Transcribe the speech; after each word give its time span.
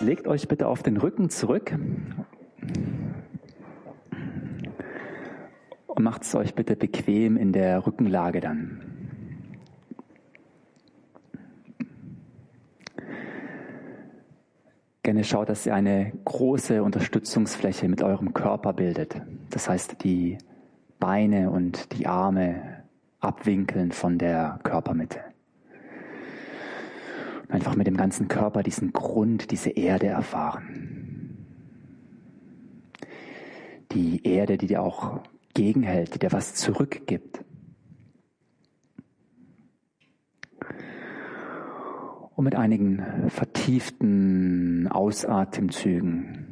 Legt 0.00 0.26
euch 0.26 0.46
bitte 0.46 0.68
auf 0.68 0.82
den 0.82 0.98
Rücken 0.98 1.30
zurück 1.30 1.74
und 5.86 6.02
macht 6.02 6.22
es 6.22 6.34
euch 6.34 6.54
bitte 6.54 6.76
bequem 6.76 7.38
in 7.38 7.54
der 7.54 7.86
Rückenlage 7.86 8.42
dann. 8.42 8.95
Gerne 15.16 15.24
schaut, 15.24 15.48
dass 15.48 15.64
ihr 15.64 15.74
eine 15.74 16.12
große 16.26 16.82
Unterstützungsfläche 16.82 17.88
mit 17.88 18.02
eurem 18.02 18.34
Körper 18.34 18.74
bildet. 18.74 19.22
Das 19.48 19.66
heißt, 19.66 20.04
die 20.04 20.36
Beine 21.00 21.48
und 21.48 21.96
die 21.96 22.06
Arme 22.06 22.84
abwinkeln 23.20 23.92
von 23.92 24.18
der 24.18 24.60
Körpermitte. 24.62 25.20
Und 27.44 27.50
einfach 27.50 27.76
mit 27.76 27.86
dem 27.86 27.96
ganzen 27.96 28.28
Körper 28.28 28.62
diesen 28.62 28.92
Grund, 28.92 29.50
diese 29.52 29.70
Erde 29.70 30.08
erfahren. 30.08 31.38
Die 33.92 34.20
Erde, 34.22 34.58
die 34.58 34.66
dir 34.66 34.82
auch 34.82 35.20
gegenhält, 35.54 36.12
die 36.14 36.18
dir 36.18 36.32
was 36.32 36.54
zurückgibt. 36.56 37.42
Und 42.36 42.44
mit 42.44 42.54
einigen 42.54 43.30
vertieften 43.30 44.88
Ausatemzügen 44.88 46.46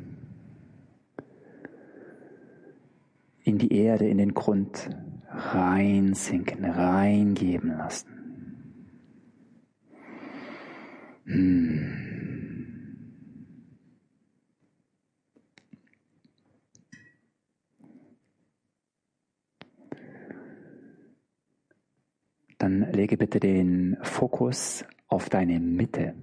in 3.43 3.59
die 3.59 3.71
Erde, 3.77 4.09
in 4.09 4.17
den 4.17 4.33
Grund 4.33 4.89
reinsinken, 5.29 6.65
reingeben 6.65 7.77
lassen. 7.77 8.09
Hm. 11.27 12.01
Dann 22.57 22.91
lege 22.93 23.19
bitte 23.19 23.41
den 23.41 23.99
Fokus 24.01 24.87
auf 25.09 25.29
deine 25.29 25.61
Mitte. 25.61 26.15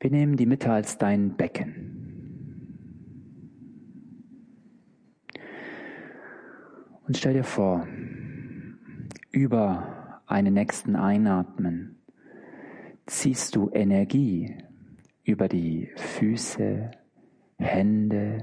Wir 0.00 0.10
nehmen 0.10 0.36
die 0.36 0.46
Mitte 0.46 0.72
als 0.72 0.98
dein 0.98 1.36
Becken. 1.36 1.90
Und 7.06 7.16
stell 7.16 7.34
dir 7.34 7.44
vor, 7.44 7.86
über 9.30 10.22
einen 10.26 10.54
nächsten 10.54 10.96
Einatmen 10.96 11.96
ziehst 13.06 13.56
du 13.56 13.68
Energie 13.72 14.56
über 15.24 15.48
die 15.48 15.90
Füße, 15.96 16.90
Hände, 17.58 18.42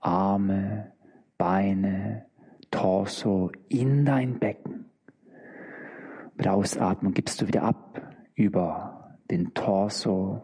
Arme, 0.00 0.92
Beine, 1.38 2.26
Torso 2.70 3.52
in 3.68 4.04
dein 4.04 4.38
Becken. 4.38 4.75
Mit 6.36 6.48
Ausatmung 6.48 7.14
gibst 7.14 7.40
du 7.40 7.48
wieder 7.48 7.62
ab 7.62 8.14
über 8.34 9.16
den 9.30 9.54
Torso, 9.54 10.42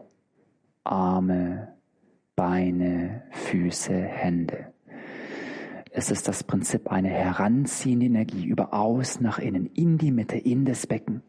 Arme, 0.83 1.75
Beine, 2.35 3.23
Füße, 3.29 3.93
Hände. 3.93 4.73
Es 5.91 6.09
ist 6.09 6.27
das 6.27 6.43
Prinzip 6.43 6.91
eine 6.91 7.09
heranziehende 7.09 8.07
Energie 8.07 8.45
über 8.45 8.73
aus 8.73 9.21
nach 9.21 9.37
innen, 9.37 9.67
in 9.67 9.99
die 9.99 10.11
Mitte, 10.11 10.35
in 10.35 10.65
das 10.65 10.87
Becken. 10.87 11.21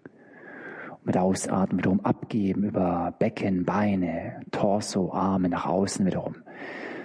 Und 0.93 1.07
mit 1.07 1.19
Ausatmen 1.19 1.81
wiederum 1.81 2.01
abgeben 2.01 2.65
über 2.65 3.15
Becken, 3.19 3.67
Beine, 3.67 4.41
Torso, 4.51 5.13
Arme 5.13 5.51
nach 5.51 5.67
außen 5.67 6.07
wiederum. 6.07 6.37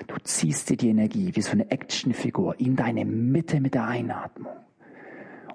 Du 0.08 0.16
ziehst 0.24 0.70
dir 0.70 0.78
die 0.78 0.90
Energie 0.90 1.36
wie 1.36 1.42
so 1.42 1.52
eine 1.52 1.70
Actionfigur 1.70 2.58
in 2.58 2.78
deine 2.78 3.04
Mitte 3.04 3.60
mit 3.60 3.74
der 3.74 3.86
Einatmung 3.86 4.54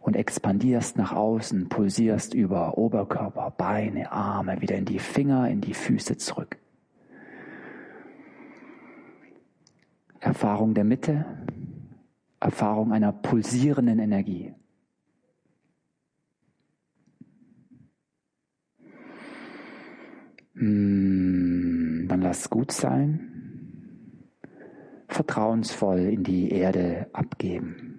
und 0.05 0.17
expandierst 0.17 0.99
nach 0.99 1.13
außen, 1.13 1.71
pulsierst 1.71 2.35
über 2.35 2.77
Oberkörper, 2.77 3.51
Beine, 3.57 4.13
Arme, 4.13 4.61
wieder 4.61 4.77
in 4.77 4.85
die 4.85 4.99
Finger, 4.99 5.49
in 5.49 5.63
die 5.63 5.73
Füße 5.73 6.19
zurück. 6.19 6.59
Erfahrung 10.21 10.75
der 10.75 10.85
Mitte, 10.85 11.25
Erfahrung 12.39 12.93
einer 12.93 13.13
pulsierenden 13.13 13.99
Energie. 13.99 14.53
Hm, 20.53 22.05
dann 22.09 22.21
lass 22.21 22.51
gut 22.51 22.73
sein. 22.73 23.31
Vertrauensvoll 25.09 26.01
in 26.01 26.25
die 26.25 26.51
Erde 26.51 27.07
abgeben. 27.15 27.94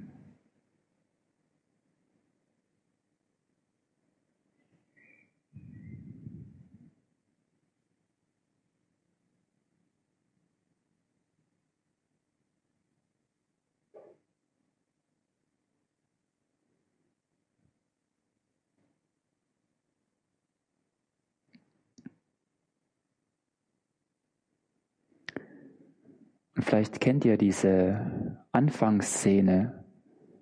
Vielleicht 26.65 26.99
kennt 26.99 27.23
ihr 27.25 27.37
diese 27.37 28.41
Anfangsszene 28.51 29.85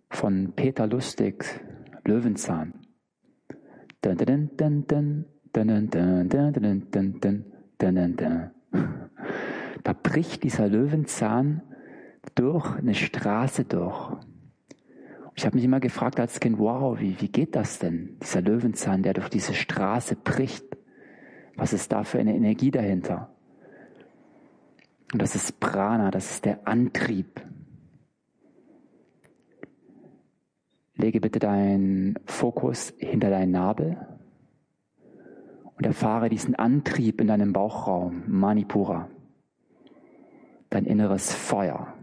von 0.09 0.53
Peter 0.55 0.87
Lustigs 0.87 1.59
Löwenzahn. 2.05 2.73
Da 9.83 9.93
bricht 9.93 10.43
dieser 10.43 10.67
Löwenzahn 10.67 11.61
durch 12.35 12.77
eine 12.77 12.95
Straße 12.95 13.65
durch. 13.65 14.13
Ich 15.35 15.45
habe 15.45 15.55
mich 15.55 15.65
immer 15.65 15.79
gefragt 15.79 16.19
als 16.19 16.39
Kind, 16.39 16.59
wow, 16.59 16.99
wie, 16.99 17.19
wie 17.19 17.27
geht 17.27 17.55
das 17.55 17.79
denn? 17.79 18.17
Dieser 18.21 18.41
Löwenzahn, 18.41 19.03
der 19.03 19.13
durch 19.13 19.29
diese 19.29 19.53
Straße 19.53 20.15
bricht. 20.15 20.65
Was 21.55 21.73
ist 21.73 21.91
da 21.91 22.03
für 22.03 22.19
eine 22.19 22.35
Energie 22.35 22.71
dahinter? 22.71 23.32
Und 25.13 25.21
das 25.21 25.35
ist 25.35 25.59
Prana, 25.59 26.09
das 26.09 26.31
ist 26.31 26.45
der 26.45 26.67
Antrieb. 26.67 27.39
Lege 30.95 31.21
bitte 31.21 31.37
deinen 31.37 32.17
Fokus 32.25 32.93
hinter 32.97 33.29
deinen 33.29 33.51
Nabel 33.51 34.07
und 35.75 35.85
erfahre 35.85 36.29
diesen 36.29 36.55
Antrieb 36.55 37.21
in 37.21 37.27
deinem 37.27 37.53
Bauchraum, 37.53 38.23
Manipura, 38.27 39.07
dein 40.71 40.85
inneres 40.85 41.31
Feuer. 41.31 41.93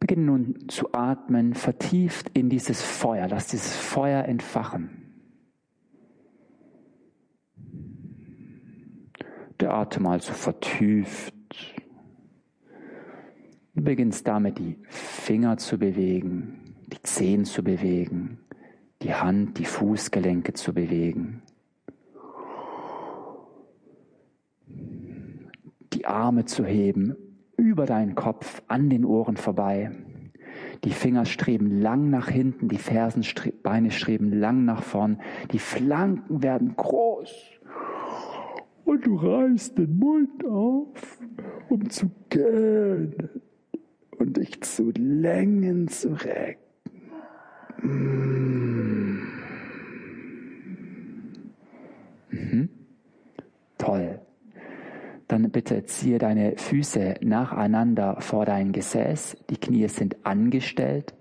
Beginne 0.00 0.24
nun 0.24 0.68
zu 0.68 0.94
atmen, 0.94 1.52
vertieft 1.52 2.30
in 2.30 2.48
dieses 2.48 2.80
Feuer. 2.80 3.28
Lass 3.28 3.48
dieses 3.48 3.76
Feuer 3.76 4.24
entfachen. 4.24 5.11
Der 9.62 9.74
Atem 9.74 10.06
also 10.06 10.32
vertieft. 10.32 11.32
Du 13.74 13.82
beginnst 13.82 14.26
damit 14.26 14.58
die 14.58 14.76
Finger 14.88 15.56
zu 15.56 15.78
bewegen, 15.78 16.74
die 16.88 17.00
Zehen 17.02 17.44
zu 17.44 17.62
bewegen, 17.62 18.40
die 19.02 19.14
Hand, 19.14 19.58
die 19.58 19.64
Fußgelenke 19.64 20.52
zu 20.54 20.74
bewegen. 20.74 21.42
Die 25.92 26.06
Arme 26.06 26.44
zu 26.44 26.64
heben, 26.64 27.14
über 27.56 27.86
deinen 27.86 28.16
Kopf, 28.16 28.62
an 28.66 28.90
den 28.90 29.04
Ohren 29.04 29.36
vorbei. 29.36 29.92
Die 30.82 30.90
Finger 30.90 31.24
streben 31.24 31.80
lang 31.80 32.10
nach 32.10 32.28
hinten, 32.28 32.68
die 32.68 32.78
Fersenbeine 32.78 33.92
streben 33.92 34.32
lang 34.32 34.64
nach 34.64 34.82
vorn, 34.82 35.20
die 35.52 35.60
Flanken 35.60 36.42
werden 36.42 36.74
groß 36.74 37.51
und 38.84 39.06
du 39.06 39.16
reißt 39.16 39.78
den 39.78 39.98
Mund 39.98 40.44
auf, 40.44 41.20
um 41.68 41.88
zu 41.88 42.10
gähnen 42.28 43.28
und 44.18 44.36
dich 44.36 44.60
zu 44.62 44.90
Längen 44.96 45.88
zu 45.88 46.12
recken. 46.12 46.62
Mmh. 47.82 49.22
Mhm. 52.30 52.68
Toll. 53.78 54.20
Dann 55.28 55.50
bitte 55.50 55.84
ziehe 55.84 56.18
deine 56.18 56.56
Füße 56.56 57.14
nacheinander 57.22 58.20
vor 58.20 58.44
dein 58.44 58.72
Gesäß. 58.72 59.36
Die 59.50 59.56
Knie 59.56 59.88
sind 59.88 60.24
angestellt. 60.24 61.14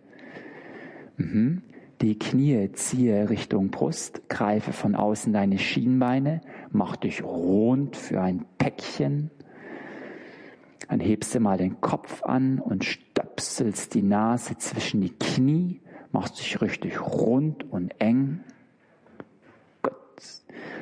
Mhm. 1.18 1.64
Die 2.02 2.18
Knie 2.18 2.72
ziehe 2.74 3.30
Richtung 3.30 3.70
Brust, 3.70 4.28
greife 4.28 4.74
von 4.74 4.96
außen 4.96 5.34
deine 5.34 5.60
Schienbeine, 5.60 6.42
mach 6.72 6.96
dich 6.96 7.24
rund 7.24 7.96
für 7.96 8.22
ein 8.22 8.46
Päckchen. 8.58 9.32
Dann 10.90 11.00
hebst 11.00 11.34
du 11.36 11.40
mal 11.40 11.58
den 11.58 11.80
Kopf 11.82 12.24
an 12.24 12.60
und 12.60 12.84
stöpselst 12.84 13.94
die 13.94 14.02
Nase 14.02 14.58
zwischen 14.58 15.02
die 15.02 15.14
Knie, 15.18 15.82
machst 16.12 16.40
dich 16.40 16.62
richtig 16.62 17.02
rund 17.02 17.70
und 17.72 17.94
eng. 18.00 18.42
Gut. 19.82 19.94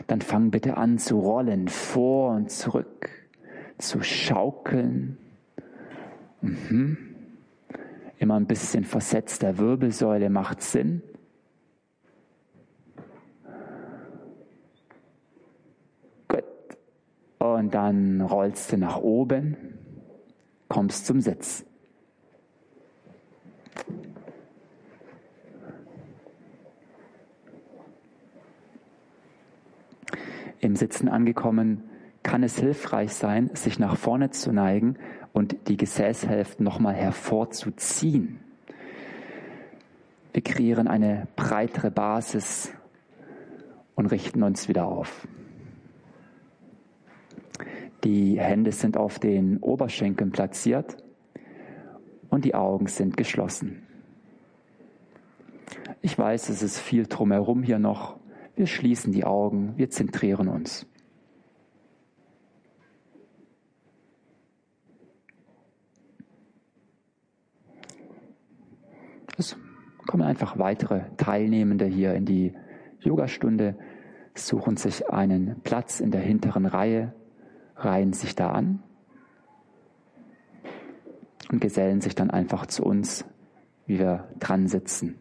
Dann 0.08 0.22
fang 0.22 0.50
bitte 0.50 0.78
an 0.78 0.98
zu 0.98 1.20
rollen, 1.20 1.68
vor 1.68 2.32
und 2.36 2.50
zurück, 2.50 3.10
zu 3.78 4.02
schaukeln. 4.02 5.18
Mhm. 6.42 6.98
Immer 8.18 8.36
ein 8.36 8.48
bisschen 8.48 8.84
versetzter 8.84 9.58
Wirbelsäule 9.58 10.30
macht 10.30 10.62
Sinn. 10.62 11.02
Und 17.40 17.74
dann 17.74 18.20
rollst 18.20 18.72
du 18.72 18.78
nach 18.78 18.98
oben, 18.98 19.56
kommst 20.68 21.06
zum 21.06 21.22
Sitz. 21.22 21.66
Im 30.60 30.76
Sitzen 30.76 31.08
angekommen, 31.08 31.84
kann 32.24 32.44
es 32.44 32.60
hilfreich 32.60 33.14
sein, 33.14 33.50
sich 33.54 33.80
nach 33.80 33.96
vorne 33.96 34.32
zu 34.32 34.52
neigen 34.52 34.98
und 35.32 35.70
die 35.70 35.78
Gesäßhälften 35.78 36.66
nochmal 36.66 36.96
hervorzuziehen. 36.96 38.40
Wir 40.34 40.44
kreieren 40.44 40.90
eine 40.90 41.28
breitere 41.38 41.90
Basis 41.90 42.74
und 43.96 44.08
richten 44.08 44.44
uns 44.44 44.68
wieder 44.68 44.86
auf. 44.86 45.26
Die 48.04 48.40
Hände 48.40 48.72
sind 48.72 48.96
auf 48.96 49.20
den 49.20 49.58
Oberschenkeln 49.58 50.32
platziert 50.32 50.98
und 52.30 52.46
die 52.46 52.56
Augen 52.56 52.88
sind 52.88 53.18
geschlossen. 53.18 53.86
Ich 56.02 56.18
weiß, 56.18 56.50
es 56.50 56.62
ist 56.62 56.80
viel 56.80 57.08
drumherum 57.08 57.62
hier 57.62 57.80
noch. 57.80 58.18
Wir 58.56 58.68
schließen 58.68 59.12
die 59.12 59.26
Augen, 59.26 59.74
wir 59.78 59.90
zentrieren 59.90 60.48
uns. 60.48 60.86
Es 69.38 69.58
kommen 70.08 70.24
einfach 70.24 70.58
weitere 70.58 71.02
Teilnehmende 71.18 71.86
hier 71.86 72.14
in 72.14 72.26
die 72.26 72.54
Yogastunde, 73.00 73.78
suchen 74.36 74.78
sich 74.78 75.10
einen 75.10 75.62
Platz 75.64 76.00
in 76.00 76.12
der 76.12 76.22
hinteren 76.22 76.66
Reihe, 76.66 77.14
reihen 77.84 78.14
sich 78.14 78.36
da 78.36 78.52
an 78.52 78.84
und 81.52 81.60
gesellen 81.62 82.02
sich 82.02 82.16
dann 82.16 82.30
einfach 82.30 82.66
zu 82.66 82.84
uns, 82.84 83.26
wie 83.86 84.00
wir 84.00 84.28
dran 84.40 84.68
sitzen. 84.68 85.16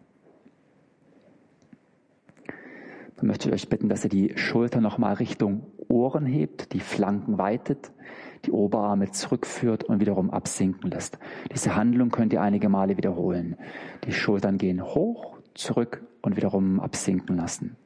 Dann 3.16 3.26
möchte 3.26 3.48
ich 3.48 3.54
euch 3.54 3.68
bitten, 3.68 3.88
dass 3.88 4.04
ihr 4.04 4.10
die 4.10 4.36
Schulter 4.36 4.80
nochmal 4.80 5.14
Richtung 5.14 5.66
Ohren 5.88 6.26
hebt, 6.26 6.72
die 6.72 6.80
Flanken 6.80 7.38
weitet 7.38 7.90
die 8.44 8.52
Oberarme 8.52 9.10
zurückführt 9.10 9.84
und 9.84 10.00
wiederum 10.00 10.30
absinken 10.30 10.90
lässt. 10.90 11.18
Diese 11.52 11.76
Handlung 11.76 12.10
könnt 12.10 12.32
ihr 12.32 12.42
einige 12.42 12.68
Male 12.68 12.96
wiederholen. 12.96 13.56
Die 14.04 14.12
Schultern 14.12 14.58
gehen 14.58 14.82
hoch, 14.82 15.38
zurück 15.54 16.02
und 16.22 16.36
wiederum 16.36 16.80
absinken 16.80 17.36
lassen. 17.36 17.76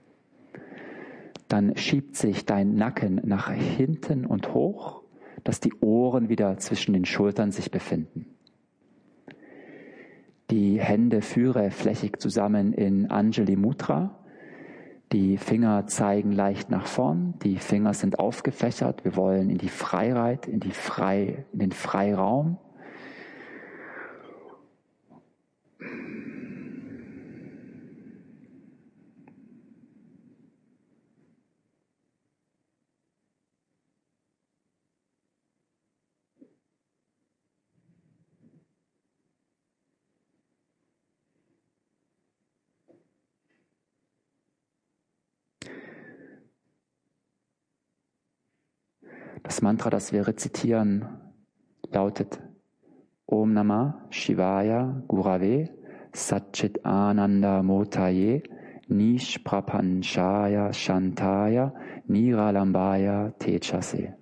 Dann 1.52 1.76
schiebt 1.76 2.16
sich 2.16 2.46
dein 2.46 2.76
Nacken 2.76 3.20
nach 3.24 3.50
hinten 3.50 4.24
und 4.24 4.54
hoch, 4.54 5.02
dass 5.44 5.60
die 5.60 5.74
Ohren 5.82 6.30
wieder 6.30 6.56
zwischen 6.56 6.94
den 6.94 7.04
Schultern 7.04 7.52
sich 7.52 7.70
befinden. 7.70 8.24
Die 10.50 10.80
Hände 10.80 11.20
führe 11.20 11.70
flächig 11.70 12.18
zusammen 12.20 12.72
in 12.72 13.10
Anjali 13.10 13.56
Mudra. 13.56 14.18
Die 15.12 15.36
Finger 15.36 15.86
zeigen 15.88 16.32
leicht 16.32 16.70
nach 16.70 16.86
vorn, 16.86 17.34
die 17.42 17.58
Finger 17.58 17.92
sind 17.92 18.18
aufgefächert. 18.18 19.04
Wir 19.04 19.14
wollen 19.14 19.50
in 19.50 19.58
die 19.58 19.68
Freiheit, 19.68 20.48
in, 20.48 20.58
die 20.58 20.70
Frei, 20.70 21.44
in 21.52 21.58
den 21.58 21.72
Freiraum. 21.72 22.56
Mantra, 49.62 49.90
das 49.90 50.12
wir 50.12 50.26
rezitieren, 50.26 51.06
lautet 51.92 52.42
Om 53.26 53.52
Namah 53.52 54.08
Shivaya 54.10 55.04
Gurave 55.06 55.70
Satchit 56.12 56.84
Ananda 56.84 57.62
Motaye 57.62 58.42
Nishprapanchaya 58.88 60.72
Shantaya 60.72 61.72
Niralambaya 62.08 63.30
Techase. 63.38 64.14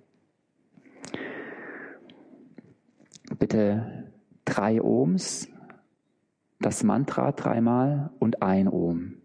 Bitte 3.39 4.11
drei 4.45 4.79
Ohms, 4.79 5.49
das 6.59 6.83
Mantra 6.83 7.31
dreimal 7.31 8.11
und 8.19 8.43
ein 8.43 8.67
Ohm. 8.67 9.23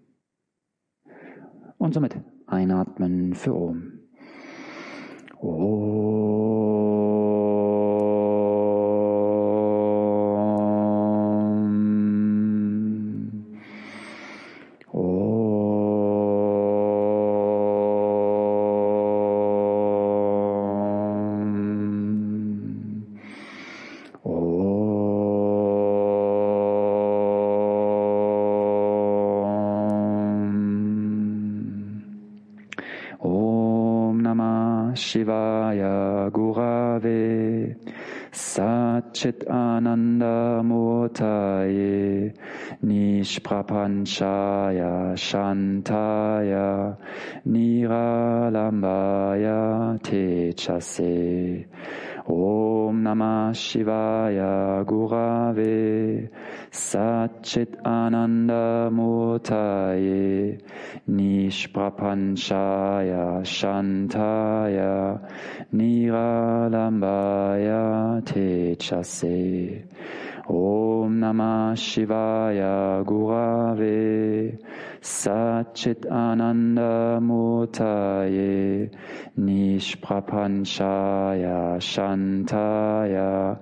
Und 1.76 1.92
somit 1.92 2.16
einatmen 2.46 3.34
für 3.34 3.54
Ohm. 3.54 3.95
Oh. 5.42 7.15
Satchit 39.26 39.42
Ananda 39.50 40.62
Murtaye 40.62 42.32
Nishprapanchaya 42.84 45.16
Shantaya 45.16 46.96
Niralambaya 47.46 49.98
Techase 50.02 51.66
Om 52.86 53.02
Namah 53.02 53.50
Shivaya 53.50 54.86
Gurave 54.86 56.30
Satchit 56.70 57.82
Ananda 57.84 58.88
Murtaye 58.92 60.60
Nishprapanchaya 61.10 63.42
Shantaya 63.42 65.18
Niralambaya 65.74 68.22
Techase 68.22 69.82
Om 70.48 71.18
Namah 71.18 71.74
Shivaya 71.74 73.02
Gurave 73.04 74.56
Satchit 75.02 76.06
Ananda 76.08 77.18
Murtaye 77.20 78.88
Nishprapanchaya 79.36 81.80
Shantaya 81.82 83.58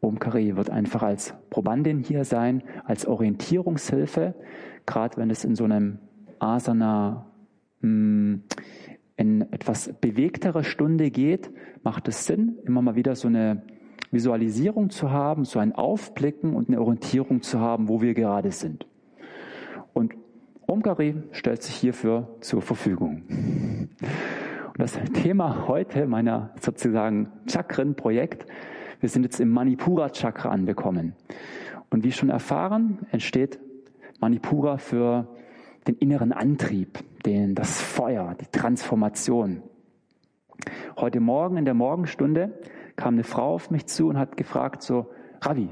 Omkari 0.00 0.56
wird 0.56 0.70
einfach 0.70 1.02
als 1.02 1.34
Probandin 1.50 2.00
hier 2.00 2.24
sein, 2.24 2.62
als 2.84 3.06
Orientierungshilfe. 3.06 4.34
Gerade 4.84 5.16
wenn 5.16 5.30
es 5.30 5.44
in 5.44 5.54
so 5.54 5.64
einem 5.64 5.98
Asana 6.38 7.26
hm, 7.80 8.42
in 9.16 9.40
etwas 9.52 9.92
bewegtere 10.00 10.64
Stunde 10.64 11.10
geht, 11.10 11.50
macht 11.82 12.08
es 12.08 12.26
Sinn, 12.26 12.58
immer 12.64 12.82
mal 12.82 12.96
wieder 12.96 13.16
so 13.16 13.28
eine 13.28 13.62
Visualisierung 14.10 14.90
zu 14.90 15.10
haben, 15.10 15.44
so 15.44 15.58
ein 15.58 15.74
Aufblicken 15.74 16.54
und 16.54 16.68
eine 16.68 16.80
Orientierung 16.80 17.42
zu 17.42 17.60
haben, 17.60 17.88
wo 17.88 18.00
wir 18.00 18.14
gerade 18.14 18.52
sind. 18.52 18.86
Und 19.92 20.14
Omkari 20.66 21.14
stellt 21.32 21.62
sich 21.62 21.76
hierfür 21.76 22.36
zur 22.40 22.60
Verfügung. 22.60 23.22
Und 23.28 24.78
das 24.78 24.98
Thema 25.14 25.68
heute 25.68 26.06
meiner 26.06 26.50
sozusagen 26.60 27.30
Chakren-Projekt, 27.46 28.46
wir 29.00 29.08
sind 29.08 29.24
jetzt 29.24 29.40
im 29.40 29.50
Manipura-Chakra 29.50 30.50
angekommen. 30.50 31.14
Und 31.90 32.04
wie 32.04 32.12
schon 32.12 32.30
erfahren, 32.30 33.06
entsteht 33.10 33.60
Manipura 34.20 34.78
für 34.78 35.28
den 35.86 35.96
inneren 35.96 36.32
Antrieb, 36.32 36.98
den, 37.24 37.54
das 37.54 37.80
Feuer, 37.80 38.34
die 38.40 38.46
Transformation. 38.46 39.62
Heute 40.96 41.20
Morgen 41.20 41.58
in 41.58 41.64
der 41.64 41.74
Morgenstunde 41.74 42.58
kam 42.96 43.14
eine 43.14 43.24
Frau 43.24 43.54
auf 43.54 43.70
mich 43.70 43.86
zu 43.86 44.08
und 44.08 44.18
hat 44.18 44.36
gefragt 44.36 44.82
so, 44.82 45.10
Ravi, 45.42 45.68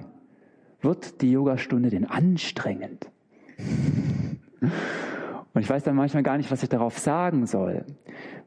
wird 0.81 1.23
die 1.23 1.33
Yogastunde 1.33 1.91
denn 1.91 2.05
anstrengend? 2.05 3.11
Und 4.61 5.63
ich 5.63 5.71
weiß 5.71 5.83
dann 5.85 5.97
manchmal 5.97 6.23
gar 6.23 6.37
nicht, 6.37 6.51
was 6.51 6.63
ich 6.63 6.69
darauf 6.69 6.99
sagen 6.99 7.47
soll, 7.47 7.85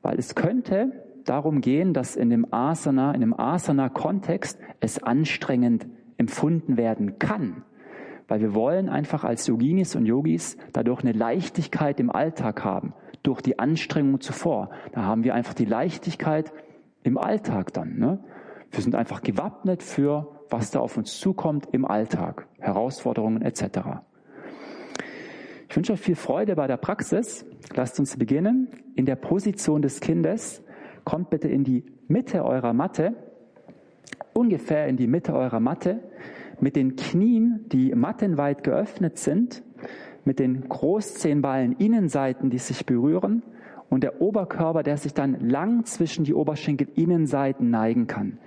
weil 0.02 0.20
es 0.20 0.36
könnte 0.36 1.07
darum 1.30 1.62
gehen, 1.62 1.94
dass 1.94 2.16
in 2.16 2.30
dem 2.30 2.52
Asana, 2.54 3.14
in 3.14 3.22
dem 3.22 3.38
Asana-Kontext 3.38 4.60
es 4.80 5.02
anstrengend 5.02 5.88
empfunden 6.18 6.78
werden 6.78 7.20
kann. 7.20 7.64
Weil 8.28 8.42
wir 8.42 8.54
wollen 8.54 8.90
einfach 8.90 9.24
als 9.24 9.48
Yoginis 9.48 9.96
und 9.96 10.06
Yogis 10.06 10.58
dadurch 10.74 11.02
eine 11.02 11.14
Leichtigkeit 11.14 12.00
im 12.00 12.12
Alltag 12.12 12.64
haben, 12.64 12.94
durch 13.24 13.42
die 13.42 13.60
Anstrengung 13.60 14.20
zuvor. 14.20 14.70
Da 14.92 15.04
haben 15.04 15.24
wir 15.24 15.34
einfach 15.34 15.54
die 15.54 15.66
Leichtigkeit 15.66 16.52
im 17.04 17.18
Alltag 17.18 17.74
dann. 17.74 17.98
Ne? 17.98 18.20
Wir 18.72 18.82
sind 18.82 18.96
einfach 18.96 19.22
gewappnet 19.22 19.82
für, 19.82 20.28
was 20.50 20.72
da 20.72 20.80
auf 20.80 20.98
uns 20.98 21.18
zukommt 21.20 21.70
im 21.72 21.86
Alltag, 21.86 22.48
Herausforderungen 22.60 23.42
etc. 23.42 23.80
Ich 25.70 25.76
wünsche 25.76 25.94
euch 25.94 26.00
viel 26.00 26.16
Freude 26.16 26.56
bei 26.56 26.68
der 26.68 26.78
Praxis. 26.78 27.46
Lasst 27.76 28.00
uns 28.00 28.18
beginnen. 28.18 28.70
In 28.96 29.06
der 29.06 29.16
Position 29.16 29.82
des 29.82 30.00
Kindes 30.00 30.64
kommt 31.08 31.30
bitte 31.30 31.48
in 31.48 31.64
die 31.64 31.86
Mitte 32.10 32.44
eurer 32.44 32.74
Matte, 32.74 33.14
ungefähr 34.34 34.88
in 34.88 34.98
die 34.98 35.08
Mitte 35.08 35.34
eurer 35.34 35.62
Matte, 35.62 36.02
mit 36.60 36.76
den 36.76 36.98
Knien, 36.98 37.64
die 37.72 37.96
mattenweit 37.96 38.62
geöffnet 38.62 39.18
sind, 39.18 39.64
mit 40.26 40.38
den 40.38 40.68
Großzehenballen 40.68 41.78
Innenseiten, 41.78 42.50
die 42.50 42.58
sich 42.58 42.86
berühren 42.86 43.42
und 43.90 44.04
der 44.04 44.20
Oberkörper, 44.22 44.84
der 44.84 44.98
sich 44.98 45.14
dann 45.14 45.40
lang 45.50 45.86
zwischen 45.86 46.26
die 46.26 46.34
Oberschenkel 46.34 46.90
Innenseiten 46.96 47.70
neigen 47.70 48.08
kann. 48.08 48.38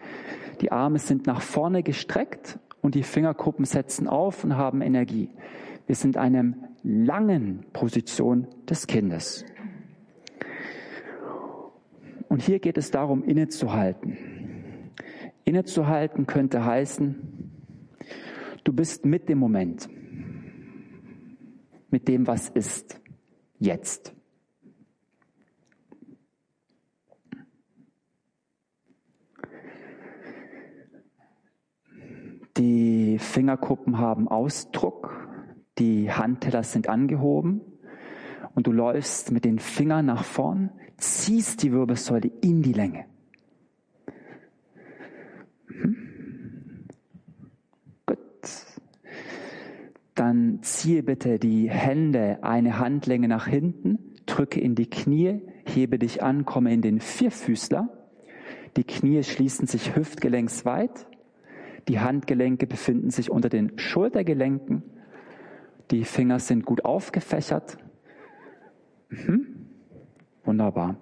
Die 0.61 0.71
Arme 0.71 0.99
sind 0.99 1.27
nach 1.27 1.41
vorne 1.41 1.83
gestreckt 1.83 2.59
und 2.83 2.95
die 2.95 3.05
Fingerkuppen 3.05 3.65
setzen 3.65 4.07
auf 4.07 4.45
und 4.45 4.59
haben 4.59 4.83
Energie. 4.83 5.31
Wir 5.87 5.95
sind 5.95 6.17
in 6.17 6.21
einer 6.21 6.53
langen 6.83 7.65
Position 7.73 8.49
des 8.69 8.87
Kindes. 8.87 9.47
Und 12.31 12.43
hier 12.43 12.61
geht 12.61 12.79
es 12.79 12.93
darum, 12.93 13.25
innezuhalten. 13.25 14.17
Innezuhalten 15.45 16.29
könnte 16.29 16.65
heißen, 16.65 17.17
du 18.63 18.73
bist 18.73 19.05
mit 19.05 19.29
dem 19.29 19.39
Moment, 19.39 19.89
mit 21.91 22.07
dem, 22.07 22.29
was 22.29 22.49
ist, 22.49 23.01
jetzt. 23.59 24.15
Die 32.57 33.19
Fingerkuppen 33.19 33.99
haben 33.99 34.29
Ausdruck, 34.29 35.29
die 35.79 36.13
Handteller 36.13 36.63
sind 36.63 36.89
angehoben 36.89 37.70
und 38.61 38.67
du 38.67 38.73
läufst 38.73 39.33
mit 39.33 39.47
den 39.47 39.59
Fingern 39.59 40.05
nach 40.05 40.23
vorn, 40.23 40.69
ziehst 40.99 41.63
die 41.63 41.73
Wirbelsäule 41.73 42.31
in 42.43 42.61
die 42.61 42.75
Länge. 42.75 43.07
Hm? 45.69 45.97
Gut. 48.05 48.19
Dann 50.15 50.59
ziehe 50.61 51.03
bitte 51.03 51.39
die 51.39 51.71
Hände 51.71 52.41
eine 52.43 52.79
Handlänge 52.79 53.29
nach 53.29 53.47
hinten, 53.47 53.99
drücke 54.27 54.61
in 54.61 54.75
die 54.75 54.91
Knie, 54.91 55.41
hebe 55.65 55.99
dich 55.99 56.23
an, 56.23 56.45
komme 56.45 56.75
in 56.75 56.83
den 56.83 57.01
Vierfüßler. 57.01 57.89
Die 58.77 58.85
Knie 58.85 59.23
schließen 59.23 59.69
sich 59.69 59.97
hüftgelenksweit. 59.97 61.07
Die 61.89 62.01
Handgelenke 62.01 62.67
befinden 62.67 63.09
sich 63.09 63.31
unter 63.31 63.49
den 63.49 63.79
Schultergelenken 63.79 64.83
die 65.91 66.05
Finger 66.05 66.39
sind 66.39 66.65
gut 66.65 66.85
aufgefächert. 66.85 67.77
Mhm. 69.11 69.47
Wunderbar. 70.45 70.97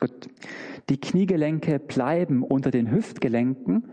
Gut. 0.00 0.28
Die 0.88 0.98
Kniegelenke 0.98 1.78
bleiben 1.78 2.42
unter 2.42 2.70
den 2.70 2.90
Hüftgelenken 2.90 3.84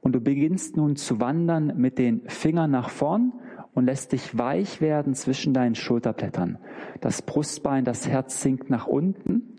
und 0.00 0.12
du 0.14 0.20
beginnst 0.20 0.76
nun 0.76 0.96
zu 0.96 1.20
wandern 1.20 1.74
mit 1.76 1.98
den 1.98 2.22
Fingern 2.28 2.70
nach 2.70 2.88
vorn 2.88 3.32
und 3.74 3.84
lässt 3.84 4.12
dich 4.12 4.36
weich 4.36 4.80
werden 4.80 5.14
zwischen 5.14 5.52
deinen 5.52 5.74
Schulterblättern. 5.74 6.58
Das 7.00 7.22
Brustbein, 7.22 7.84
das 7.84 8.08
Herz 8.08 8.40
sinkt 8.42 8.70
nach 8.70 8.86
unten. 8.86 9.56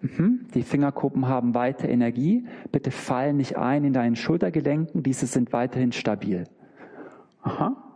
Mhm. 0.00 0.46
Die 0.54 0.62
Fingerkuppen 0.62 1.26
haben 1.28 1.54
weiter 1.54 1.88
Energie. 1.88 2.46
Bitte 2.70 2.90
fall 2.90 3.32
nicht 3.32 3.56
ein 3.56 3.84
in 3.84 3.92
deinen 3.92 4.16
Schultergelenken. 4.16 5.02
Diese 5.02 5.26
sind 5.26 5.52
weiterhin 5.52 5.92
stabil. 5.92 6.44
Aha. 7.42 7.91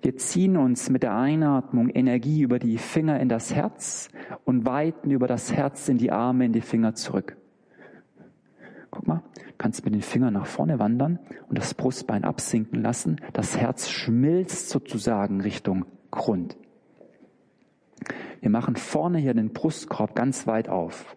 Wir 0.00 0.16
ziehen 0.16 0.56
uns 0.56 0.90
mit 0.90 1.02
der 1.02 1.16
Einatmung 1.16 1.88
Energie 1.88 2.42
über 2.42 2.58
die 2.58 2.78
Finger 2.78 3.18
in 3.20 3.28
das 3.28 3.54
Herz 3.54 4.10
und 4.44 4.64
weiten 4.64 5.10
über 5.10 5.26
das 5.26 5.52
Herz 5.52 5.88
in 5.88 5.98
die 5.98 6.12
Arme, 6.12 6.44
in 6.44 6.52
die 6.52 6.60
Finger 6.60 6.94
zurück. 6.94 7.36
Guck 8.90 9.06
mal, 9.06 9.22
kannst 9.58 9.84
mit 9.84 9.94
den 9.94 10.02
Fingern 10.02 10.34
nach 10.34 10.46
vorne 10.46 10.78
wandern 10.78 11.18
und 11.48 11.58
das 11.58 11.74
Brustbein 11.74 12.24
absinken 12.24 12.80
lassen. 12.82 13.20
Das 13.32 13.56
Herz 13.56 13.88
schmilzt 13.90 14.70
sozusagen 14.70 15.40
Richtung 15.40 15.84
Grund. 16.10 16.56
Wir 18.40 18.50
machen 18.50 18.76
vorne 18.76 19.18
hier 19.18 19.34
den 19.34 19.52
Brustkorb 19.52 20.14
ganz 20.14 20.46
weit 20.46 20.68
auf. 20.68 21.16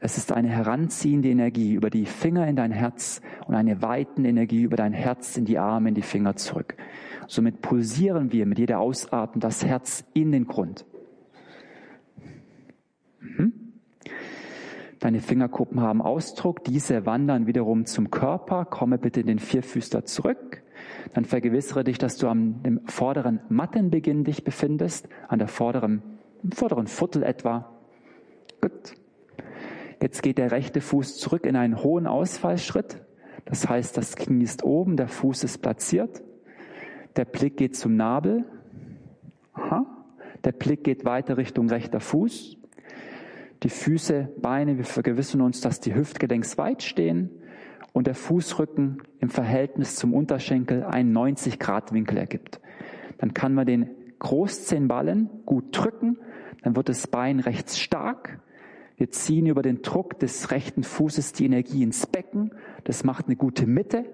Es 0.00 0.16
ist 0.16 0.32
eine 0.32 0.48
heranziehende 0.48 1.28
Energie 1.28 1.74
über 1.74 1.90
die 1.90 2.06
Finger 2.06 2.46
in 2.46 2.56
dein 2.56 2.70
Herz 2.70 3.20
und 3.46 3.54
eine 3.54 3.82
weitende 3.82 4.28
Energie 4.30 4.62
über 4.62 4.76
dein 4.76 4.92
Herz 4.92 5.36
in 5.36 5.44
die 5.44 5.58
Arme, 5.58 5.88
in 5.90 5.94
die 5.94 6.02
Finger 6.02 6.36
zurück. 6.36 6.76
Somit 7.28 7.60
pulsieren 7.60 8.32
wir 8.32 8.46
mit 8.46 8.58
jeder 8.58 8.80
Ausatmung 8.80 9.40
das 9.40 9.62
Herz 9.62 10.02
in 10.14 10.32
den 10.32 10.46
Grund. 10.46 10.86
Mhm. 13.20 13.52
Deine 14.98 15.20
Fingerkuppen 15.20 15.80
haben 15.80 16.00
Ausdruck, 16.00 16.64
diese 16.64 17.04
wandern 17.04 17.46
wiederum 17.46 17.84
zum 17.84 18.10
Körper. 18.10 18.64
Komme 18.64 18.96
bitte 18.96 19.20
in 19.20 19.26
den 19.26 19.38
Vierfüßler 19.38 20.06
zurück. 20.06 20.62
Dann 21.12 21.26
vergewissere 21.26 21.84
dich, 21.84 21.98
dass 21.98 22.16
du 22.16 22.28
am 22.28 22.62
dem 22.62 22.80
vorderen 22.86 23.40
Mattenbeginn 23.50 24.24
dich 24.24 24.42
befindest, 24.42 25.08
an 25.28 25.38
der 25.38 25.48
vorderen, 25.48 26.02
vorderen 26.54 26.86
Viertel 26.86 27.22
etwa. 27.22 27.76
Gut. 28.62 28.94
Jetzt 30.00 30.22
geht 30.22 30.38
der 30.38 30.50
rechte 30.50 30.80
Fuß 30.80 31.18
zurück 31.18 31.44
in 31.44 31.56
einen 31.56 31.82
hohen 31.82 32.06
Ausfallschritt. 32.06 33.04
Das 33.44 33.68
heißt, 33.68 33.98
das 33.98 34.16
Knie 34.16 34.44
ist 34.44 34.64
oben, 34.64 34.96
der 34.96 35.08
Fuß 35.08 35.44
ist 35.44 35.58
platziert. 35.58 36.22
Der 37.18 37.24
Blick 37.24 37.56
geht 37.56 37.74
zum 37.74 37.96
Nabel. 37.96 38.44
Aha. 39.52 39.84
Der 40.44 40.52
Blick 40.52 40.84
geht 40.84 41.04
weiter 41.04 41.36
Richtung 41.36 41.68
rechter 41.68 41.98
Fuß. 41.98 42.56
Die 43.64 43.70
Füße, 43.70 44.28
Beine, 44.40 44.78
wir 44.78 44.84
vergewissern 44.84 45.40
uns, 45.40 45.60
dass 45.60 45.80
die 45.80 45.96
Hüftgelenks 45.96 46.58
weit 46.58 46.84
stehen 46.84 47.30
und 47.92 48.06
der 48.06 48.14
Fußrücken 48.14 49.02
im 49.18 49.30
Verhältnis 49.30 49.96
zum 49.96 50.14
Unterschenkel 50.14 50.84
einen 50.84 51.10
90 51.10 51.58
Grad 51.58 51.92
Winkel 51.92 52.18
ergibt. 52.18 52.60
Dann 53.18 53.34
kann 53.34 53.52
man 53.52 53.66
den 53.66 53.90
Großzehenballen 54.20 55.28
gut 55.44 55.76
drücken, 55.76 56.18
dann 56.62 56.76
wird 56.76 56.88
das 56.88 57.08
Bein 57.08 57.40
rechts 57.40 57.80
stark. 57.80 58.38
Wir 58.96 59.10
ziehen 59.10 59.46
über 59.46 59.62
den 59.62 59.82
Druck 59.82 60.20
des 60.20 60.52
rechten 60.52 60.84
Fußes 60.84 61.32
die 61.32 61.46
Energie 61.46 61.82
ins 61.82 62.06
Becken. 62.06 62.52
Das 62.84 63.02
macht 63.02 63.26
eine 63.26 63.34
gute 63.34 63.66
Mitte. 63.66 64.04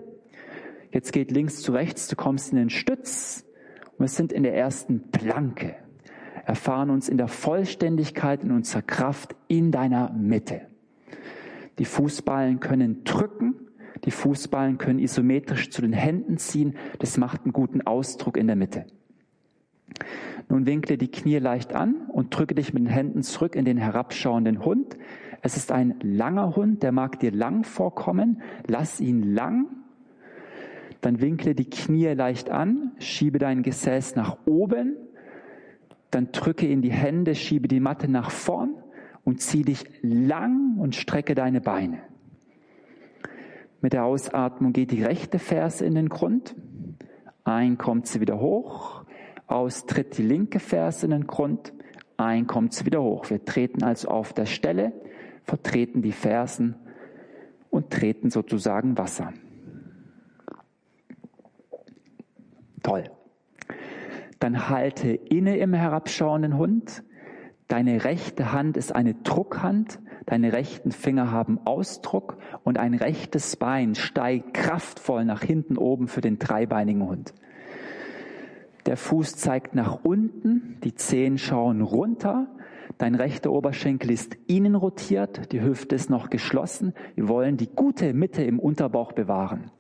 Jetzt 0.95 1.13
geht 1.13 1.33
links 1.33 1.61
zu 1.61 1.73
rechts, 1.73 2.07
du 2.07 2.15
kommst 2.15 2.53
in 2.53 2.57
den 2.57 2.71
Stütz. 2.71 3.45
Und 3.85 4.01
wir 4.05 4.09
sind 4.09 4.33
in 4.33 4.45
der 4.45 4.55
ersten 4.55 5.11
Planke. 5.11 5.75
Erfahren 6.47 6.89
uns 6.89 7.09
in 7.09 7.19
der 7.19 7.27
Vollständigkeit 7.27 8.45
in 8.45 8.53
unserer 8.53 8.83
Kraft 8.83 9.35
in 9.49 9.73
deiner 9.73 10.13
Mitte. 10.13 10.69
Die 11.81 11.85
Fußballen 11.85 12.61
können 12.61 13.03
drücken, 13.03 13.57
die 14.05 14.13
Fußballen 14.13 14.79
können 14.79 15.01
isometrisch 15.01 15.71
zu 15.71 15.83
den 15.83 15.93
Händen 15.93 16.39
ziehen. 16.39 16.77
Das 17.01 17.19
macht 17.19 17.43
einen 17.43 17.53
guten 17.53 17.83
Ausdruck 17.83 18.37
in 18.37 18.47
der 18.47 18.55
Mitte. 18.55 18.87
Nun 20.49 20.65
winkle 20.65 20.97
die 20.97 21.11
Knie 21.11 21.39
leicht 21.39 21.75
an 21.75 22.07
und 22.07 22.37
drücke 22.37 22.55
dich 22.55 22.73
mit 22.73 22.85
den 22.85 22.89
Händen 22.91 23.25
zurück 23.25 23.57
in 23.57 23.65
den 23.65 23.79
herabschauenden 23.79 24.65
Hund. 24.65 24.97
Es 25.43 25.57
ist 25.57 25.73
ein 25.73 25.97
langer 26.03 26.55
Hund, 26.55 26.85
der 26.85 26.93
mag 26.93 27.19
dir 27.19 27.33
lang 27.33 27.65
vorkommen. 27.65 28.43
Lass 28.69 29.01
ihn 29.01 29.35
lang. 29.35 29.84
Dann 31.05 31.21
winkle 31.21 31.55
die 31.55 31.69
Knie 31.69 32.15
leicht 32.15 32.49
an, 32.49 32.93
schiebe 32.99 33.39
dein 33.39 33.63
Gesäß 33.63 34.17
nach 34.17 34.39
oben. 34.47 34.97
Dann 36.11 36.33
drücke 36.33 36.67
in 36.67 36.81
die 36.81 36.93
Hände, 36.93 37.35
schiebe 37.35 37.69
die 37.69 37.79
Matte 37.79 38.11
nach 38.11 38.31
vorn 38.31 38.71
und 39.23 39.43
zieh 39.43 39.65
dich 39.65 39.85
lang 40.01 40.79
und 40.79 40.95
strecke 40.95 41.35
deine 41.35 41.61
Beine. 41.61 41.99
Mit 43.83 43.93
der 43.93 44.07
Ausatmung 44.07 44.73
geht 44.73 44.93
die 44.93 45.03
rechte 45.03 45.39
Ferse 45.39 45.85
in 45.85 45.95
den 45.95 46.09
Grund. 46.09 46.57
Ein 47.45 47.77
kommt 47.77 48.07
sie 48.07 48.23
wieder 48.23 48.41
hoch. 48.41 49.05
Aus 49.47 49.85
tritt 49.85 50.17
die 50.17 50.23
linke 50.23 50.59
Ferse 50.59 51.05
in 51.05 51.11
den 51.11 51.27
Grund. 51.27 51.75
Ein 52.17 52.47
kommt 52.47 52.73
sie 52.73 52.87
wieder 52.87 53.03
hoch. 53.03 53.29
Wir 53.29 53.45
treten 53.45 53.83
also 53.83 54.09
auf 54.09 54.33
der 54.33 54.47
Stelle, 54.47 54.95
vertreten 55.43 56.01
die 56.01 56.13
Fersen 56.13 56.77
und 57.69 57.91
treten 57.91 58.31
sozusagen 58.31 58.97
Wasser. 58.97 59.35
Toll. 62.85 63.05
Dann 64.39 64.69
halte 64.69 65.09
inne 65.09 65.57
im 65.57 65.73
herabschauenden 65.73 66.57
Hund. 66.57 67.03
Deine 67.67 68.05
rechte 68.05 68.53
Hand 68.53 68.77
ist 68.77 68.95
eine 68.95 69.15
Druckhand, 69.15 70.01
deine 70.27 70.53
rechten 70.53 70.93
Finger 70.93 71.33
haben 71.33 71.59
Ausdruck 71.65 72.37
und 72.63 72.79
ein 72.79 72.93
rechtes 72.93 73.57
Bein 73.57 73.95
steigt 73.95 74.53
kraftvoll 74.53 75.25
nach 75.25 75.43
hinten 75.43 75.79
oben 75.79 76.09
für 76.09 76.21
den 76.21 76.39
dreibeinigen 76.39 77.09
Hund. 77.09 77.33
Der 78.85 78.99
Fuß 78.99 79.37
zeigt 79.37 79.75
nach 79.75 80.05
unten, 80.05 80.79
die 80.85 80.95
Zehen 80.95 81.39
schauen 81.39 81.81
runter, 81.81 82.49
dein 82.99 83.15
rechter 83.15 83.51
Oberschenkel 83.51 84.11
ist 84.11 84.37
innen 84.47 84.75
rotiert, 84.75 85.53
die 85.53 85.63
Hüfte 85.63 85.95
ist 85.95 86.11
noch 86.11 86.29
geschlossen. 86.29 86.93
Wir 87.15 87.29
wollen 87.29 87.57
die 87.57 87.75
gute 87.75 88.13
Mitte 88.13 88.45
im 88.45 88.59
Unterbauch 88.59 89.13
bewahren. 89.13 89.71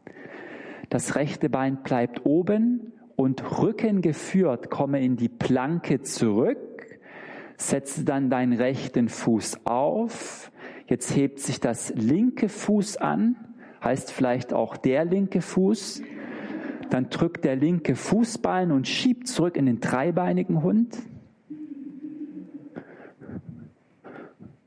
Das 0.88 1.16
rechte 1.16 1.50
Bein 1.50 1.82
bleibt 1.82 2.25
oben 2.25 2.93
und 3.16 3.61
Rücken 3.61 4.02
geführt, 4.02 4.71
komme 4.71 5.04
in 5.04 5.16
die 5.16 5.28
Planke 5.28 6.02
zurück 6.02 6.75
setze 7.56 8.04
dann 8.04 8.30
deinen 8.30 8.52
rechten 8.52 9.09
Fuß 9.09 9.61
auf. 9.64 10.50
Jetzt 10.87 11.14
hebt 11.16 11.40
sich 11.40 11.61
das 11.61 11.92
linke 11.94 12.49
Fuß 12.49 12.99
an, 12.99 13.37
heißt 13.83 14.12
vielleicht 14.12 14.52
auch 14.52 14.76
der 14.76 15.04
linke 15.04 15.40
Fuß. 15.40 16.03
Dann 16.90 17.09
drückt 17.11 17.44
der 17.44 17.57
linke 17.57 17.96
Fußballen 17.96 18.70
und 18.70 18.87
schiebt 18.87 19.29
zurück 19.29 19.57
in 19.57 19.66
den 19.66 19.81
dreibeinigen 19.81 20.62
Hund. 20.62 20.96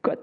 Gut. 0.02 0.18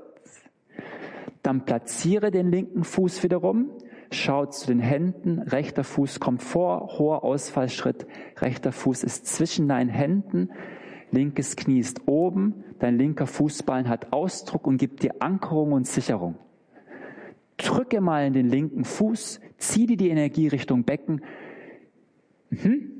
Dann 1.42 1.64
platziere 1.64 2.30
den 2.30 2.50
linken 2.50 2.84
Fuß 2.84 3.22
wiederum, 3.22 3.70
schaut 4.14 4.54
zu 4.54 4.66
den 4.68 4.80
Händen, 4.80 5.40
rechter 5.40 5.84
Fuß 5.84 6.20
kommt 6.20 6.42
vor, 6.42 6.98
hoher 6.98 7.24
Ausfallschritt, 7.24 8.06
rechter 8.40 8.72
Fuß 8.72 9.04
ist 9.04 9.26
zwischen 9.26 9.68
deinen 9.68 9.90
Händen, 9.90 10.50
linkes 11.10 11.56
Knie 11.56 11.80
ist 11.80 12.02
oben, 12.06 12.64
dein 12.78 12.98
linker 12.98 13.26
Fußballen 13.26 13.88
hat 13.88 14.12
Ausdruck 14.12 14.66
und 14.66 14.78
gibt 14.78 15.02
dir 15.02 15.16
Ankerung 15.20 15.72
und 15.72 15.86
Sicherung. 15.86 16.36
Drücke 17.56 18.00
mal 18.00 18.26
in 18.26 18.32
den 18.32 18.48
linken 18.48 18.84
Fuß, 18.84 19.40
zieh 19.58 19.86
dir 19.86 19.96
die 19.96 20.08
Energie 20.08 20.48
Richtung 20.48 20.84
Becken. 20.84 21.22
Mhm. 22.50 22.90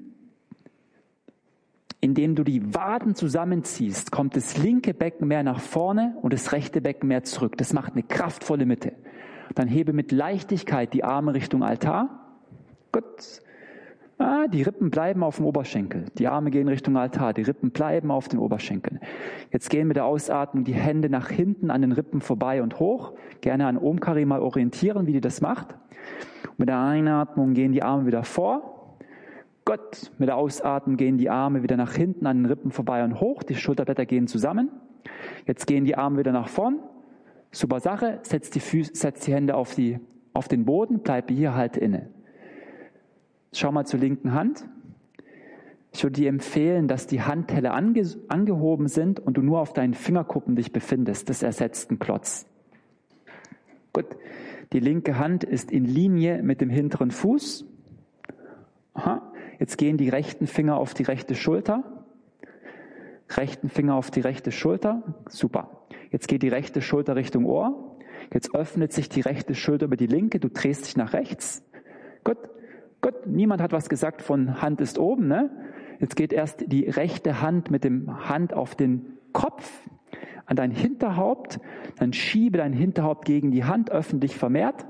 Indem 2.00 2.35
du 2.35 2.44
die 2.44 2.74
Waden 2.74 3.14
zusammenziehst, 3.14 4.11
kommt 4.11 4.37
das 4.37 4.59
linke 4.59 4.92
Becken 4.92 5.27
mehr 5.27 5.42
nach 5.42 5.61
vorne 5.61 6.16
und 6.20 6.33
das 6.35 6.53
rechte 6.53 6.81
Becken 6.81 7.09
mehr 7.09 7.24
zurück. 7.24 7.57
Das 7.57 7.72
macht 7.72 7.94
eine 7.94 8.03
kraftvolle 8.03 8.66
Mitte. 8.66 8.92
Dann 9.54 9.68
hebe 9.68 9.92
mit 9.92 10.12
Leichtigkeit 10.12 10.92
die 10.92 11.04
Arme 11.04 11.35
Richtung 11.35 11.62
Altar. 11.62 12.09
Gut. 12.92 13.42
Ah, 14.18 14.46
die 14.46 14.62
Rippen 14.62 14.90
bleiben 14.90 15.24
auf 15.24 15.37
dem 15.37 15.46
Oberschenkel. 15.46 16.04
Die 16.18 16.28
Arme 16.28 16.50
gehen 16.50 16.68
Richtung 16.68 16.96
Altar. 16.96 17.33
Die 17.33 17.42
Rippen 17.42 17.70
bleiben 17.70 18.11
auf 18.12 18.28
den 18.28 18.38
Oberschenkeln. 18.38 19.00
Jetzt 19.50 19.70
gehen 19.70 19.88
mit 19.88 19.96
der 19.96 20.04
Ausatmung 20.04 20.62
die 20.62 20.74
Hände 20.74 21.11
nach 21.11 21.28
hinten 21.28 21.70
an 21.70 21.80
den 21.80 21.90
Rippen 21.90 22.20
vorbei 22.20 22.62
und 22.62 22.78
hoch. 22.78 23.14
Gerne 23.40 23.66
an 23.66 23.76
Omkari 23.76 24.24
mal 24.24 24.40
orientieren, 24.40 25.07
wie 25.07 25.12
die 25.12 25.20
das 25.20 25.40
macht. 25.40 25.74
mit 26.57 26.68
der 26.68 26.78
Einatmung 26.78 27.54
gehen 27.54 27.72
die 27.72 27.83
Arme 27.83 28.07
wieder 28.07 28.22
vor. 28.22 28.98
Gott, 29.64 30.12
mit 30.18 30.28
der 30.28 30.37
Ausatmung 30.37 30.96
gehen 30.96 31.18
die 31.18 31.30
Arme 31.30 31.62
wieder 31.62 31.76
nach 31.76 31.94
hinten 31.94 32.26
an 32.26 32.38
den 32.38 32.46
Rippen 32.46 32.70
vorbei 32.70 33.02
und 33.02 33.20
hoch. 33.20 33.42
Die 33.42 33.54
Schulterblätter 33.54 34.07
gehen 34.07 34.26
zusammen. 34.26 34.70
Jetzt 35.46 35.66
gehen 35.66 35.85
die 35.85 35.96
Arme 35.96 36.18
wieder 36.18 36.33
nach 36.33 36.48
vorn. 36.48 36.78
Super 37.54 37.78
Sache. 37.78 38.18
Setz 38.22 38.50
die, 38.50 38.60
Füße, 38.60 38.92
setz 38.94 39.20
die 39.24 39.32
Hände 39.32 39.54
auf, 39.54 39.74
die, 39.74 40.00
auf 40.32 40.48
den 40.48 40.64
Boden. 40.64 41.00
Bleib 41.00 41.30
hier 41.30 41.54
halt 41.54 41.76
inne. 41.76 42.10
Schau 43.52 43.70
mal 43.70 43.86
zur 43.86 44.00
linken 44.00 44.32
Hand. 44.32 44.68
Ich 45.92 46.02
würde 46.02 46.14
dir 46.14 46.28
empfehlen, 46.28 46.88
dass 46.88 47.06
die 47.06 47.22
Handteller 47.22 47.72
ange 47.72 48.02
angehoben 48.26 48.88
sind 48.88 49.20
und 49.20 49.36
du 49.36 49.42
nur 49.42 49.60
auf 49.60 49.72
deinen 49.72 49.94
Fingerkuppen 49.94 50.56
dich 50.56 50.72
befindest. 50.72 51.30
Das 51.30 51.44
ersetzt 51.44 51.90
einen 51.90 52.00
Klotz. 52.00 52.46
Gut. 53.92 54.06
Die 54.72 54.80
linke 54.80 55.18
Hand 55.18 55.44
ist 55.44 55.70
in 55.70 55.84
Linie 55.84 56.42
mit 56.42 56.60
dem 56.60 56.70
hinteren 56.70 57.12
Fuß. 57.12 57.64
Aha. 58.94 59.32
Jetzt 59.60 59.78
gehen 59.78 59.96
die 59.96 60.08
rechten 60.08 60.48
Finger 60.48 60.76
auf 60.78 60.94
die 60.94 61.04
rechte 61.04 61.36
Schulter. 61.36 62.04
Rechten 63.30 63.68
Finger 63.68 63.94
auf 63.94 64.10
die 64.10 64.20
rechte 64.20 64.50
Schulter. 64.50 65.14
Super. 65.28 65.73
Jetzt 66.11 66.28
geht 66.28 66.42
die 66.42 66.48
rechte 66.48 66.80
Schulter 66.80 67.16
Richtung 67.16 67.44
Ohr. 67.44 67.96
Jetzt 68.33 68.54
öffnet 68.54 68.92
sich 68.92 69.09
die 69.09 69.20
rechte 69.20 69.54
Schulter 69.54 69.87
über 69.87 69.96
die 69.96 70.07
linke. 70.07 70.40
Du 70.40 70.48
drehst 70.48 70.87
dich 70.87 70.96
nach 70.96 71.12
rechts. 71.12 71.62
Gut. 72.24 72.38
Gott, 73.00 73.26
niemand 73.26 73.61
hat 73.61 73.72
was 73.72 73.90
gesagt 73.90 74.22
von 74.22 74.62
Hand 74.62 74.80
ist 74.80 74.98
oben, 74.98 75.28
ne? 75.28 75.50
Jetzt 76.00 76.16
geht 76.16 76.33
erst 76.33 76.72
die 76.72 76.88
rechte 76.88 77.42
Hand 77.42 77.70
mit 77.70 77.85
dem 77.85 78.28
Hand 78.30 78.54
auf 78.54 78.74
den 78.74 79.18
Kopf, 79.35 79.70
an 80.46 80.57
dein 80.57 80.70
Hinterhaupt, 80.70 81.61
dann 81.98 82.12
schiebe 82.12 82.59
dein 82.59 82.72
Hinterhaupt 82.72 83.26
gegen 83.26 83.50
die 83.50 83.64
Hand, 83.64 83.90
öffne 83.90 84.20
dich 84.20 84.37
vermehrt. 84.37 84.87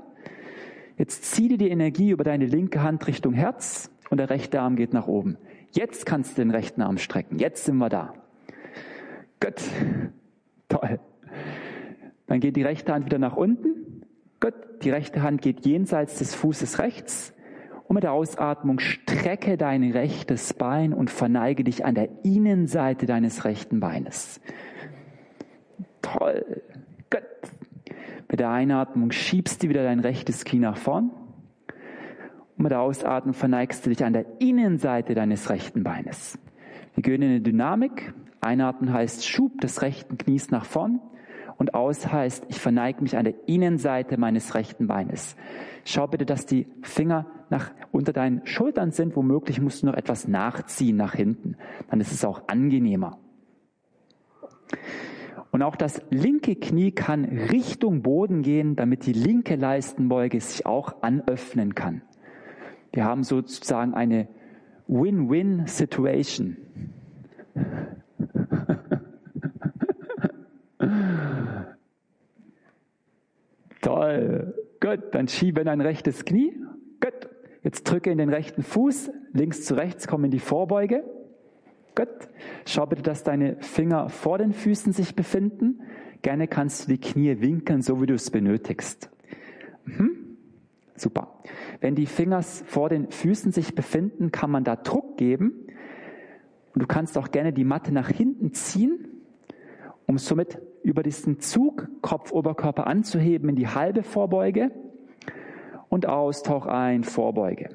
Jetzt 0.97 1.25
zieh 1.25 1.49
dir 1.49 1.57
die 1.57 1.69
Energie 1.69 2.11
über 2.11 2.23
deine 2.23 2.45
linke 2.45 2.81
Hand 2.81 3.05
Richtung 3.07 3.33
Herz 3.33 3.91
und 4.09 4.17
der 4.17 4.29
rechte 4.29 4.61
Arm 4.61 4.75
geht 4.75 4.93
nach 4.93 5.07
oben. 5.07 5.37
Jetzt 5.71 6.05
kannst 6.05 6.37
du 6.37 6.41
den 6.41 6.51
rechten 6.51 6.81
Arm 6.81 6.97
strecken. 6.97 7.37
Jetzt 7.37 7.65
sind 7.65 7.77
wir 7.77 7.89
da. 7.89 8.13
Gut. 9.41 9.61
Toll. 10.69 10.99
Dann 12.27 12.39
geht 12.39 12.55
die 12.55 12.63
rechte 12.63 12.93
Hand 12.93 13.05
wieder 13.05 13.19
nach 13.19 13.35
unten. 13.35 14.03
Gut. 14.39 14.53
Die 14.81 14.89
rechte 14.89 15.21
Hand 15.21 15.41
geht 15.41 15.65
jenseits 15.65 16.19
des 16.19 16.35
Fußes 16.35 16.79
rechts. 16.79 17.33
Und 17.87 17.95
mit 17.95 18.03
der 18.03 18.13
Ausatmung 18.13 18.79
strecke 18.79 19.57
dein 19.57 19.91
rechtes 19.91 20.53
Bein 20.53 20.93
und 20.93 21.09
verneige 21.11 21.63
dich 21.63 21.85
an 21.85 21.95
der 21.95 22.09
Innenseite 22.23 23.05
deines 23.05 23.45
rechten 23.45 23.79
Beines. 23.79 24.41
Toll. 26.01 26.61
Gut. 27.09 27.21
Mit 28.29 28.39
der 28.39 28.49
Einatmung 28.49 29.11
schiebst 29.11 29.63
du 29.63 29.69
wieder 29.69 29.83
dein 29.83 29.99
rechtes 29.99 30.45
Knie 30.45 30.59
nach 30.59 30.77
vorn. 30.77 31.11
Und 32.57 32.63
mit 32.63 32.71
der 32.71 32.81
Ausatmung 32.81 33.33
verneigst 33.33 33.85
du 33.85 33.91
dich 33.91 34.03
an 34.03 34.13
der 34.13 34.25
Innenseite 34.39 35.13
deines 35.13 35.49
rechten 35.49 35.83
Beines. 35.83 36.39
Wir 36.95 37.03
gehen 37.03 37.21
in 37.21 37.29
eine 37.29 37.41
Dynamik. 37.41 38.13
Einatmen 38.45 38.93
heißt 38.93 39.25
Schub 39.25 39.59
des 39.61 39.81
rechten 39.81 40.17
Knies 40.17 40.51
nach 40.51 40.65
vorn 40.65 41.01
und 41.57 41.73
aus 41.73 42.11
heißt, 42.11 42.45
ich 42.49 42.59
verneige 42.59 43.01
mich 43.01 43.17
an 43.17 43.25
der 43.25 43.47
Innenseite 43.47 44.17
meines 44.17 44.55
rechten 44.55 44.87
Beines. 44.87 45.35
Schau 45.85 46.07
bitte, 46.07 46.25
dass 46.25 46.45
die 46.45 46.67
Finger 46.81 47.27
nach, 47.49 47.71
unter 47.91 48.11
deinen 48.13 48.45
Schultern 48.45 48.91
sind. 48.91 49.15
Womöglich 49.15 49.61
musst 49.61 49.83
du 49.83 49.87
noch 49.87 49.93
etwas 49.93 50.27
nachziehen 50.27 50.97
nach 50.97 51.13
hinten. 51.13 51.55
Dann 51.89 52.01
ist 52.01 52.11
es 52.11 52.25
auch 52.25 52.47
angenehmer. 52.47 53.19
Und 55.51 55.61
auch 55.61 55.77
das 55.77 56.01
linke 56.09 56.55
Knie 56.55 56.91
kann 56.91 57.23
Richtung 57.23 58.01
Boden 58.01 58.41
gehen, 58.41 58.75
damit 58.75 59.05
die 59.05 59.13
linke 59.13 59.55
Leistenbeuge 59.55 60.41
sich 60.41 60.65
auch 60.65 61.01
anöffnen 61.01 61.75
kann. 61.75 62.01
Wir 62.91 63.05
haben 63.05 63.23
sozusagen 63.23 63.93
eine 63.93 64.27
Win-Win-Situation. 64.87 66.57
Toll. 73.81 74.53
Gut, 74.79 74.99
dann 75.11 75.27
schiebe 75.27 75.59
in 75.61 75.67
dein 75.67 75.81
rechtes 75.81 76.25
Knie. 76.25 76.59
Gut. 76.99 77.29
Jetzt 77.63 77.83
drücke 77.83 78.11
in 78.11 78.17
den 78.19 78.29
rechten 78.29 78.61
Fuß, 78.61 79.09
links 79.33 79.65
zu 79.65 79.75
rechts, 79.75 80.07
komm 80.07 80.25
in 80.25 80.31
die 80.31 80.39
Vorbeuge. 80.39 81.03
Gut. 81.95 82.29
Schau 82.65 82.85
bitte, 82.85 83.01
dass 83.01 83.23
deine 83.23 83.57
Finger 83.61 84.09
vor 84.09 84.37
den 84.37 84.53
Füßen 84.53 84.93
sich 84.93 85.15
befinden. 85.15 85.81
Gerne 86.21 86.47
kannst 86.47 86.83
du 86.83 86.91
die 86.91 86.99
Knie 86.99 87.41
winkeln, 87.41 87.81
so 87.81 87.99
wie 88.01 88.05
du 88.05 88.13
es 88.13 88.29
benötigst. 88.29 89.09
Mhm. 89.85 90.37
Super. 90.95 91.41
Wenn 91.81 91.95
die 91.95 92.05
Finger 92.05 92.41
vor 92.41 92.89
den 92.89 93.11
Füßen 93.11 93.51
sich 93.51 93.75
befinden, 93.75 94.31
kann 94.31 94.51
man 94.51 94.63
da 94.63 94.75
Druck 94.75 95.17
geben. 95.17 95.64
Und 96.75 96.81
du 96.81 96.87
kannst 96.87 97.17
auch 97.17 97.31
gerne 97.31 97.53
die 97.53 97.63
Matte 97.63 97.93
nach 97.93 98.09
hinten 98.09 98.53
ziehen, 98.53 99.07
um 100.07 100.17
somit 100.17 100.61
über 100.83 101.03
diesen 101.03 101.39
Zug 101.39 101.87
Kopf, 102.01 102.33
Oberkörper 102.33 102.85
anzuheben 102.85 103.47
in 103.47 103.55
die 103.55 103.69
halbe 103.69 104.03
Vorbeuge 104.03 104.71
und 105.87 106.05
aus, 106.05 106.43
tauch 106.43 106.65
ein, 106.67 107.05
Vorbeuge. 107.05 107.69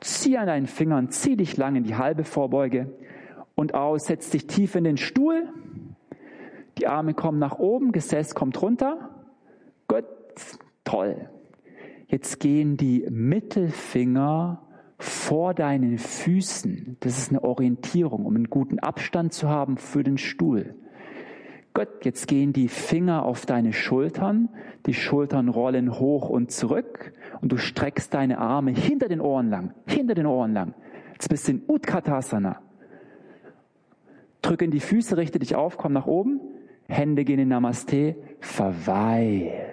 Zieh 0.00 0.38
an 0.38 0.46
deinen 0.46 0.66
Fingern, 0.66 1.10
zieh 1.10 1.36
dich 1.36 1.58
lang 1.58 1.76
in 1.76 1.84
die 1.84 1.94
halbe 1.94 2.24
Vorbeuge 2.24 2.90
und 3.54 3.74
aus, 3.74 4.06
setz 4.06 4.30
dich 4.30 4.46
tief 4.46 4.74
in 4.74 4.84
den 4.84 4.96
Stuhl. 4.96 5.52
Die 6.78 6.86
Arme 6.86 7.12
kommen 7.12 7.38
nach 7.38 7.58
oben, 7.58 7.92
Gesäß 7.92 8.34
kommt 8.34 8.62
runter. 8.62 9.10
Gut, 9.88 10.06
toll. 10.84 11.28
Jetzt 12.06 12.40
gehen 12.40 12.78
die 12.78 13.06
Mittelfinger 13.10 14.62
vor 15.02 15.52
deinen 15.52 15.98
Füßen. 15.98 16.96
Das 17.00 17.18
ist 17.18 17.30
eine 17.30 17.42
Orientierung, 17.42 18.24
um 18.24 18.36
einen 18.36 18.50
guten 18.50 18.78
Abstand 18.78 19.32
zu 19.32 19.48
haben 19.48 19.76
für 19.76 20.04
den 20.04 20.16
Stuhl. 20.16 20.76
Gott, 21.74 22.04
jetzt 22.04 22.28
gehen 22.28 22.52
die 22.52 22.68
Finger 22.68 23.24
auf 23.24 23.44
deine 23.44 23.72
Schultern, 23.72 24.48
die 24.86 24.94
Schultern 24.94 25.48
rollen 25.48 25.98
hoch 25.98 26.28
und 26.28 26.52
zurück 26.52 27.14
und 27.40 27.50
du 27.50 27.56
streckst 27.56 28.14
deine 28.14 28.38
Arme 28.38 28.70
hinter 28.72 29.08
den 29.08 29.20
Ohren 29.20 29.50
lang, 29.50 29.74
hinter 29.86 30.14
den 30.14 30.26
Ohren 30.26 30.52
lang. 30.52 30.74
Jetzt 31.14 31.28
bist 31.28 31.48
du 31.48 31.52
in 31.52 31.62
Utkatasana. 31.66 32.60
Drück 34.42 34.62
in 34.62 34.70
die 34.70 34.80
Füße, 34.80 35.16
richte 35.16 35.38
dich 35.38 35.56
auf, 35.56 35.78
komm 35.78 35.92
nach 35.94 36.06
oben, 36.06 36.40
Hände 36.86 37.24
gehen 37.24 37.38
in 37.38 37.48
Namaste, 37.48 38.16
verweil. 38.40 39.71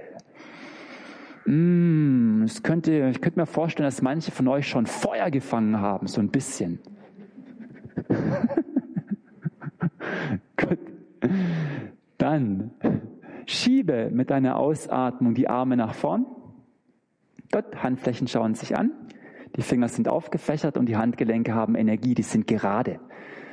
Mm, 1.50 2.44
es 2.44 2.62
könnte, 2.62 3.10
ich 3.10 3.22
könnte 3.22 3.40
mir 3.40 3.48
vorstellen, 3.48 3.88
dass 3.88 4.04
manche 4.04 4.30
von 4.30 4.48
euch 4.48 4.68
schon 4.68 4.86
Feuer 4.86 5.32
gefangen 5.32 5.80
haben, 5.82 6.06
so 6.06 6.22
ein 6.22 6.30
bisschen. 6.30 6.78
Gut. 10.58 10.78
Dann 12.20 12.70
schiebe 13.48 14.12
mit 14.12 14.30
deiner 14.30 14.58
Ausatmung 14.58 15.34
die 15.34 15.50
Arme 15.50 15.76
nach 15.76 15.96
vorn. 15.96 16.28
Dort, 17.50 17.82
Handflächen 17.82 18.28
schauen 18.28 18.54
sich 18.54 18.78
an. 18.78 18.92
Die 19.56 19.64
Finger 19.64 19.88
sind 19.88 20.08
aufgefächert 20.08 20.78
und 20.78 20.86
die 20.86 20.98
Handgelenke 20.98 21.56
haben 21.56 21.74
Energie, 21.74 22.14
die 22.14 22.22
sind 22.22 22.46
gerade. 22.46 23.00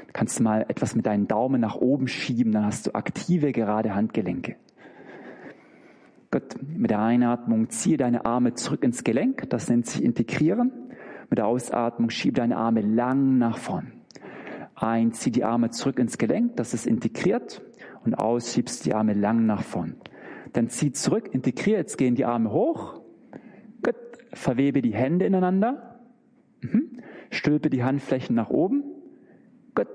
Du 0.09 0.12
kannst 0.12 0.38
mal 0.42 0.66
etwas 0.68 0.94
mit 0.94 1.06
deinen 1.06 1.28
Daumen 1.28 1.62
nach 1.62 1.76
oben 1.76 2.09
schieben, 2.09 2.52
dann 2.52 2.66
hast 2.66 2.88
du 2.88 2.94
aktive, 2.94 3.52
gerade 3.52 3.94
Handgelenke. 3.94 4.56
Gut, 6.31 6.57
mit 6.67 6.91
der 6.91 7.01
Einatmung 7.01 7.71
ziehe 7.71 7.97
deine 7.97 8.25
Arme 8.25 8.55
zurück 8.55 8.83
ins 8.83 9.05
Gelenk, 9.05 9.49
das 9.51 9.69
nennt 9.69 9.87
sich 9.87 10.03
integrieren. 10.03 10.73
Mit 11.31 11.39
der 11.39 11.47
Ausatmung 11.47 12.11
schiebe 12.11 12.35
deine 12.35 12.57
Arme 12.57 12.81
lang 12.81 13.39
nach 13.39 13.59
vorn. 13.59 13.93
Ein, 14.75 15.12
zieh 15.12 15.31
die 15.31 15.45
Arme 15.45 15.71
zurück 15.71 15.99
ins 15.99 16.19
Gelenk, 16.19 16.57
das 16.57 16.75
ist 16.75 16.87
integriert 16.87 17.62
und 18.05 18.15
aus, 18.15 18.53
schiebst 18.53 18.85
die 18.87 18.95
Arme 18.95 19.15
lang 19.15 19.47
nach 19.47 19.62
vorn. 19.62 19.97
Dann 20.53 20.69
zieh 20.69 20.93
zurück, 20.93 21.31
integriere, 21.33 21.79
jetzt 21.79 21.97
gehen 21.97 22.15
die 22.15 22.25
Arme 22.25 22.51
hoch. 22.51 23.01
Gut, 23.83 23.95
verwebe 24.33 24.83
die 24.83 24.95
Hände 24.95 25.27
ineinander. 25.27 26.01
Mhm. 26.61 27.01
Stülpe 27.31 27.71
die 27.71 27.85
Handflächen 27.85 28.37
nach 28.37 28.51
oben. 28.51 28.85
Gut, 29.75 29.87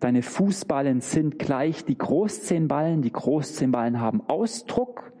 deine 0.00 0.22
Fußballen 0.22 1.00
sind 1.00 1.38
gleich 1.38 1.84
die 1.84 1.98
Großzehenballen. 1.98 3.02
Die 3.02 3.12
Großzehenballen 3.12 4.00
haben 4.00 4.20
Ausdruck. 4.20 5.13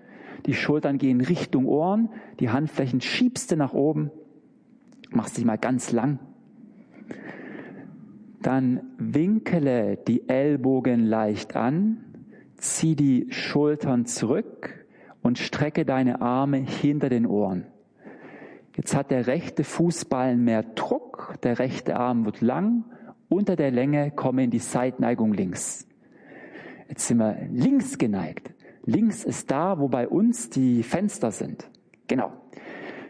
Die 0.46 0.54
Schultern 0.54 0.98
gehen 0.98 1.20
Richtung 1.20 1.66
Ohren. 1.66 2.10
Die 2.40 2.50
Handflächen 2.50 3.00
schiebst 3.00 3.50
du 3.52 3.56
nach 3.56 3.72
oben. 3.72 4.10
Machst 5.10 5.36
dich 5.36 5.44
mal 5.44 5.58
ganz 5.58 5.92
lang. 5.92 6.18
Dann 8.42 8.82
winkele 8.98 9.96
die 9.96 10.28
Ellbogen 10.28 11.06
leicht 11.06 11.56
an, 11.56 12.04
zieh 12.56 12.94
die 12.94 13.26
Schultern 13.30 14.04
zurück 14.04 14.86
und 15.22 15.38
strecke 15.38 15.86
deine 15.86 16.20
Arme 16.20 16.58
hinter 16.58 17.08
den 17.08 17.26
Ohren. 17.26 17.66
Jetzt 18.76 18.94
hat 18.94 19.10
der 19.10 19.28
rechte 19.28 19.64
Fußballen 19.64 20.44
mehr 20.44 20.62
Druck, 20.62 21.38
der 21.42 21.58
rechte 21.58 21.96
Arm 21.96 22.26
wird 22.26 22.40
lang, 22.40 22.84
unter 23.28 23.56
der 23.56 23.70
Länge 23.70 24.10
komme 24.10 24.44
in 24.44 24.50
die 24.50 24.58
Seitneigung 24.58 25.32
links. 25.32 25.88
Jetzt 26.88 27.08
sind 27.08 27.18
wir 27.18 27.36
links 27.50 27.96
geneigt. 27.98 28.53
Links 28.84 29.24
ist 29.24 29.50
da, 29.50 29.78
wo 29.78 29.88
bei 29.88 30.08
uns 30.08 30.50
die 30.50 30.82
Fenster 30.82 31.30
sind. 31.30 31.70
Genau 32.06 32.32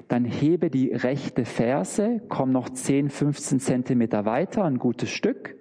dann 0.08 0.24
hebe 0.24 0.70
die 0.70 0.92
rechte 0.92 1.44
Ferse, 1.44 2.20
komm 2.28 2.52
noch 2.52 2.68
10, 2.70 3.10
15 3.10 3.60
Zentimeter 3.60 4.24
weiter, 4.24 4.64
ein 4.64 4.78
gutes 4.78 5.10
Stück. 5.10 5.56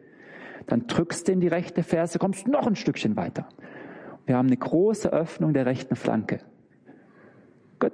Dann 0.67 0.87
drückst 0.87 1.27
du 1.27 1.31
in 1.31 1.39
die 1.39 1.47
rechte 1.47 1.83
Ferse, 1.83 2.19
kommst 2.19 2.47
noch 2.47 2.67
ein 2.67 2.75
Stückchen 2.75 3.15
weiter. 3.15 3.47
Wir 4.25 4.37
haben 4.37 4.47
eine 4.47 4.57
große 4.57 5.11
Öffnung 5.11 5.53
der 5.53 5.65
rechten 5.65 5.95
Flanke. 5.95 6.39
Gut. 7.79 7.91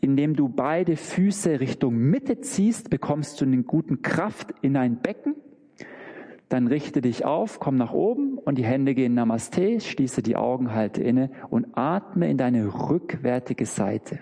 Indem 0.00 0.34
du 0.34 0.48
beide 0.48 0.96
Füße 0.96 1.60
Richtung 1.60 1.96
Mitte 1.96 2.40
ziehst, 2.40 2.90
bekommst 2.90 3.40
du 3.40 3.44
eine 3.44 3.62
guten 3.62 4.02
Kraft 4.02 4.52
in 4.60 4.74
dein 4.74 5.00
Becken. 5.00 5.36
Dann 6.48 6.68
richte 6.68 7.00
dich 7.00 7.24
auf, 7.24 7.58
komm 7.58 7.76
nach 7.76 7.92
oben 7.92 8.38
und 8.38 8.56
die 8.56 8.64
Hände 8.64 8.94
gehen 8.94 9.14
Namaste, 9.14 9.80
schließe 9.80 10.22
die 10.22 10.36
Augen, 10.36 10.72
halte 10.72 11.02
inne 11.02 11.30
und 11.50 11.76
atme 11.76 12.30
in 12.30 12.38
deine 12.38 12.88
rückwärtige 12.88 13.66
Seite. 13.66 14.20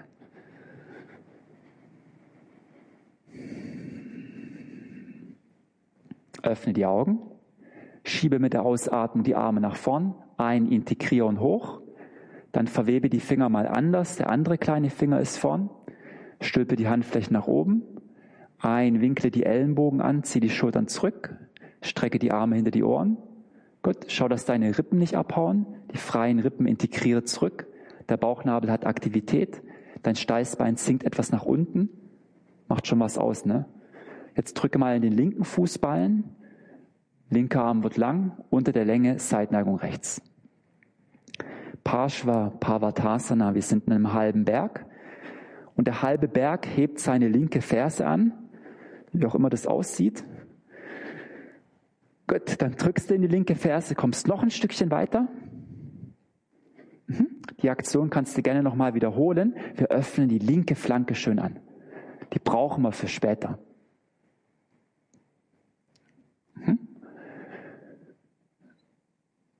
Öffne 6.42 6.72
die 6.72 6.86
Augen, 6.86 7.18
schiebe 8.04 8.38
mit 8.38 8.52
der 8.54 8.64
Ausatmung 8.64 9.24
die 9.24 9.34
Arme 9.34 9.60
nach 9.60 9.76
vorn, 9.76 10.14
ein, 10.36 10.70
integriere 10.70 11.26
und 11.26 11.40
hoch, 11.40 11.80
dann 12.52 12.68
verwebe 12.68 13.08
die 13.10 13.20
Finger 13.20 13.48
mal 13.48 13.66
anders, 13.66 14.16
der 14.16 14.30
andere 14.30 14.58
kleine 14.58 14.90
Finger 14.90 15.20
ist 15.20 15.38
vorn, 15.38 15.70
stülpe 16.40 16.76
die 16.76 16.88
Handflächen 16.88 17.32
nach 17.32 17.46
oben, 17.46 17.82
ein, 18.58 19.00
winkle 19.00 19.30
die 19.30 19.44
Ellenbogen 19.44 20.00
an, 20.00 20.22
zieh 20.22 20.40
die 20.40 20.50
Schultern 20.50 20.86
zurück, 20.86 21.36
Strecke 21.84 22.18
die 22.18 22.32
Arme 22.32 22.56
hinter 22.56 22.70
die 22.70 22.82
Ohren. 22.82 23.16
Gut, 23.82 24.06
schau, 24.08 24.28
dass 24.28 24.44
deine 24.44 24.76
Rippen 24.78 24.98
nicht 24.98 25.16
abhauen. 25.16 25.66
Die 25.92 25.98
freien 25.98 26.38
Rippen 26.38 26.66
integriere 26.66 27.24
zurück. 27.24 27.66
Der 28.08 28.16
Bauchnabel 28.16 28.70
hat 28.70 28.86
Aktivität. 28.86 29.62
Dein 30.02 30.16
Steißbein 30.16 30.76
sinkt 30.76 31.04
etwas 31.04 31.30
nach 31.32 31.44
unten. 31.44 31.88
Macht 32.68 32.86
schon 32.86 33.00
was 33.00 33.18
aus, 33.18 33.44
ne? 33.44 33.66
Jetzt 34.36 34.54
drücke 34.54 34.78
mal 34.78 34.96
in 34.96 35.02
den 35.02 35.12
linken 35.12 35.44
Fußballen. 35.44 36.24
Linker 37.30 37.64
Arm 37.64 37.82
wird 37.82 37.96
lang, 37.96 38.32
unter 38.50 38.72
der 38.72 38.84
Länge 38.84 39.18
Seitneigung 39.18 39.76
rechts. 39.76 40.22
Parshva 41.84 42.50
Pavatasana, 42.60 43.54
wir 43.54 43.62
sind 43.62 43.86
in 43.86 43.92
einem 43.92 44.12
halben 44.12 44.44
Berg. 44.44 44.86
Und 45.76 45.86
der 45.86 46.02
halbe 46.02 46.28
Berg 46.28 46.66
hebt 46.66 46.98
seine 46.98 47.28
linke 47.28 47.60
Ferse 47.60 48.06
an, 48.06 48.32
wie 49.12 49.26
auch 49.26 49.34
immer 49.34 49.50
das 49.50 49.66
aussieht. 49.66 50.24
Gut, 52.26 52.60
dann 52.62 52.72
drückst 52.76 53.10
du 53.10 53.14
in 53.14 53.22
die 53.22 53.28
linke 53.28 53.54
Ferse, 53.54 53.94
kommst 53.94 54.26
noch 54.26 54.42
ein 54.42 54.50
Stückchen 54.50 54.90
weiter. 54.90 55.28
Mhm. 57.06 57.42
Die 57.60 57.70
Aktion 57.70 58.10
kannst 58.10 58.36
du 58.36 58.42
gerne 58.42 58.62
nochmal 58.62 58.94
wiederholen. 58.94 59.56
Wir 59.76 59.88
öffnen 59.88 60.28
die 60.28 60.38
linke 60.38 60.74
Flanke 60.74 61.14
schön 61.14 61.38
an. 61.38 61.60
Die 62.32 62.38
brauchen 62.38 62.82
wir 62.82 62.92
für 62.92 63.08
später. 63.08 63.58
Mhm. 66.54 66.78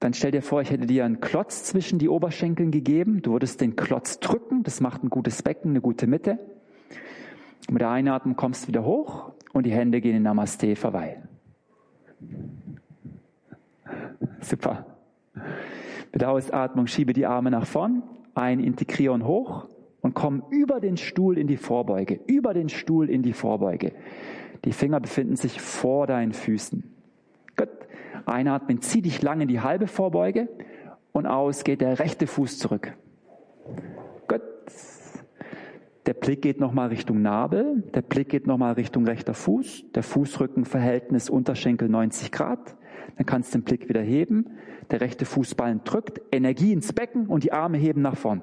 Dann 0.00 0.14
stell 0.14 0.30
dir 0.30 0.42
vor, 0.42 0.62
ich 0.62 0.70
hätte 0.70 0.86
dir 0.86 1.04
einen 1.04 1.20
Klotz 1.20 1.64
zwischen 1.64 1.98
die 1.98 2.08
Oberschenkeln 2.08 2.70
gegeben. 2.70 3.20
Du 3.20 3.32
würdest 3.32 3.60
den 3.60 3.76
Klotz 3.76 4.20
drücken. 4.20 4.62
Das 4.62 4.80
macht 4.80 5.04
ein 5.04 5.10
gutes 5.10 5.42
Becken, 5.42 5.70
eine 5.70 5.82
gute 5.82 6.06
Mitte. 6.06 6.38
Mit 7.70 7.80
der 7.80 7.90
Einatmung 7.90 8.36
kommst 8.36 8.64
du 8.64 8.68
wieder 8.68 8.84
hoch 8.84 9.32
und 9.52 9.64
die 9.66 9.72
Hände 9.72 10.00
gehen 10.00 10.16
in 10.16 10.22
Namaste 10.22 10.76
verweilen. 10.76 11.33
Super. 14.40 14.86
Mit 16.12 16.22
der 16.22 16.30
Ausatmung 16.30 16.86
schiebe 16.86 17.12
die 17.12 17.26
Arme 17.26 17.50
nach 17.50 17.66
vorn, 17.66 18.02
ein 18.34 18.60
integrieren 18.60 19.26
hoch 19.26 19.66
und 20.00 20.14
komm 20.14 20.44
über 20.50 20.80
den 20.80 20.96
Stuhl 20.96 21.38
in 21.38 21.46
die 21.46 21.56
Vorbeuge, 21.56 22.20
über 22.26 22.54
den 22.54 22.68
Stuhl 22.68 23.10
in 23.10 23.22
die 23.22 23.32
Vorbeuge. 23.32 23.92
Die 24.64 24.72
Finger 24.72 25.00
befinden 25.00 25.36
sich 25.36 25.60
vor 25.60 26.06
deinen 26.06 26.32
Füßen. 26.32 26.84
Gut. 27.56 27.68
Einatmen, 28.26 28.80
zieh 28.80 29.02
dich 29.02 29.22
lang 29.22 29.40
in 29.40 29.48
die 29.48 29.60
halbe 29.60 29.86
Vorbeuge 29.86 30.48
und 31.12 31.26
aus 31.26 31.64
geht 31.64 31.80
der 31.80 31.98
rechte 31.98 32.26
Fuß 32.26 32.58
zurück. 32.58 32.94
Der 36.06 36.12
Blick 36.12 36.42
geht 36.42 36.60
nochmal 36.60 36.88
Richtung 36.88 37.22
Nabel, 37.22 37.82
der 37.94 38.02
Blick 38.02 38.28
geht 38.28 38.46
nochmal 38.46 38.74
Richtung 38.74 39.06
rechter 39.06 39.32
Fuß, 39.32 39.92
der 39.94 40.02
Fußrückenverhältnis 40.02 41.30
Unterschenkel 41.30 41.88
90 41.88 42.30
Grad. 42.30 42.76
Dann 43.16 43.24
kannst 43.24 43.54
du 43.54 43.58
den 43.58 43.64
Blick 43.64 43.88
wieder 43.88 44.02
heben, 44.02 44.50
der 44.90 45.00
rechte 45.00 45.24
Fußballen 45.24 45.80
drückt, 45.84 46.20
Energie 46.30 46.72
ins 46.72 46.92
Becken 46.92 47.26
und 47.26 47.42
die 47.44 47.52
Arme 47.52 47.78
heben 47.78 48.02
nach 48.02 48.16
vorn. 48.16 48.42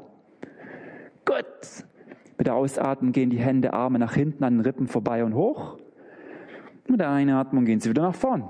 Gut. 1.25 1.45
Mit 2.37 2.47
der 2.47 2.55
Ausatmung 2.55 3.11
gehen 3.11 3.29
die 3.29 3.37
Hände, 3.37 3.73
Arme 3.73 3.99
nach 3.99 4.15
hinten 4.15 4.43
an 4.43 4.57
den 4.57 4.61
Rippen 4.61 4.87
vorbei 4.87 5.23
und 5.23 5.35
hoch. 5.35 5.77
Mit 6.87 6.99
der 6.99 7.11
Einatmung 7.11 7.65
gehen 7.65 7.79
sie 7.79 7.91
wieder 7.91 8.01
nach 8.01 8.15
vorn. 8.15 8.49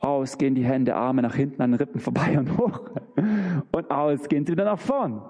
Aus 0.00 0.36
gehen 0.36 0.54
die 0.54 0.64
Hände, 0.64 0.94
Arme 0.94 1.22
nach 1.22 1.34
hinten 1.34 1.62
an 1.62 1.70
den 1.70 1.78
Rippen 1.78 2.00
vorbei 2.00 2.38
und 2.38 2.58
hoch. 2.58 2.90
Und 3.72 3.90
aus 3.90 4.28
gehen 4.28 4.44
sie 4.44 4.52
wieder 4.52 4.66
nach 4.66 4.78
vorn. 4.78 5.22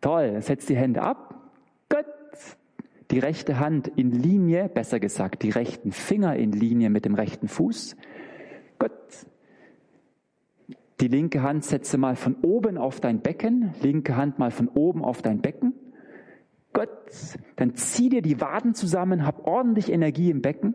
Toll. 0.00 0.40
Setzt 0.40 0.70
die 0.70 0.76
Hände 0.76 1.02
ab. 1.02 1.31
Die 3.10 3.18
rechte 3.18 3.58
Hand 3.58 3.88
in 3.88 4.10
Linie, 4.10 4.70
besser 4.70 4.98
gesagt, 4.98 5.42
die 5.42 5.50
rechten 5.50 5.92
Finger 5.92 6.34
in 6.36 6.52
Linie 6.52 6.88
mit 6.88 7.04
dem 7.04 7.14
rechten 7.14 7.46
Fuß. 7.46 7.94
Gut. 8.78 8.90
Die 11.00 11.08
linke 11.08 11.42
Hand 11.42 11.64
setze 11.64 11.98
mal 11.98 12.16
von 12.16 12.36
oben 12.42 12.78
auf 12.78 13.00
dein 13.00 13.20
Becken, 13.20 13.74
linke 13.82 14.16
Hand 14.16 14.38
mal 14.38 14.50
von 14.50 14.68
oben 14.68 15.04
auf 15.04 15.20
dein 15.20 15.42
Becken. 15.42 15.74
Gut. 16.72 16.88
Dann 17.56 17.74
zieh 17.74 18.08
dir 18.08 18.22
die 18.22 18.40
Waden 18.40 18.74
zusammen, 18.74 19.26
hab 19.26 19.46
ordentlich 19.46 19.92
Energie 19.92 20.30
im 20.30 20.40
Becken. 20.40 20.74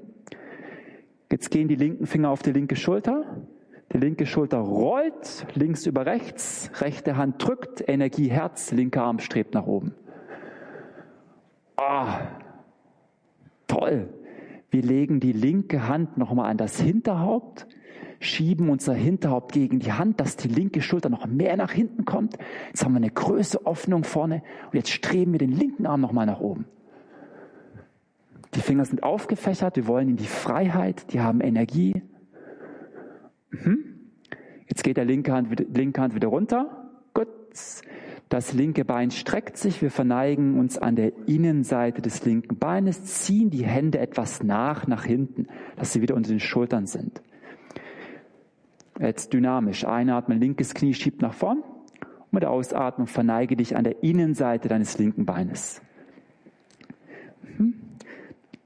Jetzt 1.32 1.50
gehen 1.50 1.67
die 1.67 1.76
linken 1.76 2.06
Finger 2.06 2.30
auf 2.30 2.43
die 2.43 2.52
linke 2.52 2.76
Schulter. 2.76 3.48
Die 3.93 3.98
linke 3.98 4.26
Schulter 4.26 4.60
rollt 4.60 5.48
links 5.56 5.86
über 5.86 6.06
rechts, 6.06 6.70
rechte 6.82 7.17
Hand 7.17 7.43
drückt, 7.43 7.84
Energie 7.88 8.30
Herz, 8.30 8.72
linker 8.72 9.04
Arm 9.04 9.20
strebt 9.20 9.54
nach 9.54 9.65
oben. 9.65 9.96
Ah, 11.78 12.22
toll. 13.68 14.10
Wir 14.72 14.82
legen 14.82 15.20
die 15.20 15.32
linke 15.32 15.88
Hand 15.88 16.18
nochmal 16.18 16.50
an 16.50 16.58
das 16.58 16.80
Hinterhaupt, 16.80 17.68
schieben 18.20 18.70
unser 18.70 18.94
Hinterhaupt 18.94 19.54
gegen 19.54 19.80
die 19.80 19.94
Hand, 19.94 20.20
dass 20.20 20.36
die 20.36 20.48
linke 20.48 20.82
Schulter 20.82 21.10
noch 21.10 21.28
mehr 21.28 21.56
nach 21.56 21.72
hinten 21.72 22.04
kommt. 22.04 22.38
Jetzt 22.70 22.84
haben 22.84 22.94
wir 22.94 22.98
eine 22.98 23.12
größere 23.12 23.66
Öffnung 23.66 24.04
vorne 24.04 24.42
und 24.66 24.74
jetzt 24.76 24.90
streben 24.90 25.32
wir 25.32 25.40
den 25.40 25.52
linken 25.52 25.86
Arm 25.86 26.02
nochmal 26.02 26.26
nach 26.26 26.40
oben. 26.40 26.66
Die 28.56 28.62
Finger 28.62 28.86
sind 28.86 29.04
aufgefächert, 29.04 29.76
wir 29.76 29.88
wollen 29.88 30.10
in 30.10 30.16
die 30.18 30.26
Freiheit, 30.26 31.13
die 31.13 31.22
haben 31.22 31.42
Energie. 31.42 32.02
Mhm. 33.52 33.98
Jetzt 34.68 34.84
geht 34.84 34.98
der 34.98 35.06
linke 35.06 35.32
Hand, 35.32 35.50
linke 35.76 36.02
Hand 36.02 36.16
wieder 36.16 36.30
runter. 36.30 36.90
Gut. 37.13 37.28
Das 38.30 38.54
linke 38.54 38.84
Bein 38.84 39.12
streckt 39.12 39.58
sich, 39.58 39.82
wir 39.82 39.90
verneigen 39.90 40.60
uns 40.60 40.78
an 40.78 40.98
der 40.98 41.13
Innenseite 41.28 42.02
des 42.02 42.26
linken 42.26 42.58
Beines, 42.58 43.04
ziehen 43.06 43.50
die 43.50 43.66
Hände 43.66 44.00
etwas 44.00 44.44
nach, 44.44 44.86
nach 44.86 45.06
hinten, 45.06 45.48
dass 45.78 45.94
sie 45.94 46.02
wieder 46.02 46.16
unter 46.16 46.30
den 46.30 46.42
Schultern 46.42 46.88
sind. 46.88 47.22
Jetzt 49.00 49.32
dynamisch. 49.32 49.86
Einatmen, 49.86 50.40
linkes 50.40 50.74
Knie 50.74 50.94
schiebt 50.94 51.22
nach 51.22 51.34
vorn. 51.34 51.60
Und 51.60 52.34
mit 52.34 52.44
der 52.44 52.52
Ausatmung 52.52 53.08
verneige 53.08 53.56
dich 53.56 53.78
an 53.78 53.86
der 53.86 54.04
Innenseite 54.04 54.68
deines 54.68 54.98
linken 54.98 55.26
Beines. 55.26 55.82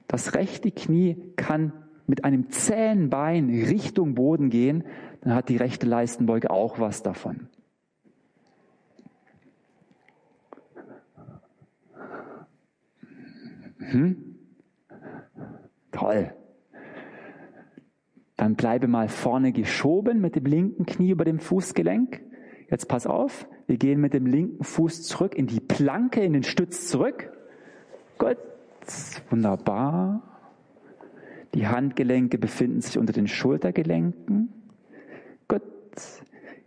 Das 0.08 0.34
rechte 0.34 0.71
Knie 0.71 1.17
kann 1.36 1.71
mit 2.08 2.26
einem 2.26 2.50
zähen 2.50 3.10
Bein 3.10 3.50
Richtung 3.50 4.15
Boden 4.15 4.50
gehen, 4.50 4.84
dann 5.21 5.36
hat 5.36 5.50
die 5.50 5.58
rechte 5.58 5.86
Leistenbeuge 5.86 6.50
auch 6.50 6.80
was 6.80 7.04
davon. 7.04 7.47
Hm? 13.82 14.36
Toll. 15.91 16.34
Dann 18.38 18.56
bleibe 18.56 18.88
mal 18.88 19.08
vorne 19.08 19.52
geschoben 19.52 20.22
mit 20.22 20.36
dem 20.36 20.46
linken 20.46 20.86
Knie 20.86 21.12
über 21.12 21.26
dem 21.26 21.39
Fußgelenk. 21.39 22.22
Jetzt 22.70 22.88
pass 22.88 23.06
auf, 23.06 23.48
wir 23.67 23.78
gehen 23.78 24.00
mit 24.00 24.13
dem 24.13 24.26
linken 24.26 24.63
Fuß 24.63 25.04
zurück 25.04 25.36
in 25.36 25.48
die 25.48 25.60
Planke, 25.60 26.24
in 26.24 26.34
den 26.34 26.44
Stütz 26.44 26.88
zurück. 26.88 27.32
Gut, 28.17 28.38
wunderbar. 29.30 30.24
Die 31.54 31.67
Handgelenke 31.67 32.38
befinden 32.38 32.82
sich 32.82 32.98
unter 32.98 33.12
den 33.12 33.28
Schultergelenken. 33.28 34.50
Gut, 35.48 35.62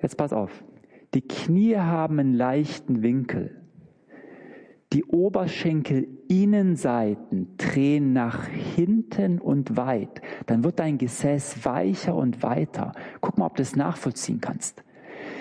jetzt 0.02 0.16
pass 0.16 0.32
auf. 0.32 0.62
Die 1.14 1.22
Knie 1.22 1.76
haben 1.76 2.18
einen 2.18 2.34
leichten 2.34 3.02
Winkel. 3.02 3.63
Die 4.94 5.04
Oberschenkelinnenseiten 5.04 7.56
drehen 7.58 8.12
nach 8.12 8.46
hinten 8.46 9.40
und 9.40 9.76
weit. 9.76 10.22
Dann 10.46 10.62
wird 10.62 10.78
dein 10.78 10.98
Gesäß 10.98 11.64
weicher 11.64 12.14
und 12.14 12.44
weiter. 12.44 12.92
Guck 13.20 13.36
mal, 13.36 13.46
ob 13.46 13.56
du 13.56 13.62
das 13.62 13.74
nachvollziehen 13.74 14.40
kannst. 14.40 14.84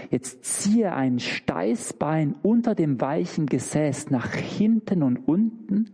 Jetzt 0.10 0.44
ziehe 0.44 0.94
ein 0.94 1.20
Steißbein 1.20 2.34
unter 2.42 2.74
dem 2.74 3.00
weichen 3.00 3.46
Gesäß 3.46 4.10
nach 4.10 4.34
hinten 4.34 5.04
und 5.04 5.28
unten, 5.28 5.92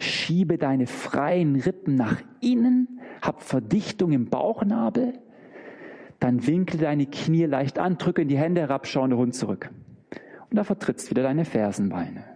schiebe 0.00 0.56
deine 0.56 0.86
freien 0.86 1.56
Rippen 1.56 1.96
nach 1.96 2.22
innen, 2.40 3.00
hab 3.20 3.42
Verdichtung 3.42 4.12
im 4.12 4.30
Bauchnabel, 4.30 5.12
dann 6.20 6.46
winkel 6.46 6.80
deine 6.80 7.04
Knie 7.06 7.44
leicht 7.44 7.78
an, 7.78 7.98
drücke 7.98 8.22
in 8.22 8.28
die 8.28 8.38
Hände 8.38 8.62
herab, 8.62 8.86
schau 8.86 9.06
den 9.06 9.18
Hund 9.18 9.34
zurück. 9.34 9.68
Und 10.50 10.56
da 10.56 10.64
vertrittst 10.64 11.10
wieder 11.10 11.22
deine 11.22 11.44
Fersenbeine. 11.44 12.33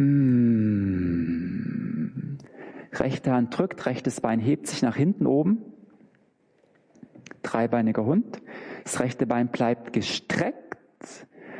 Hm. 0.00 1.18
Rechte 2.94 3.32
Hand 3.32 3.56
drückt, 3.56 3.84
rechtes 3.84 4.22
Bein 4.22 4.40
hebt 4.40 4.66
sich 4.66 4.80
nach 4.80 4.96
hinten 4.96 5.26
oben. 5.26 5.58
Dreibeiniger 7.42 8.06
Hund. 8.06 8.40
Das 8.84 9.00
rechte 9.00 9.26
Bein 9.26 9.48
bleibt 9.48 9.92
gestreckt. 9.92 10.78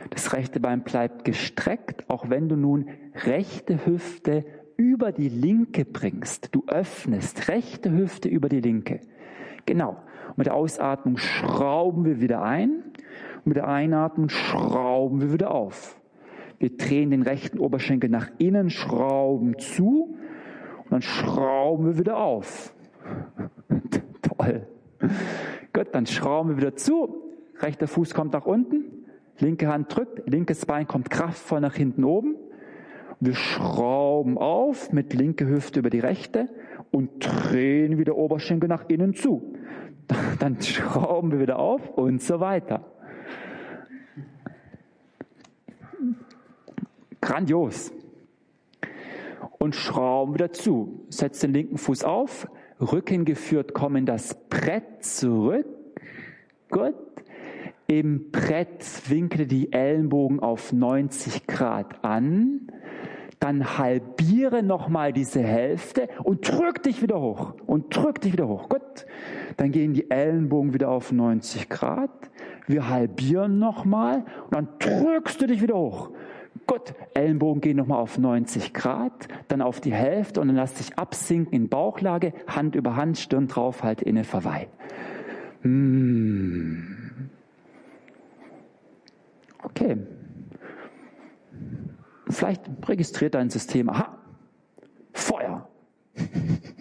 Das 0.08 0.32
rechte 0.32 0.58
Bein 0.58 0.84
bleibt 0.84 1.26
gestreckt, 1.26 2.08
auch 2.08 2.30
wenn 2.30 2.48
du 2.48 2.56
nun 2.56 2.88
rechte 3.26 3.84
Hüfte 3.84 4.46
über 4.78 5.12
die 5.12 5.28
linke 5.28 5.84
bringst. 5.84 6.54
Du 6.54 6.64
öffnest 6.66 7.48
rechte 7.48 7.92
Hüfte 7.92 8.30
über 8.30 8.48
die 8.48 8.62
linke. 8.62 9.00
Genau. 9.66 10.02
Mit 10.36 10.46
der 10.46 10.54
Ausatmung 10.54 11.18
schrauben 11.18 12.06
wir 12.06 12.22
wieder 12.22 12.40
ein. 12.40 12.84
Mit 13.44 13.58
der 13.58 13.68
Einatmung 13.68 14.30
schrauben 14.30 15.20
wir 15.20 15.30
wieder 15.30 15.50
auf. 15.50 15.99
Wir 16.60 16.76
drehen 16.76 17.10
den 17.10 17.22
rechten 17.22 17.58
Oberschenkel 17.58 18.10
nach 18.10 18.28
innen, 18.36 18.68
schrauben 18.68 19.58
zu 19.58 20.14
und 20.84 20.92
dann 20.92 21.02
schrauben 21.02 21.86
wir 21.86 21.98
wieder 21.98 22.18
auf. 22.18 22.74
Toll. 24.22 24.66
Gut, 25.72 25.86
dann 25.92 26.04
schrauben 26.04 26.50
wir 26.50 26.56
wieder 26.58 26.76
zu. 26.76 27.16
Rechter 27.60 27.88
Fuß 27.88 28.12
kommt 28.12 28.34
nach 28.34 28.44
unten. 28.44 28.84
Linke 29.38 29.68
Hand 29.68 29.96
drückt. 29.96 30.28
Linkes 30.28 30.66
Bein 30.66 30.86
kommt 30.86 31.08
kraftvoll 31.08 31.62
nach 31.62 31.74
hinten 31.74 32.04
oben. 32.04 32.36
Wir 33.20 33.34
schrauben 33.34 34.36
auf 34.36 34.92
mit 34.92 35.14
linke 35.14 35.46
Hüfte 35.46 35.80
über 35.80 35.88
die 35.88 36.00
rechte 36.00 36.48
und 36.90 37.10
drehen 37.20 37.96
wieder 37.96 38.16
Oberschenkel 38.16 38.68
nach 38.68 38.86
innen 38.88 39.14
zu. 39.14 39.54
Dann 40.40 40.60
schrauben 40.60 41.32
wir 41.32 41.40
wieder 41.40 41.58
auf 41.58 41.88
und 41.96 42.20
so 42.20 42.38
weiter. 42.40 42.84
Grandios. 47.20 47.92
Und 49.58 49.74
schrauben 49.74 50.34
wieder 50.34 50.52
zu. 50.52 51.04
Setz 51.10 51.40
den 51.40 51.52
linken 51.52 51.78
Fuß 51.78 52.04
auf, 52.04 52.48
Rücken 52.80 53.24
geführt, 53.24 53.74
komm 53.74 53.96
in 53.96 54.06
das 54.06 54.34
Brett 54.48 55.04
zurück. 55.04 55.66
Gut. 56.70 56.94
Im 57.86 58.30
Brett 58.30 58.84
winkle 59.08 59.46
die 59.46 59.72
Ellenbogen 59.72 60.40
auf 60.40 60.72
90 60.72 61.46
Grad 61.46 62.04
an. 62.04 62.68
Dann 63.40 63.78
halbiere 63.78 64.62
nochmal 64.62 65.12
diese 65.12 65.42
Hälfte 65.42 66.08
und 66.22 66.46
drück 66.46 66.82
dich 66.82 67.02
wieder 67.02 67.20
hoch. 67.20 67.54
Und 67.66 67.94
drück 67.96 68.20
dich 68.20 68.32
wieder 68.32 68.46
hoch. 68.46 68.68
Gut. 68.68 69.06
Dann 69.56 69.72
gehen 69.72 69.92
die 69.92 70.10
Ellenbogen 70.10 70.72
wieder 70.72 70.90
auf 70.90 71.10
90 71.10 71.68
Grad. 71.68 72.10
Wir 72.66 72.88
halbieren 72.88 73.58
nochmal 73.58 74.24
und 74.44 74.54
dann 74.54 74.68
drückst 74.78 75.40
du 75.40 75.46
dich 75.48 75.60
wieder 75.60 75.76
hoch. 75.76 76.10
Gut, 76.70 76.94
Ellenbogen 77.14 77.60
gehen 77.60 77.76
nochmal 77.76 77.98
auf 77.98 78.16
90 78.16 78.72
Grad, 78.72 79.26
dann 79.48 79.60
auf 79.60 79.80
die 79.80 79.92
Hälfte 79.92 80.40
und 80.40 80.46
dann 80.46 80.54
lass 80.54 80.74
dich 80.74 80.96
absinken 80.96 81.52
in 81.52 81.68
Bauchlage, 81.68 82.32
Hand 82.46 82.76
über 82.76 82.94
Hand, 82.94 83.18
Stirn 83.18 83.48
drauf, 83.48 83.82
halt 83.82 84.02
inne, 84.02 84.22
verweil. 84.22 84.68
Hm. 85.62 87.28
Okay. 89.64 89.96
Vielleicht 92.28 92.62
registriert 92.88 93.34
dein 93.34 93.50
System, 93.50 93.90
aha, 93.90 94.16
Feuer. 95.12 95.68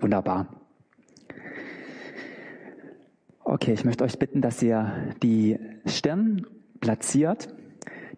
Wunderbar. 0.00 0.48
Okay, 3.44 3.72
ich 3.72 3.84
möchte 3.84 4.02
euch 4.04 4.18
bitten, 4.18 4.40
dass 4.40 4.62
ihr 4.62 5.14
die 5.22 5.58
Stirn 5.86 6.46
platziert. 6.80 7.54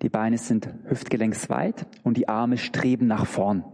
Die 0.01 0.09
Beine 0.09 0.39
sind 0.39 0.69
hüftgelenksweit 0.87 1.87
und 2.03 2.17
die 2.17 2.29
Arme 2.29 2.57
streben 2.57 3.07
nach 3.07 3.27
vorn. 3.27 3.65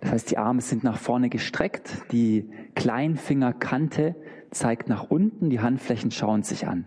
Das 0.00 0.12
heißt, 0.12 0.30
die 0.30 0.38
Arme 0.38 0.60
sind 0.60 0.84
nach 0.84 0.98
vorne 0.98 1.28
gestreckt, 1.28 1.90
die 2.12 2.48
Kleinfingerkante 2.74 4.14
zeigt 4.50 4.88
nach 4.88 5.10
unten, 5.10 5.50
die 5.50 5.60
Handflächen 5.60 6.10
schauen 6.10 6.42
sich 6.42 6.66
an. 6.66 6.86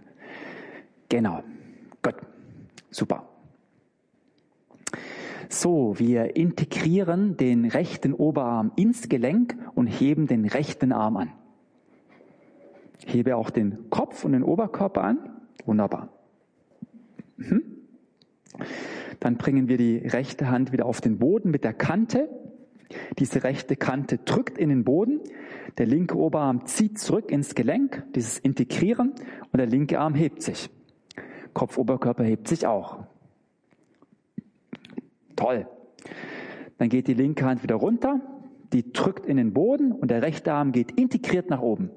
Genau. 1.09 1.43
Gut. 2.01 2.15
Super. 2.89 3.32
So, 5.53 5.99
wir 5.99 6.35
integrieren 6.35 7.37
den 7.37 7.65
rechten 7.65 8.15
Oberarm 8.15 8.71
ins 8.75 9.07
Gelenk 9.07 9.55
und 9.75 9.85
heben 9.85 10.25
den 10.25 10.45
rechten 10.45 10.91
Arm 10.91 11.15
an. 11.15 11.31
Hebe 13.05 13.35
auch 13.35 13.51
den 13.51 13.91
Kopf 13.91 14.25
und 14.25 14.31
den 14.31 14.41
Oberkörper 14.41 15.03
an. 15.03 15.19
Wunderbar. 15.63 16.09
Mhm. 17.37 17.61
Dann 19.19 19.37
bringen 19.37 19.67
wir 19.67 19.77
die 19.77 19.97
rechte 19.97 20.49
Hand 20.49 20.71
wieder 20.71 20.87
auf 20.87 21.01
den 21.01 21.19
Boden 21.19 21.51
mit 21.51 21.63
der 21.63 21.73
Kante. 21.73 22.29
Diese 23.19 23.43
rechte 23.43 23.75
Kante 23.75 24.17
drückt 24.17 24.57
in 24.57 24.69
den 24.69 24.83
Boden. 24.83 25.21
Der 25.77 25.85
linke 25.85 26.17
Oberarm 26.17 26.65
zieht 26.65 26.97
zurück 26.97 27.31
ins 27.31 27.53
Gelenk, 27.53 28.03
dieses 28.15 28.39
Integrieren, 28.39 29.11
und 29.51 29.57
der 29.59 29.67
linke 29.67 29.99
Arm 29.99 30.15
hebt 30.15 30.41
sich. 30.41 30.71
Kopf, 31.53 31.77
Oberkörper 31.77 32.23
hebt 32.23 32.47
sich 32.47 32.65
auch. 32.65 33.05
Toll. 35.35 35.67
Dann 36.77 36.89
geht 36.89 37.07
die 37.07 37.13
linke 37.13 37.45
Hand 37.45 37.63
wieder 37.63 37.75
runter, 37.75 38.21
die 38.73 38.91
drückt 38.91 39.25
in 39.25 39.37
den 39.37 39.53
Boden 39.53 39.91
und 39.91 40.11
der 40.11 40.21
rechte 40.21 40.53
Arm 40.53 40.71
geht 40.71 40.91
integriert 40.91 41.49
nach 41.49 41.61
oben. 41.61 41.91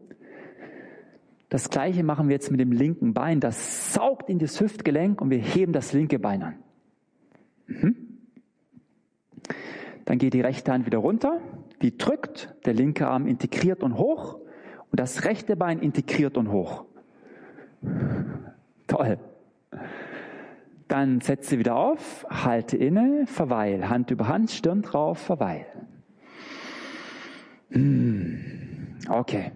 Das 1.49 1.71
gleiche 1.71 2.03
machen 2.03 2.29
wir 2.29 2.35
jetzt 2.35 2.51
mit 2.51 2.61
dem 2.61 2.73
linken 2.73 3.15
Bein. 3.15 3.41
Das 3.41 3.95
saugt 3.95 4.29
in 4.29 4.39
das 4.39 4.61
Hüftgelenk 4.61 5.21
und 5.21 5.31
wir 5.31 5.39
heben 5.39 5.73
das 5.73 5.93
linke 5.93 6.19
Bein 6.19 6.43
an. 6.43 6.55
Mhm. 7.67 7.97
Dann 10.05 10.19
geht 10.19 10.35
die 10.35 10.41
rechte 10.41 10.73
Hand 10.73 10.87
wieder 10.87 10.99
runter, 10.99 11.41
die 11.83 11.97
drückt, 11.97 12.55
der 12.65 12.75
linke 12.75 13.09
Arm 13.09 13.27
integriert 13.27 13.83
und 13.83 13.97
hoch 13.97 14.39
und 14.91 15.01
das 15.01 15.25
rechte 15.25 15.57
Bein 15.57 15.81
integriert 15.81 16.37
und 16.37 16.51
hoch. 16.51 16.85
Toll. 18.87 19.19
Dann 20.89 21.21
setze 21.21 21.59
wieder 21.59 21.77
auf, 21.77 22.25
halte 22.31 22.77
inne, 22.77 23.27
verweil. 23.27 23.89
Hand 23.89 24.11
über 24.11 24.29
Hand, 24.29 24.51
Stirn 24.51 24.83
drauf, 24.83 25.19
verweil. 25.19 25.67
Hm. 27.71 28.97
Okay. 29.09 29.51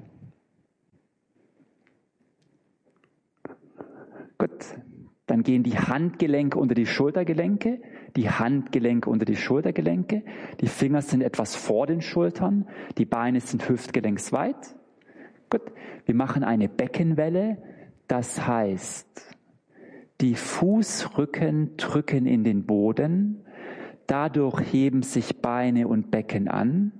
Gut. 4.38 4.50
Dann 5.26 5.44
gehen 5.44 5.62
die 5.62 5.78
Handgelenke 5.78 6.58
unter 6.58 6.74
die 6.74 6.86
Schultergelenke, 6.86 7.80
die 8.16 8.28
Handgelenke 8.28 9.08
unter 9.08 9.24
die 9.24 9.36
Schultergelenke, 9.36 10.24
die 10.60 10.66
Finger 10.66 11.02
sind 11.02 11.22
etwas 11.22 11.54
vor 11.54 11.86
den 11.86 12.02
Schultern, 12.02 12.68
die 12.98 13.04
Beine 13.04 13.40
sind 13.40 13.68
hüftgelenksweit. 13.68 14.74
Gut. 15.48 15.62
Wir 16.04 16.16
machen 16.16 16.42
eine 16.42 16.68
Beckenwelle, 16.68 17.58
das 18.08 18.44
heißt, 18.44 19.36
die 20.20 20.34
Fußrücken 20.34 21.76
drücken 21.76 22.26
in 22.26 22.44
den 22.44 22.66
Boden, 22.66 23.42
dadurch 24.06 24.60
heben 24.72 25.02
sich 25.02 25.40
Beine 25.40 25.88
und 25.88 26.10
Becken 26.10 26.48
an. 26.48 26.92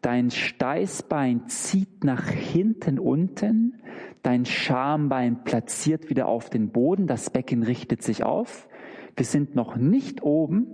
Dein 0.00 0.30
Steißbein 0.30 1.48
zieht 1.48 2.04
nach 2.04 2.28
hinten 2.28 3.00
unten, 3.00 3.80
dein 4.22 4.44
Schambein 4.44 5.42
platziert 5.42 6.08
wieder 6.10 6.28
auf 6.28 6.50
den 6.50 6.70
Boden, 6.70 7.08
das 7.08 7.30
Becken 7.30 7.64
richtet 7.64 8.02
sich 8.02 8.22
auf. 8.22 8.68
Wir 9.16 9.26
sind 9.26 9.56
noch 9.56 9.76
nicht 9.76 10.22
oben. 10.22 10.68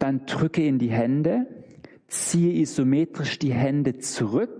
Dann 0.00 0.26
drücke 0.26 0.66
in 0.66 0.78
die 0.80 0.90
Hände, 0.90 1.46
ziehe 2.08 2.60
isometrisch 2.60 3.38
die 3.38 3.52
Hände 3.52 3.98
zurück, 3.98 4.50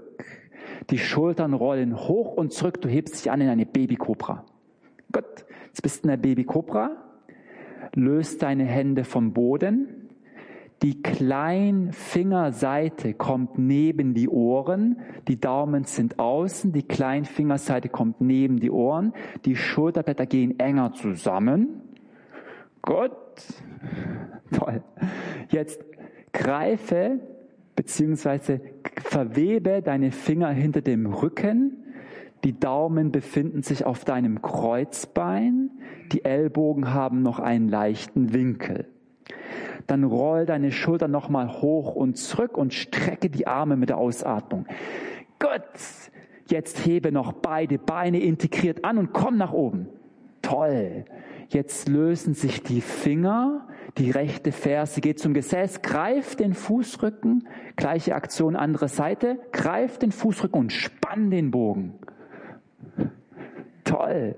die 0.91 0.99
Schultern 0.99 1.53
rollen 1.53 1.97
hoch 1.97 2.35
und 2.35 2.53
zurück, 2.53 2.81
du 2.81 2.89
hebst 2.89 3.17
dich 3.17 3.33
an 3.33 3.41
in 3.41 3.49
eine 3.49 3.67
Babykobra. 3.67 4.45
Gott, 5.13 5.47
jetzt 5.69 5.83
bist 5.83 6.05
du 6.05 6.09
in 6.09 6.11
der 6.11 6.19
Babykobra, 6.19 6.91
löst 7.95 8.43
deine 8.43 8.65
Hände 8.65 9.05
vom 9.05 9.33
Boden, 9.33 10.07
die 10.83 11.01
Kleinfingerseite 11.01 13.15
kommt 13.15 13.57
neben 13.59 14.13
die 14.13 14.29
Ohren, 14.29 14.99
die 15.27 15.41
Daumen 15.41 15.85
sind 15.85 16.19
außen, 16.19 16.73
die 16.73 16.83
Kleinfingerseite 16.83 17.89
kommt 17.89 18.21
neben 18.21 18.61
die 18.61 18.71
Ohren, 18.71 19.15
die 19.47 19.57
Schulterblätter 19.57 20.27
gehen 20.27 20.59
enger 20.59 20.93
zusammen. 20.93 21.81
Gut, 22.83 23.17
toll. 24.53 24.83
Jetzt 25.49 25.83
greife 26.33 27.21
beziehungsweise 27.75 28.61
verwebe 29.03 29.81
deine 29.83 30.11
Finger 30.11 30.51
hinter 30.51 30.83
dem 30.83 31.07
Rücken, 31.07 31.86
die 32.47 32.57
Daumen 32.61 33.11
befinden 33.11 33.63
sich 33.65 33.85
auf 33.85 34.05
deinem 34.05 34.41
Kreuzbein. 34.41 35.69
Die 36.13 36.25
Ellbogen 36.25 36.95
haben 36.95 37.21
noch 37.21 37.41
einen 37.41 37.69
leichten 37.69 38.33
Winkel. 38.33 38.87
Dann 39.89 40.05
roll 40.05 40.47
deine 40.47 40.71
Schultern 40.71 41.11
nochmal 41.11 41.61
hoch 41.61 41.97
und 41.97 42.17
zurück 42.17 42.57
und 42.57 42.73
strecke 42.73 43.31
die 43.31 43.49
Arme 43.49 43.75
mit 43.75 43.89
der 43.89 43.99
Ausatmung. 43.99 44.65
Gut. 45.41 45.61
Jetzt 46.49 46.87
hebe 46.87 47.11
noch 47.11 47.33
beide 47.33 47.79
Beine 47.79 48.21
integriert 48.21 48.85
an 48.85 48.99
und 48.99 49.13
komm 49.13 49.37
nach 49.39 49.53
oben. 49.53 49.89
Toll. 50.41 51.05
Jetzt 51.49 51.89
lösen 51.89 52.35
sich 52.35 52.63
die 52.63 52.81
Finger, 52.81 53.67
die 53.99 54.13
rechte 54.13 54.53
Ferse 54.53 55.01
geht 55.01 55.19
zum 55.19 55.35
Gesäß, 55.35 55.83
greif 55.83 56.37
den 56.37 56.55
Fußrücken, 56.55 57.49
gleiche 57.75 58.15
Aktion 58.15 58.55
andere 58.55 58.87
Seite, 58.87 59.41
greif 59.51 59.99
den 59.99 60.13
Fußrücken 60.13 60.61
und 60.61 60.73
spann 60.73 61.33
den 61.33 61.51
Bogen. 61.51 61.95
Toll. 63.87 64.35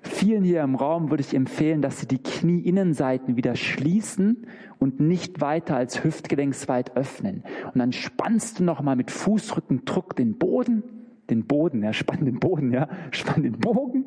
Vielen 0.00 0.44
hier 0.44 0.62
im 0.62 0.74
Raum 0.74 1.10
würde 1.10 1.22
ich 1.22 1.34
empfehlen, 1.34 1.82
dass 1.82 2.00
sie 2.00 2.06
die 2.06 2.22
Knieinnenseiten 2.22 3.36
wieder 3.36 3.54
schließen 3.54 4.46
und 4.78 4.98
nicht 4.98 5.40
weiter 5.40 5.76
als 5.76 6.02
hüftgelenksweit 6.02 6.96
öffnen. 6.96 7.44
Und 7.66 7.78
dann 7.78 7.92
spannst 7.92 8.58
du 8.58 8.64
nochmal 8.64 8.96
mit 8.96 9.10
Fußrückendruck 9.10 10.16
den 10.16 10.38
Boden, 10.38 10.82
den 11.28 11.46
Boden, 11.46 11.82
ja, 11.82 11.92
spann 11.92 12.24
den 12.24 12.40
Boden, 12.40 12.72
ja, 12.72 12.88
spann 13.10 13.42
den 13.42 13.58
Bogen. 13.58 14.06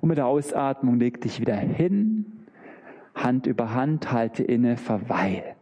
Und 0.00 0.08
mit 0.08 0.18
der 0.18 0.26
Ausatmung 0.26 0.98
leg 0.98 1.20
dich 1.20 1.40
wieder 1.40 1.56
hin, 1.56 2.26
Hand 3.14 3.46
über 3.46 3.74
Hand, 3.74 4.12
halte 4.12 4.42
inne, 4.42 4.76
verweil. 4.76 5.56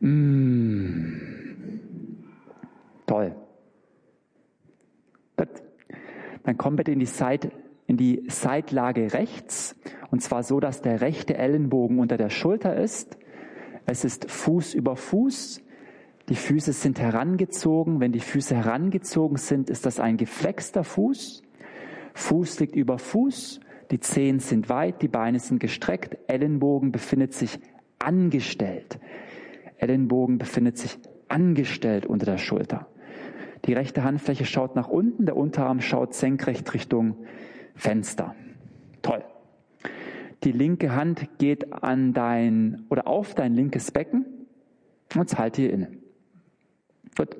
Mmh. 0.00 1.20
Toll. 3.06 3.39
Dann 6.44 6.56
komm 6.56 6.76
bitte 6.76 6.92
in 6.92 6.98
die, 6.98 7.06
Seit, 7.06 7.50
in 7.86 7.96
die 7.96 8.24
Seitlage 8.28 9.12
rechts. 9.12 9.76
Und 10.10 10.22
zwar 10.22 10.42
so, 10.42 10.60
dass 10.60 10.82
der 10.82 11.00
rechte 11.00 11.36
Ellenbogen 11.36 11.98
unter 11.98 12.16
der 12.16 12.30
Schulter 12.30 12.76
ist. 12.76 13.18
Es 13.86 14.04
ist 14.04 14.30
Fuß 14.30 14.74
über 14.74 14.96
Fuß. 14.96 15.62
Die 16.28 16.36
Füße 16.36 16.72
sind 16.72 17.00
herangezogen. 17.00 18.00
Wenn 18.00 18.12
die 18.12 18.20
Füße 18.20 18.54
herangezogen 18.54 19.36
sind, 19.36 19.68
ist 19.68 19.86
das 19.86 20.00
ein 20.00 20.16
geflexter 20.16 20.84
Fuß. 20.84 21.42
Fuß 22.14 22.60
liegt 22.60 22.76
über 22.76 22.98
Fuß. 22.98 23.60
Die 23.90 23.98
Zehen 23.98 24.38
sind 24.38 24.68
weit, 24.68 25.02
die 25.02 25.08
Beine 25.08 25.40
sind 25.40 25.58
gestreckt. 25.58 26.16
Ellenbogen 26.28 26.92
befindet 26.92 27.34
sich 27.34 27.58
angestellt. 27.98 29.00
Ellenbogen 29.78 30.38
befindet 30.38 30.78
sich 30.78 30.98
angestellt 31.28 32.06
unter 32.06 32.26
der 32.26 32.38
Schulter. 32.38 32.86
Die 33.66 33.72
rechte 33.72 34.04
Handfläche 34.04 34.44
schaut 34.44 34.76
nach 34.76 34.88
unten, 34.88 35.26
der 35.26 35.36
Unterarm 35.36 35.80
schaut 35.80 36.14
senkrecht 36.14 36.72
Richtung 36.72 37.16
Fenster. 37.74 38.34
Toll. 39.02 39.24
Die 40.44 40.52
linke 40.52 40.94
Hand 40.94 41.38
geht 41.38 41.72
an 41.72 42.14
dein 42.14 42.86
oder 42.88 43.06
auf 43.06 43.34
dein 43.34 43.54
linkes 43.54 43.90
Becken 43.90 44.24
und 45.16 45.38
halte 45.38 45.62
hier 45.62 45.72
inne. 45.72 45.88
Gut. 47.16 47.36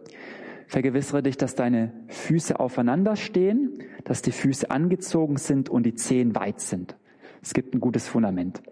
Vergewissere 0.66 1.22
dich, 1.22 1.36
dass 1.36 1.56
deine 1.56 1.92
Füße 2.06 2.60
aufeinander 2.60 3.16
stehen, 3.16 3.82
dass 4.04 4.22
die 4.22 4.30
Füße 4.30 4.70
angezogen 4.70 5.36
sind 5.36 5.68
und 5.68 5.84
die 5.84 5.94
Zehen 5.94 6.36
weit 6.36 6.60
sind. 6.60 6.96
Es 7.42 7.54
gibt 7.54 7.74
ein 7.74 7.80
gutes 7.80 8.06
Fundament. 8.06 8.62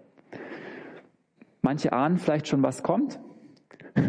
Manche 1.61 1.91
ahnen 1.91 2.17
vielleicht 2.17 2.47
schon, 2.47 2.63
was 2.63 2.83
kommt. 2.83 3.19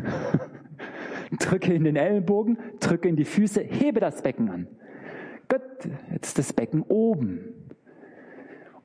drücke 1.40 1.72
in 1.72 1.84
den 1.84 1.96
Ellenbogen, 1.96 2.58
drücke 2.78 3.08
in 3.08 3.16
die 3.16 3.24
Füße, 3.24 3.60
hebe 3.60 4.00
das 4.00 4.22
Becken 4.22 4.50
an. 4.50 4.66
Gut, 5.48 5.60
jetzt 6.12 6.38
das 6.38 6.52
Becken 6.52 6.82
oben. 6.82 7.40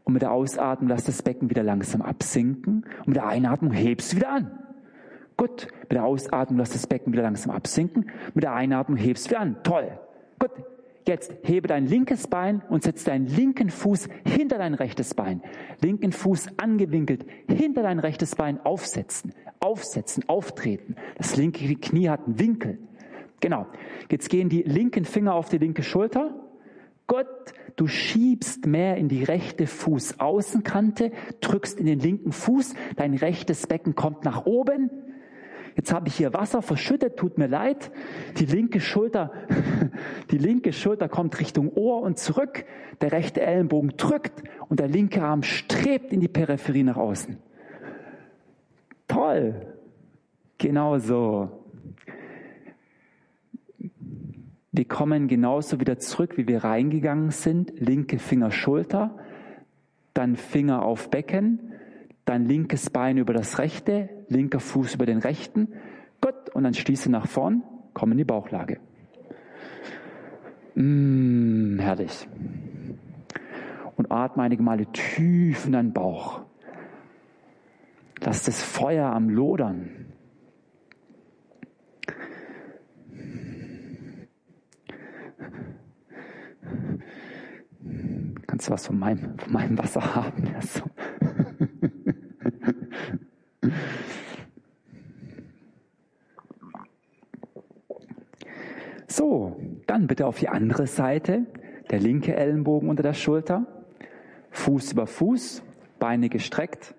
Und 0.03 0.14
mit 0.14 0.22
der 0.22 0.32
Ausatmung 0.32 0.89
lass 0.89 1.03
das 1.03 1.22
Becken 1.22 1.49
wieder 1.49 1.64
langsam 1.64 2.01
absinken. 2.01 2.86
Und 2.99 3.08
mit 3.08 3.16
der 3.18 3.28
Einatmung 3.28 3.72
hebst 3.72 4.14
du 4.14 4.18
wieder 4.18 4.30
an. 4.30 4.60
Gut, 5.38 5.68
mit 5.82 5.91
der 5.91 6.06
Ausatmung 6.06 6.60
lass 6.60 6.72
das 6.72 6.88
Becken 6.88 7.12
wieder 7.14 7.24
langsam 7.24 7.53
absinken. 7.53 8.10
Mit 8.34 8.43
der 8.43 8.53
Einatmung 8.53 8.97
hebst 8.97 9.26
du 9.26 9.30
wieder 9.32 9.41
an. 9.41 9.58
Toll. 9.64 9.99
Gut, 10.39 10.51
Jetzt 11.08 11.36
hebe 11.43 11.68
dein 11.68 11.86
linkes 11.86 12.28
Bein 12.28 12.64
und 12.68 12.82
setz 12.82 13.03
deinen 13.03 13.28
linken 13.28 13.70
Fuß 13.70 14.10
hinter 14.26 14.58
dein 14.58 14.74
rechtes 14.74 15.14
Bein. 15.14 15.43
Linken 15.82 16.12
Fuß 16.12 16.58
angewinkelt 16.58 17.26
hinter 17.47 17.84
dein 17.84 17.99
rechtes 17.99 18.36
Bein 18.36 18.60
aufsetzen. 18.66 19.32
Aufsetzen, 19.66 20.30
auftreten. 20.30 20.95
Das 21.18 21.36
linke 21.36 21.76
Knie 21.76 22.09
hat 22.09 22.26
einen 22.26 22.39
Winkel. 22.39 22.78
Genau. 23.39 23.66
Jetzt 24.11 24.30
gehen 24.30 24.47
die 24.47 24.61
linken 24.61 25.05
Finger 25.05 25.34
auf 25.34 25.49
die 25.49 25.57
linke 25.57 25.82
Schulter. 25.82 26.36
Gott, 27.07 27.53
du 27.76 27.88
schiebst 27.88 28.68
mehr 28.68 28.97
in 28.97 29.09
die 29.09 29.24
rechte 29.24 29.66
Fußaußenkante, 29.68 31.11
drückst 31.41 31.80
in 31.80 31.88
den 31.88 31.99
linken 31.99 32.32
Fuß, 32.32 32.76
dein 32.95 33.16
rechtes 33.16 33.68
Becken 33.68 33.95
kommt 33.95 34.24
nach 34.24 34.45
oben, 34.45 34.89
Jetzt 35.76 35.91
habe 35.91 36.07
ich 36.07 36.16
hier 36.16 36.34
Wasser 36.34 36.61
verschüttet, 36.61 37.18
tut 37.18 37.38
mir 37.38 37.47
leid. 37.47 37.91
Die 38.39 38.45
linke 38.45 38.80
Schulter, 38.80 39.34
die 40.32 40.38
linke 40.38 40.72
Schulter 40.72 41.09
kommt 41.09 41.38
Richtung 41.39 41.74
Ohr 41.74 42.01
und 42.01 42.18
zurück. 42.18 42.66
Der 43.01 43.11
rechte 43.11 43.41
Ellenbogen 43.41 43.97
drückt 43.97 44.43
und 44.70 44.80
der 44.80 44.88
linke 44.88 45.22
Arm 45.22 45.43
strebt 45.43 46.13
in 46.13 46.22
die 46.22 46.30
Peripherie 46.30 46.84
nach 46.84 46.95
außen. 46.95 47.38
Toll. 49.08 49.74
Genau 50.58 50.97
so. 50.97 51.49
Wir 54.72 54.86
kommen 54.86 55.28
genauso 55.28 55.80
wieder 55.80 55.99
zurück, 55.99 56.38
wie 56.38 56.47
wir 56.47 56.64
reingegangen 56.64 57.32
sind. 57.32 57.80
Linke 57.80 58.20
Finger 58.20 58.51
Schulter, 58.51 59.18
dann 60.14 60.36
Finger 60.36 60.84
auf 60.84 61.10
Becken, 61.10 61.72
dann 62.26 62.45
linkes 62.45 62.89
Bein 62.89 63.18
über 63.18 63.34
das 63.34 63.60
rechte, 63.60 64.10
linker 64.28 64.60
Fuß 64.60 64.95
über 64.95 65.06
den 65.06 65.20
rechten. 65.20 65.70
Gut, 66.20 66.53
und 66.53 66.64
dann 66.64 66.74
schließe 66.74 67.10
nach 67.10 67.28
vorn, 67.28 67.64
komm 67.93 68.12
in 68.12 68.18
die 68.18 68.26
Bauchlage. 68.26 68.80
Mmh, 70.74 71.82
herrlich. 71.82 72.28
Und 73.95 74.12
atme 74.12 74.43
einige 74.43 74.62
Male 74.62 74.88
tief 74.88 75.66
in 75.66 75.72
deinen 75.72 75.93
Bauch. 75.93 76.44
Lass 78.26 78.41
das 78.41 78.59
Feuer 78.59 79.05
am 79.05 79.30
Lodern. 79.30 80.07
Kannst 88.47 88.67
du 88.67 88.71
was 88.71 88.88
von 88.88 88.97
meinem, 88.97 89.38
von 89.38 89.53
meinem 89.53 89.78
Wasser 89.78 90.15
haben? 90.15 90.43
So, 99.07 99.55
dann 99.88 100.07
bitte 100.07 100.26
auf 100.26 100.39
die 100.39 100.49
andere 100.49 100.88
Seite, 100.88 101.45
der 101.89 101.99
linke 101.99 102.36
Ellenbogen 102.36 102.89
unter 102.89 103.01
der 103.01 103.13
Schulter, 103.13 103.65
Fuß 104.51 104.91
über 104.91 105.07
Fuß, 105.07 105.63
Beine 105.99 106.28
gestreckt. 106.28 106.95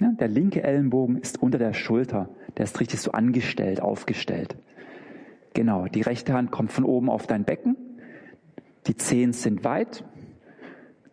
Ja, 0.00 0.12
der 0.12 0.28
linke 0.28 0.62
Ellenbogen 0.62 1.18
ist 1.18 1.42
unter 1.42 1.58
der 1.58 1.74
Schulter, 1.74 2.30
der 2.56 2.64
ist 2.64 2.80
richtig 2.80 3.00
so 3.00 3.12
angestellt, 3.12 3.82
aufgestellt. 3.82 4.56
Genau, 5.52 5.86
die 5.88 6.00
rechte 6.00 6.32
Hand 6.32 6.50
kommt 6.50 6.72
von 6.72 6.84
oben 6.84 7.10
auf 7.10 7.26
dein 7.26 7.44
Becken, 7.44 7.76
die 8.86 8.96
Zehen 8.96 9.34
sind 9.34 9.62
weit, 9.62 10.04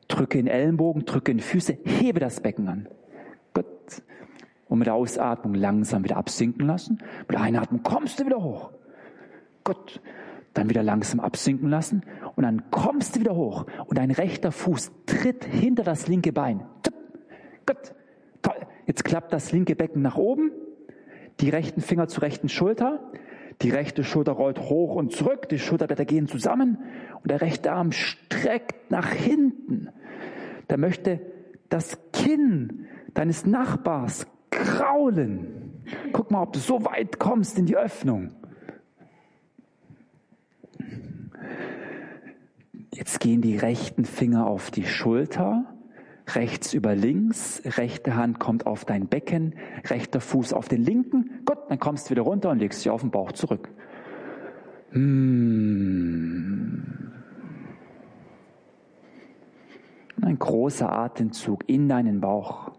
drücke 0.08 0.38
den 0.38 0.48
Ellenbogen, 0.48 1.04
drücke 1.04 1.32
in 1.32 1.38
die 1.38 1.44
Füße, 1.44 1.78
hebe 1.84 2.22
das 2.22 2.40
Becken 2.40 2.70
an. 2.70 2.88
Gut. 3.54 3.66
Und 4.70 4.80
mit 4.80 4.88
der 4.88 4.94
Ausatmung 4.94 5.54
langsam 5.54 6.06
wieder 6.06 6.16
absinken 6.16 6.66
lassen. 6.66 7.00
Mit 7.22 7.32
der 7.32 7.42
Einatmung 7.42 7.84
kommst 7.84 8.20
du 8.20 8.26
wieder 8.26 8.42
hoch. 8.42 8.72
Gut. 9.66 10.02
Dann 10.54 10.70
wieder 10.70 10.82
langsam 10.82 11.20
absinken 11.20 11.70
lassen 11.70 12.04
und 12.36 12.44
dann 12.44 12.72
kommst 12.72 13.16
du 13.16 13.20
wieder 13.20 13.36
hoch 13.36 13.66
und 13.86 13.98
dein 13.98 14.12
rechter 14.12 14.52
Fuß 14.52 14.92
tritt 15.06 15.44
hinter 15.44 15.84
das 15.84 16.08
linke 16.08 16.32
Bein. 16.32 16.64
Gut. 17.66 17.94
Jetzt 18.88 19.04
klappt 19.04 19.34
das 19.34 19.52
linke 19.52 19.76
Becken 19.76 20.02
nach 20.02 20.16
oben, 20.16 20.52
die 21.42 21.50
rechten 21.50 21.82
Finger 21.82 22.08
zur 22.08 22.24
rechten 22.24 22.48
Schulter, 22.48 23.12
die 23.62 23.70
rechte 23.70 24.06
Schulter 24.06 24.32
rollt 24.32 24.62
hoch 24.62 24.96
und 24.96 25.12
zurück, 25.12 25.50
die 25.50 25.60
Schulterblätter 25.60 26.06
gehen 26.06 26.28
zusammen 26.28 26.78
und 27.22 27.30
der 27.30 27.42
rechte 27.42 27.74
Arm 27.74 27.92
streckt 27.92 28.90
nach 28.90 29.12
hinten. 29.12 29.90
Da 30.70 30.78
möchte 30.78 31.20
das 31.68 31.98
Kinn 32.14 32.86
deines 33.14 33.46
Nachbars 33.46 34.26
kraulen. 34.52 35.84
Guck 36.14 36.32
mal, 36.32 36.42
ob 36.42 36.54
du 36.54 36.60
so 36.60 36.86
weit 36.86 37.20
kommst 37.20 37.60
in 37.60 37.66
die 37.66 37.76
Öffnung. 37.76 38.32
Jetzt 42.94 43.20
gehen 43.20 43.42
die 43.42 43.58
rechten 43.58 44.06
Finger 44.06 44.48
auf 44.48 44.72
die 44.72 44.86
Schulter, 44.86 45.77
rechts 46.36 46.74
über 46.74 46.96
links, 46.96 47.62
rechte 47.78 48.16
Hand 48.16 48.40
kommt 48.40 48.66
auf 48.66 48.86
dein 48.86 49.08
Becken, 49.08 49.56
rechter 49.86 50.20
Fuß 50.20 50.54
auf 50.54 50.68
den 50.68 50.84
linken. 50.84 51.42
Gut, 51.46 51.58
dann 51.70 51.80
kommst 51.80 52.08
du 52.08 52.12
wieder 52.12 52.24
runter 52.24 52.50
und 52.50 52.60
legst 52.60 52.84
dich 52.84 52.90
auf 52.90 53.02
den 53.02 53.12
Bauch 53.12 53.32
zurück. 53.32 53.70
Hm. 54.92 57.14
Ein 60.22 60.40
großer 60.40 60.92
Atemzug 60.92 61.64
in 61.68 61.88
deinen 61.88 62.20
Bauch. 62.20 62.72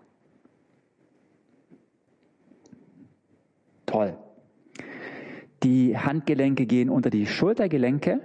Toll. 3.86 4.18
Die 5.62 5.96
Handgelenke 5.96 6.66
gehen 6.66 6.90
unter 6.90 7.10
die 7.10 7.26
Schultergelenke. 7.26 8.20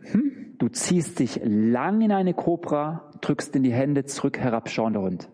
Hm? 0.00 0.37
Du 0.58 0.68
ziehst 0.68 1.20
dich 1.20 1.40
lang 1.44 2.00
in 2.00 2.10
eine 2.10 2.34
Kobra, 2.34 3.10
drückst 3.20 3.54
in 3.54 3.62
die 3.62 3.72
Hände 3.72 4.04
zurück, 4.04 4.38
herabschauender 4.38 5.00
Hund. 5.00 5.28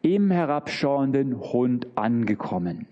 Im 0.00 0.30
herabschauenden 0.30 1.38
Hund 1.38 1.88
angekommen. 1.94 2.86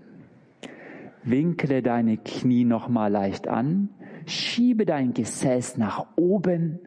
Winkle 1.24 1.82
deine 1.82 2.18
Knie 2.18 2.64
nochmal 2.64 3.10
leicht 3.10 3.48
an, 3.48 3.88
schiebe 4.26 4.84
dein 4.84 5.14
Gesäß 5.14 5.78
nach 5.78 6.06
oben, 6.16 6.80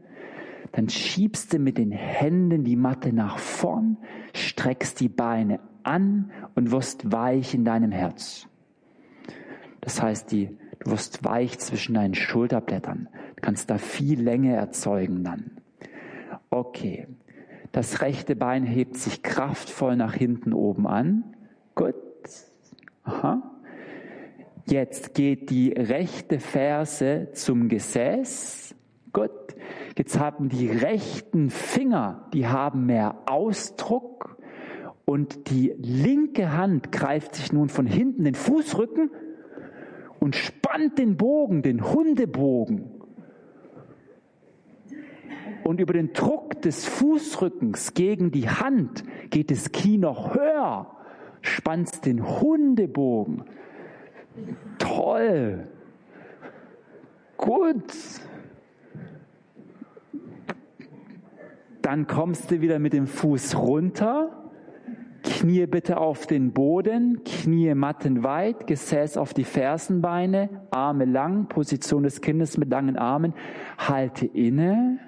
dann 0.74 0.90
schiebst 0.90 1.54
du 1.54 1.60
mit 1.60 1.80
den 1.80 1.92
Händen 1.92 2.64
die 2.64 2.76
Matte 2.76 3.12
nach 3.12 3.40
vorn, 3.40 3.98
streckst 4.36 5.00
die 5.00 5.10
Beine 5.10 5.60
an 5.82 6.32
und 6.54 6.72
wirst 6.72 7.12
weich 7.12 7.56
in 7.56 7.66
deinem 7.66 7.92
Herz. 7.92 8.48
Das 9.82 10.02
heißt, 10.02 10.32
die, 10.32 10.56
du 10.80 10.92
wirst 10.92 11.26
weich 11.26 11.58
zwischen 11.58 11.96
deinen 11.96 12.14
Schulterblättern. 12.14 13.10
Kannst 13.42 13.70
da 13.70 13.78
viel 13.78 14.22
Länge 14.22 14.56
erzeugen 14.56 15.24
dann. 15.24 15.52
Okay. 16.50 17.08
Das 17.72 18.02
rechte 18.02 18.36
Bein 18.36 18.64
hebt 18.64 18.98
sich 18.98 19.22
kraftvoll 19.22 19.96
nach 19.96 20.14
hinten 20.14 20.54
oben 20.54 20.88
an. 20.88 21.36
Gut. 21.76 21.96
Aha. 23.04 23.44
Jetzt 24.66 25.14
geht 25.14 25.50
die 25.50 25.70
rechte 25.70 26.40
Ferse 26.40 27.30
zum 27.34 27.70
Gesäß. 27.70 28.76
Gut. 29.14 29.32
Jetzt 29.98 30.20
haben 30.20 30.50
die 30.50 30.70
rechten 30.70 31.50
Finger, 31.50 32.28
die 32.34 32.48
haben 32.48 32.86
mehr 32.86 33.18
Ausdruck 33.26 34.38
und 35.06 35.50
die 35.50 35.74
linke 35.78 36.56
Hand 36.56 36.92
greift 36.92 37.36
sich 37.36 37.52
nun 37.52 37.70
von 37.70 37.86
hinten 37.86 38.24
den 38.24 38.36
Fußrücken 38.36 39.10
und 40.20 40.36
spannt 40.36 40.98
den 40.98 41.18
Bogen, 41.18 41.64
den 41.64 41.92
Hundebogen. 41.92 42.99
Und 45.70 45.80
über 45.80 45.94
den 45.94 46.14
Druck 46.14 46.64
des 46.64 46.88
Fußrückens 46.88 47.94
gegen 47.94 48.32
die 48.32 48.50
Hand 48.50 49.04
geht 49.30 49.52
das 49.52 49.72
Knie 49.72 50.00
noch 50.00 50.34
höher, 50.34 50.98
spannst 51.42 52.08
den 52.08 52.42
Hundebogen. 52.42 53.44
Toll. 54.80 55.68
Gut. 57.38 57.94
Dann 61.84 62.08
kommst 62.08 62.50
du 62.50 62.62
wieder 62.62 62.80
mit 62.80 62.94
dem 62.94 63.06
Fuß 63.06 63.56
runter 63.56 64.40
Knie 65.22 65.68
bitte 65.68 65.98
auf 65.98 66.26
den 66.28 66.52
Boden, 66.52 67.24
Knie 67.24 67.76
mattenweit, 67.76 68.68
Gesäß 68.68 69.18
auf 69.18 69.34
die 69.34 69.44
Fersenbeine, 69.44 70.50
Arme 70.72 71.06
lang, 71.06 71.48
Position 71.48 72.04
des 72.04 72.22
Kindes 72.22 72.58
mit 72.58 72.70
langen 72.70 72.98
Armen. 72.98 73.34
Halte 73.78 74.26
inne. 74.26 75.00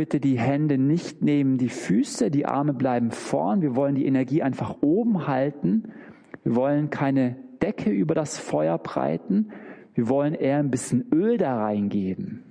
Bitte 0.00 0.18
die 0.18 0.38
Hände 0.38 0.78
nicht 0.78 1.20
neben 1.20 1.58
die 1.58 1.68
Füße, 1.68 2.30
die 2.30 2.46
Arme 2.46 2.72
bleiben 2.72 3.10
vorn. 3.10 3.60
Wir 3.60 3.76
wollen 3.76 3.94
die 3.94 4.06
Energie 4.06 4.42
einfach 4.42 4.76
oben 4.80 5.26
halten. 5.26 5.92
Wir 6.42 6.56
wollen 6.56 6.88
keine 6.88 7.36
Decke 7.60 7.90
über 7.90 8.14
das 8.14 8.38
Feuer 8.38 8.78
breiten. 8.78 9.50
Wir 9.92 10.08
wollen 10.08 10.32
eher 10.32 10.56
ein 10.56 10.70
bisschen 10.70 11.04
Öl 11.12 11.36
da 11.36 11.54
reingeben. 11.54 12.42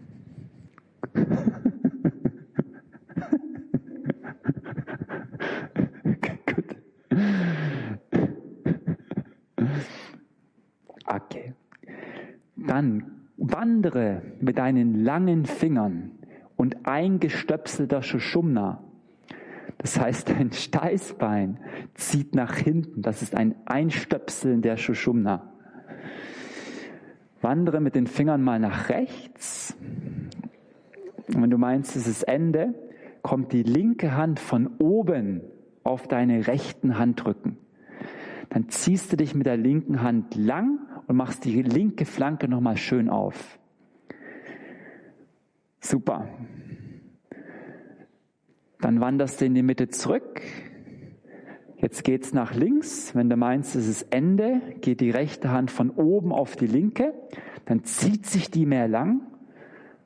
Okay. 11.12 11.54
Dann 12.56 13.04
wandere 13.38 14.22
mit 14.40 14.60
deinen 14.60 15.04
langen 15.04 15.48
Fingern 15.48 16.19
und 16.60 16.86
eingestöpselter 16.86 18.02
Schuschumna. 18.02 18.84
Das 19.78 19.98
heißt, 19.98 20.30
dein 20.30 20.52
Steißbein 20.52 21.58
zieht 21.94 22.36
nach 22.36 22.54
hinten. 22.54 23.02
Das 23.02 23.22
ist 23.22 23.34
ein 23.34 23.56
Einstöpseln 23.66 24.62
der 24.62 24.76
Schuschumna. 24.76 25.54
Wandere 27.42 27.80
mit 27.80 27.96
den 27.96 28.08
Fingern 28.08 28.44
mal 28.44 28.60
nach 28.60 28.90
rechts. 28.90 29.78
Und 31.30 31.42
wenn 31.44 31.50
du 31.50 31.58
meinst, 31.58 31.96
es 31.96 32.08
ist 32.08 32.24
Ende, 32.24 32.74
kommt 33.22 33.54
die 33.54 33.64
linke 33.64 34.18
Hand 34.18 34.42
von 34.42 34.68
oben 34.80 35.40
auf 35.86 36.10
deine 36.10 36.46
rechten 36.48 37.00
Handrücken. 37.00 37.58
Dann 38.50 38.68
ziehst 38.68 39.14
du 39.14 39.16
dich 39.16 39.34
mit 39.34 39.46
der 39.46 39.56
linken 39.56 40.04
Hand 40.04 40.36
lang 40.36 40.80
und 41.08 41.16
machst 41.16 41.46
die 41.46 41.62
linke 41.62 42.04
Flanke 42.04 42.50
nochmal 42.50 42.76
schön 42.76 43.08
auf. 43.08 43.59
Super. 45.80 46.28
Dann 48.82 49.02
wanderst 49.02 49.42
du 49.42 49.46
in 49.46 49.56
die 49.56 49.64
Mitte 49.64 49.90
zurück. 49.90 50.42
Jetzt 51.78 52.04
geht's 52.04 52.34
nach 52.34 52.54
links. 52.54 53.16
Wenn 53.16 53.30
du 53.30 53.38
meinst, 53.38 53.76
es 53.76 53.88
ist 53.88 54.14
Ende, 54.14 54.62
geht 54.82 55.00
die 55.02 55.12
rechte 55.12 55.52
Hand 55.52 55.72
von 55.72 55.90
oben 55.90 56.32
auf 56.32 56.56
die 56.56 56.68
linke. 56.68 57.14
Dann 57.66 57.84
zieht 57.84 58.26
sich 58.26 58.52
die 58.52 58.66
mehr 58.66 58.88
lang. 58.88 59.22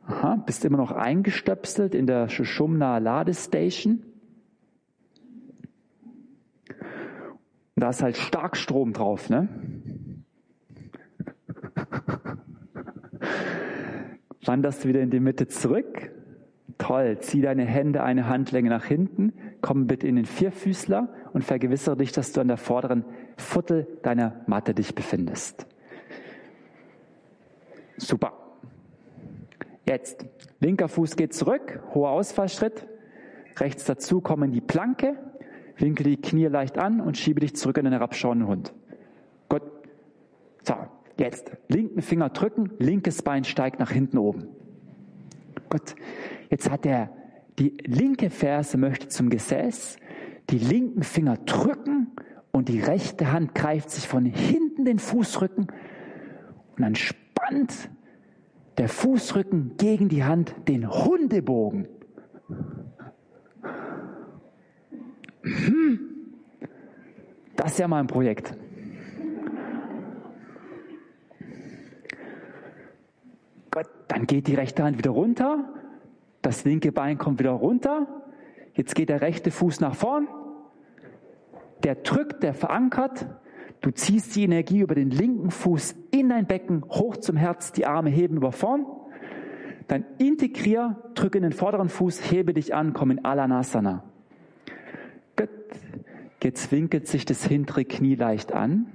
Aha, 0.06 0.36
bist 0.36 0.66
immer 0.66 0.78
noch 0.78 0.92
eingestöpselt 0.92 1.96
in 1.96 2.08
der 2.08 2.30
Shushumna 2.30 2.98
Ladestation. 2.98 4.04
Da 7.76 7.90
ist 7.90 8.04
halt 8.04 8.18
Starkstrom 8.18 8.94
drauf, 8.94 9.30
ne? 9.30 9.50
Wanderst 14.46 14.84
du 14.84 14.90
wieder 14.90 15.02
in 15.02 15.10
die 15.10 15.20
Mitte 15.20 15.48
zurück. 15.48 16.12
Toll. 16.78 17.18
Zieh 17.20 17.42
deine 17.42 17.66
Hände 17.66 18.04
eine 18.04 18.28
Handlänge 18.28 18.70
nach 18.70 18.86
hinten. 18.86 19.34
Komm 19.62 19.88
bitte 19.88 20.08
in 20.08 20.16
den 20.16 20.26
Vierfüßler 20.26 21.10
und 21.34 21.44
vergewissere 21.44 21.98
dich, 21.98 22.12
dass 22.12 22.32
du 22.34 22.42
an 22.42 22.48
der 22.48 22.58
vorderen 22.58 23.06
Viertel 23.38 23.88
deiner 24.02 24.42
Matte 24.48 24.74
dich 24.74 24.96
befindest. 24.96 25.66
Super. 27.98 28.34
Jetzt. 29.86 30.26
Linker 30.60 30.88
Fuß 30.88 31.16
geht 31.16 31.34
zurück. 31.34 31.82
Hoher 31.94 32.10
Ausfallschritt. 32.10 32.88
Rechts 33.58 33.86
dazu 33.86 34.22
kommen 34.22 34.52
die 34.52 34.62
Planke. 34.62 35.16
Winkel 35.78 36.06
die 36.06 36.18
Knie 36.18 36.48
leicht 36.48 36.78
an 36.78 37.02
und 37.02 37.18
schiebe 37.18 37.40
dich 37.40 37.56
zurück 37.56 37.78
in 37.78 37.86
den 37.86 37.94
herabschauenden 37.94 38.48
Hund. 38.48 38.74
Jetzt. 41.18 41.52
Linken 41.68 42.02
Finger 42.02 42.30
drücken. 42.30 42.72
Linkes 42.80 43.22
Bein 43.22 43.44
steigt 43.44 43.80
nach 43.80 43.92
hinten 43.92 44.18
oben. 44.18 44.48
Gut. 45.70 45.96
Jetzt 46.50 46.70
hat 46.70 46.86
er 46.86 47.10
die 47.60 47.78
linke 47.86 48.30
Ferse 48.30 48.78
möchte 48.78 49.08
zum 49.08 49.30
Gesäß, 49.30 49.98
die 50.50 50.58
linken 50.58 51.04
Finger 51.04 51.38
drücken 51.38 52.08
und 52.52 52.70
die 52.70 52.80
rechte 52.80 53.32
Hand 53.32 53.56
greift 53.56 53.92
sich 53.92 54.08
von 54.08 54.26
hinten 54.26 54.86
den 54.86 55.00
Fußrücken 55.00 55.68
und 56.76 56.82
dann 56.82 56.96
spannt 56.96 57.90
der 58.78 58.90
Fußrücken 58.90 59.78
gegen 59.78 60.10
die 60.10 60.24
Hand 60.24 60.56
den 60.68 60.90
Hundebogen. 60.90 61.88
Hm. 65.44 66.00
Das 67.56 67.74
ist 67.74 67.80
ja 67.80 67.88
mal 67.88 68.00
ein 68.00 68.08
Projekt. 68.08 68.58
Dann 74.08 74.28
geht 74.28 74.48
die 74.48 74.56
rechte 74.56 74.84
Hand 74.84 74.98
wieder 74.98 75.12
runter 75.12 75.74
das 76.44 76.66
linke 76.66 76.92
Bein 76.92 77.18
kommt 77.18 77.40
wieder 77.40 77.52
runter. 77.52 78.06
Jetzt 78.74 78.96
geht 78.96 79.10
der 79.10 79.22
rechte 79.22 79.50
Fuß 79.50 79.80
nach 79.80 79.96
vorn. 79.96 80.28
Der 81.84 81.96
drückt, 81.96 82.44
der 82.44 82.54
verankert. 82.54 83.26
Du 83.82 83.92
ziehst 83.92 84.36
die 84.36 84.44
Energie 84.44 84.82
über 84.82 84.94
den 84.94 85.10
linken 85.10 85.52
Fuß 85.52 85.96
in 86.12 86.30
dein 86.30 86.46
Becken, 86.46 86.84
hoch 86.90 87.18
zum 87.18 87.38
Herz, 87.38 87.72
die 87.72 87.86
Arme 87.86 88.10
heben 88.10 88.38
über 88.38 88.52
vorn. 88.52 88.86
Dann 89.88 90.06
integrier, 90.18 91.02
drücke 91.16 91.38
in 91.38 91.44
den 91.44 91.54
vorderen 91.54 91.90
Fuß, 91.90 92.30
hebe 92.32 92.54
dich 92.54 92.76
an, 92.76 92.94
komm 92.94 93.12
in 93.12 93.26
Alanasana. 93.26 94.04
Jetzt 96.42 96.74
winkelt 96.74 97.08
sich 97.08 97.24
das 97.24 97.46
hintere 97.46 97.86
Knie 97.86 98.16
leicht 98.16 98.52
an. 98.52 98.88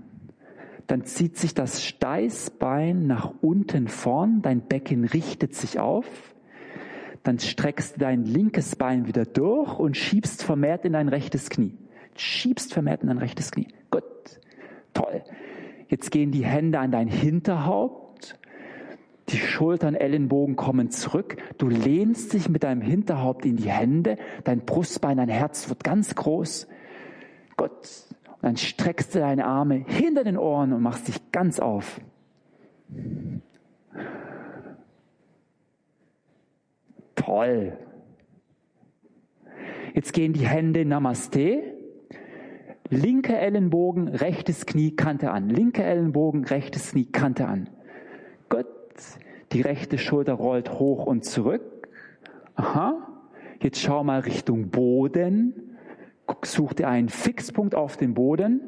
Dann 0.89 1.05
zieht 1.05 1.37
sich 1.37 1.55
das 1.55 1.85
Steißbein 1.85 3.07
nach 3.07 3.33
unten 3.41 3.87
vorn, 3.87 4.43
dein 4.43 4.63
Becken 4.63 5.05
richtet 5.05 5.55
sich 5.55 5.79
auf 5.79 6.07
dann 7.29 7.39
streckst 7.39 7.97
du 7.97 8.01
dein 8.01 8.25
linkes 8.25 8.75
Bein 8.77 9.07
wieder 9.07 9.27
durch 9.27 9.79
und 9.79 9.99
schiebst 9.99 10.43
vermehrt 10.43 10.87
in 10.87 10.95
dein 10.95 11.09
rechtes 11.09 11.51
Knie. 11.51 11.77
Schiebst 12.17 12.73
vermehrt 12.73 13.03
in 13.03 13.09
dein 13.09 13.19
rechtes 13.19 13.51
Knie. 13.51 13.69
Gut, 13.91 14.03
toll. 14.95 15.23
Jetzt 15.89 16.11
gehen 16.11 16.33
die 16.33 16.47
Hände 16.47 16.79
an 16.79 16.91
dein 16.91 17.07
Hinterhaupt. 17.07 18.39
Die 19.29 19.37
Schultern, 19.37 19.95
Ellenbogen 19.95 20.57
kommen 20.57 20.91
zurück. 20.91 21.37
Du 21.59 21.69
lehnst 21.69 22.33
dich 22.33 22.49
mit 22.49 22.65
deinem 22.65 22.81
Hinterhaupt 22.81 23.45
in 23.45 23.57
die 23.57 23.71
Hände. 23.71 24.17
Dein 24.45 24.65
Brustbein, 24.65 25.19
dein 25.19 25.29
Herz 25.29 25.69
wird 25.69 25.85
ganz 25.85 26.15
groß. 26.15 26.67
Gut. 27.59 28.08
Dann 28.41 28.57
streckst 28.57 29.15
du 29.15 29.19
deine 29.19 29.47
Arme 29.47 29.75
hinter 29.75 30.25
den 30.25 30.37
Ohren 30.37 30.73
und 30.73 30.83
machst 30.83 31.09
dich 31.09 31.33
ganz 31.33 31.59
auf. 31.59 32.01
Toll. 37.17 37.77
Jetzt 39.95 40.13
gehen 40.13 40.33
die 40.33 40.47
Hände 40.47 40.85
Namaste. 40.85 41.75
Linke 42.91 43.37
Ellenbogen, 43.37 44.09
rechtes 44.09 44.65
Knie, 44.65 44.97
Kante 44.97 45.31
an. 45.31 45.51
Linke 45.51 45.83
Ellenbogen, 45.83 46.45
rechtes 46.45 46.93
Knie, 46.93 47.07
Kante 47.07 47.47
an. 47.47 47.69
Gut. 48.49 48.67
Die 49.53 49.61
rechte 49.61 49.99
Schulter 49.99 50.35
rollt 50.35 50.79
hoch 50.79 51.05
und 51.07 51.25
zurück. 51.25 51.89
Aha. 52.55 53.09
Jetzt 53.61 53.81
schau 53.81 54.05
mal 54.05 54.21
Richtung 54.21 54.71
Boden. 54.71 55.68
Such 56.45 56.75
dir 56.75 56.89
einen 56.89 57.09
Fixpunkt 57.09 57.75
auf 57.75 57.97
dem 57.97 58.15
Boden. 58.15 58.61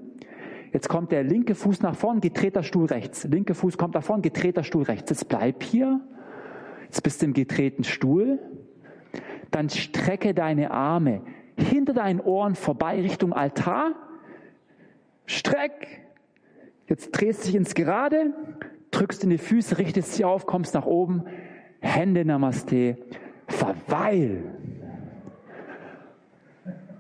Jetzt 0.73 0.89
kommt 0.89 1.11
der 1.13 1.25
linke 1.25 1.55
Fuß 1.55 1.83
nach 1.83 1.97
vorn, 1.97 2.21
gedrehter 2.21 2.63
Stuhl 2.63 2.87
rechts. 2.87 3.25
Linke 3.25 3.55
Fuß 3.55 3.77
kommt 3.77 3.95
nach 3.95 4.03
vorn, 4.03 4.23
gedrehter 4.23 4.63
Stuhl 4.63 4.85
rechts. 4.85 5.11
Jetzt 5.11 5.29
bleib 5.29 5.63
hier. 5.63 6.01
Jetzt 6.85 7.03
bist 7.03 7.23
du 7.23 7.27
im 7.27 7.33
gedrehten 7.33 7.85
Stuhl. 7.85 8.39
Dann 9.51 9.69
strecke 9.69 10.33
deine 10.33 10.71
Arme 10.71 11.23
hinter 11.57 11.93
deinen 11.93 12.21
Ohren 12.21 12.55
vorbei 12.55 13.01
Richtung 13.01 13.33
Altar. 13.33 13.93
Streck. 15.27 16.05
Jetzt 16.87 17.11
drehst 17.13 17.43
du 17.43 17.47
dich 17.47 17.55
ins 17.57 17.75
Gerade, 17.75 18.33
drückst 18.91 19.23
in 19.25 19.31
die 19.31 19.39
Füße, 19.39 19.79
richtest 19.79 20.15
sie 20.15 20.25
auf, 20.25 20.47
kommst 20.47 20.75
nach 20.75 20.87
oben. 20.87 21.25
Hände 21.81 22.25
Namaste. 22.25 22.97
Verweil. 23.47 24.43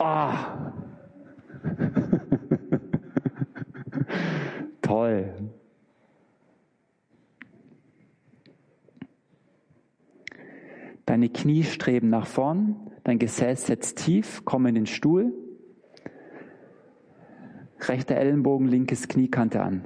Ah. 0.00 0.72
Toll. 4.80 5.34
Deine 11.04 11.28
Knie 11.28 11.64
streben 11.64 12.08
nach 12.08 12.26
vorn, 12.26 12.76
dein 13.04 13.18
Gesäß 13.18 13.66
setzt 13.66 13.98
tief, 13.98 14.42
komm 14.46 14.64
in 14.66 14.74
den 14.74 14.86
Stuhl. 14.86 15.34
Rechter 17.80 18.16
Ellenbogen, 18.16 18.68
linkes 18.68 19.06
Knie 19.06 19.28
Kante 19.28 19.62
an. 19.62 19.84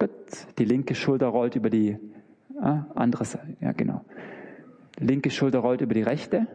Gut. 0.00 0.10
Die 0.58 0.64
linke 0.64 0.96
Schulter 0.96 1.28
rollt 1.28 1.54
über 1.54 1.70
die 1.70 1.96
ah, 2.60 2.86
andere 2.96 3.24
Seite. 3.24 3.56
Ja, 3.60 3.70
genau. 3.72 4.04
Linke 4.98 5.30
Schulter 5.30 5.60
rollt 5.60 5.82
über 5.82 5.94
die 5.94 6.02
rechte. 6.02 6.48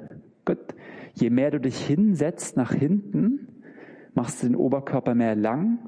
Gut. 0.43 0.75
Je 1.15 1.29
mehr 1.29 1.49
du 1.49 1.59
dich 1.59 1.77
hinsetzt 1.85 2.57
nach 2.57 2.73
hinten, 2.73 3.63
machst 4.13 4.43
du 4.43 4.47
den 4.47 4.55
Oberkörper 4.55 5.15
mehr 5.15 5.35
lang. 5.35 5.79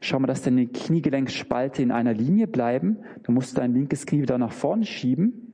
Schau 0.00 0.18
mal, 0.18 0.26
dass 0.26 0.42
deine 0.42 0.66
Kniegelenksspalte 0.66 1.82
in 1.82 1.90
einer 1.90 2.14
Linie 2.14 2.46
bleiben. 2.46 2.98
Du 3.22 3.32
musst 3.32 3.58
dein 3.58 3.74
linkes 3.74 4.06
Knie 4.06 4.22
wieder 4.22 4.38
nach 4.38 4.52
vorne 4.52 4.84
schieben. 4.84 5.52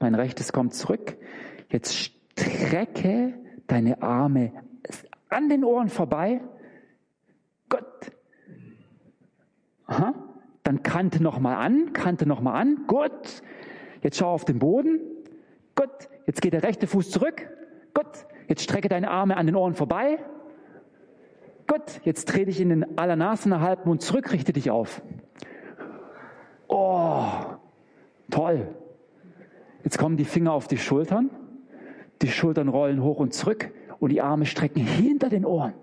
Dein 0.00 0.14
rechtes 0.14 0.52
kommt 0.52 0.74
zurück. 0.74 1.16
Jetzt 1.70 1.94
strecke 1.94 3.34
deine 3.66 4.02
Arme 4.02 4.52
an 5.28 5.48
den 5.48 5.64
Ohren 5.64 5.88
vorbei. 5.88 6.40
Gott. 7.68 8.12
Aha. 9.86 10.14
Dann 10.62 10.82
Kante 10.82 11.22
nochmal 11.22 11.56
an, 11.56 11.92
Kante 11.92 12.26
nochmal 12.26 12.60
an. 12.60 12.86
Gut. 12.86 13.42
Jetzt 14.02 14.18
schau 14.18 14.30
auf 14.30 14.46
den 14.46 14.58
Boden. 14.58 15.00
Gut. 15.74 16.08
Jetzt 16.26 16.40
geht 16.40 16.52
der 16.52 16.62
rechte 16.62 16.86
Fuß 16.86 17.10
zurück. 17.10 17.48
Gut. 17.94 18.06
Jetzt 18.48 18.62
strecke 18.62 18.88
deine 18.88 19.10
Arme 19.10 19.36
an 19.36 19.46
den 19.46 19.56
Ohren 19.56 19.74
vorbei. 19.74 20.18
Gut. 21.66 22.00
Jetzt 22.04 22.26
dreh 22.26 22.44
dich 22.44 22.60
in 22.60 22.68
den 22.70 22.98
Alanasana 22.98 23.60
Halbmond 23.60 24.02
zurück, 24.02 24.32
richte 24.32 24.52
dich 24.52 24.70
auf. 24.70 25.02
Oh. 26.68 27.24
Toll. 28.30 28.68
Jetzt 29.84 29.98
kommen 29.98 30.16
die 30.16 30.24
Finger 30.24 30.52
auf 30.52 30.66
die 30.66 30.78
Schultern. 30.78 31.30
Die 32.22 32.28
Schultern 32.28 32.68
rollen 32.68 33.02
hoch 33.02 33.18
und 33.18 33.34
zurück 33.34 33.70
und 34.00 34.10
die 34.10 34.22
Arme 34.22 34.46
strecken 34.46 34.82
hinter 34.82 35.28
den 35.28 35.44
Ohren. 35.44 35.74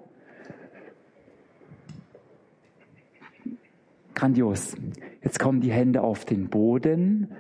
Grandios. 4.16 4.76
Jetzt 5.24 5.40
kommen 5.40 5.62
die 5.62 5.72
Hände 5.72 6.02
auf 6.02 6.26
den 6.26 6.50
Boden. 6.50 7.32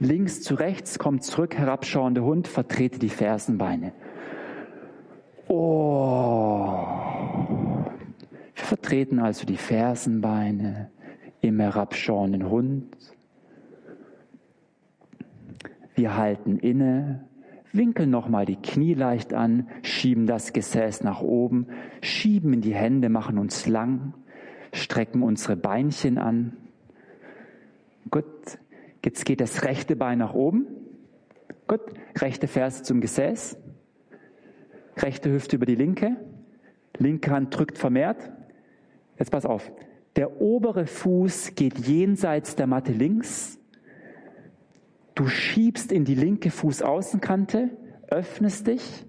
Links 0.00 0.42
zu 0.42 0.54
rechts, 0.54 0.98
kommt 0.98 1.24
zurück, 1.24 1.56
herabschauende 1.56 2.22
Hund, 2.22 2.48
vertrete 2.48 2.98
die 2.98 3.08
Fersenbeine. 3.08 3.92
Oh. 5.48 6.86
Wir 8.54 8.64
vertreten 8.64 9.18
also 9.18 9.46
die 9.46 9.56
Fersenbeine 9.56 10.90
im 11.40 11.60
herabschauenden 11.60 12.48
Hund. 12.50 12.96
Wir 15.94 16.16
halten 16.16 16.58
inne, 16.58 17.24
winkeln 17.72 18.10
nochmal 18.10 18.44
die 18.44 18.56
Knie 18.56 18.94
leicht 18.94 19.34
an, 19.34 19.68
schieben 19.82 20.26
das 20.26 20.52
Gesäß 20.52 21.02
nach 21.02 21.20
oben, 21.22 21.66
schieben 22.02 22.52
in 22.52 22.60
die 22.60 22.74
Hände, 22.74 23.08
machen 23.08 23.38
uns 23.38 23.66
lang, 23.66 24.14
strecken 24.72 25.22
unsere 25.22 25.56
Beinchen 25.56 26.18
an. 26.18 26.56
Gut, 28.10 28.58
jetzt 29.04 29.24
geht 29.24 29.40
das 29.40 29.64
rechte 29.64 29.96
Bein 29.96 30.18
nach 30.18 30.34
oben. 30.34 30.66
Gut, 31.66 31.80
rechte 32.16 32.46
Ferse 32.48 32.82
zum 32.82 33.00
Gesäß. 33.00 33.58
Rechte 34.96 35.30
Hüfte 35.30 35.56
über 35.56 35.66
die 35.66 35.74
linke. 35.74 36.16
Linke 36.96 37.30
Hand 37.30 37.56
drückt 37.56 37.78
vermehrt. 37.78 38.32
Jetzt 39.18 39.30
pass 39.30 39.46
auf. 39.46 39.70
Der 40.16 40.40
obere 40.40 40.86
Fuß 40.86 41.54
geht 41.54 41.78
jenseits 41.78 42.56
der 42.56 42.66
Matte 42.66 42.92
links. 42.92 43.58
Du 45.14 45.26
schiebst 45.26 45.92
in 45.92 46.04
die 46.04 46.14
linke 46.14 46.50
Fußaußenkante, 46.50 47.70
öffnest 48.08 48.66
dich. 48.66 49.04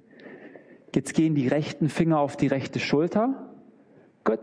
Jetzt 0.94 1.14
gehen 1.14 1.36
die 1.36 1.48
rechten 1.48 1.88
Finger 1.88 2.20
auf 2.20 2.36
die 2.36 2.48
rechte 2.48 2.80
Schulter. 2.80 3.56
Gut. 4.24 4.40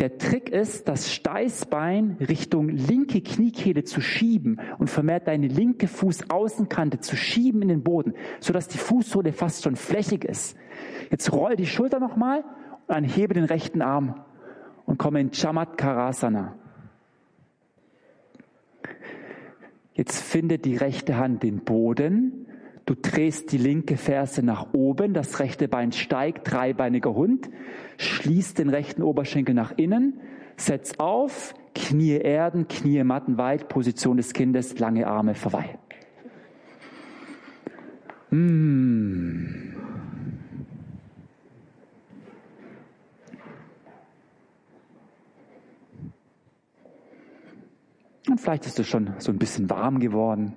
Der 0.00 0.18
Trick 0.18 0.50
ist, 0.50 0.88
das 0.88 1.10
Steißbein 1.12 2.18
Richtung 2.20 2.68
linke 2.68 3.22
Kniekehle 3.22 3.84
zu 3.84 4.02
schieben 4.02 4.60
und 4.78 4.90
vermehrt 4.90 5.26
deine 5.26 5.48
linke 5.48 5.88
Fußaußenkante 5.88 7.00
zu 7.00 7.16
schieben 7.16 7.62
in 7.62 7.68
den 7.68 7.82
Boden, 7.82 8.12
sodass 8.40 8.68
die 8.68 8.76
Fußsohle 8.78 9.32
fast 9.32 9.64
schon 9.64 9.76
flächig 9.76 10.24
ist. 10.24 10.56
Jetzt 11.10 11.32
roll 11.32 11.56
die 11.56 11.66
Schulter 11.66 11.98
nochmal 11.98 12.40
und 12.40 12.94
dann 12.94 13.04
hebe 13.04 13.32
den 13.32 13.44
rechten 13.44 13.80
Arm 13.80 14.22
und 14.84 14.98
komme 14.98 15.20
in 15.20 15.32
Chamatkarasana. 15.32 16.54
Jetzt 19.94 20.20
findet 20.20 20.66
die 20.66 20.76
rechte 20.76 21.16
Hand 21.16 21.42
den 21.42 21.60
Boden. 21.60 22.45
Du 22.86 22.94
drehst 22.94 23.50
die 23.50 23.58
linke 23.58 23.96
Ferse 23.96 24.44
nach 24.44 24.72
oben, 24.72 25.12
das 25.12 25.40
rechte 25.40 25.66
Bein 25.66 25.90
steigt, 25.90 26.50
dreibeiniger 26.50 27.12
Hund. 27.14 27.50
Schließ 27.98 28.54
den 28.54 28.68
rechten 28.68 29.02
Oberschenkel 29.02 29.56
nach 29.56 29.72
innen, 29.76 30.20
setz 30.56 30.94
auf, 30.98 31.52
Knie 31.74 32.12
erden, 32.12 32.68
Knie 32.68 33.02
matten 33.02 33.38
weit, 33.38 33.68
Position 33.68 34.16
des 34.16 34.32
Kindes, 34.32 34.78
lange 34.78 35.08
Arme 35.08 35.34
vorbei. 35.34 35.78
Mmh. 38.30 39.66
Und 48.28 48.40
vielleicht 48.40 48.66
ist 48.66 48.78
es 48.78 48.86
schon 48.86 49.14
so 49.18 49.32
ein 49.32 49.38
bisschen 49.38 49.70
warm 49.70 49.98
geworden. 49.98 50.54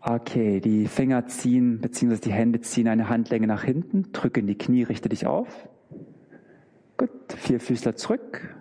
Okay, 0.00 0.60
die 0.60 0.86
Finger 0.86 1.26
ziehen, 1.26 1.80
beziehungsweise 1.80 2.22
die 2.22 2.32
Hände 2.32 2.60
ziehen 2.60 2.88
eine 2.88 3.08
Handlänge 3.08 3.46
nach 3.46 3.62
hinten, 3.62 4.10
drücken 4.12 4.46
die 4.46 4.56
Knie, 4.56 4.84
richte 4.84 5.08
dich 5.08 5.26
auf. 5.26 5.68
Gut, 6.96 7.10
vier 7.36 7.60
Füßler 7.60 7.94
zurück. 7.94 8.56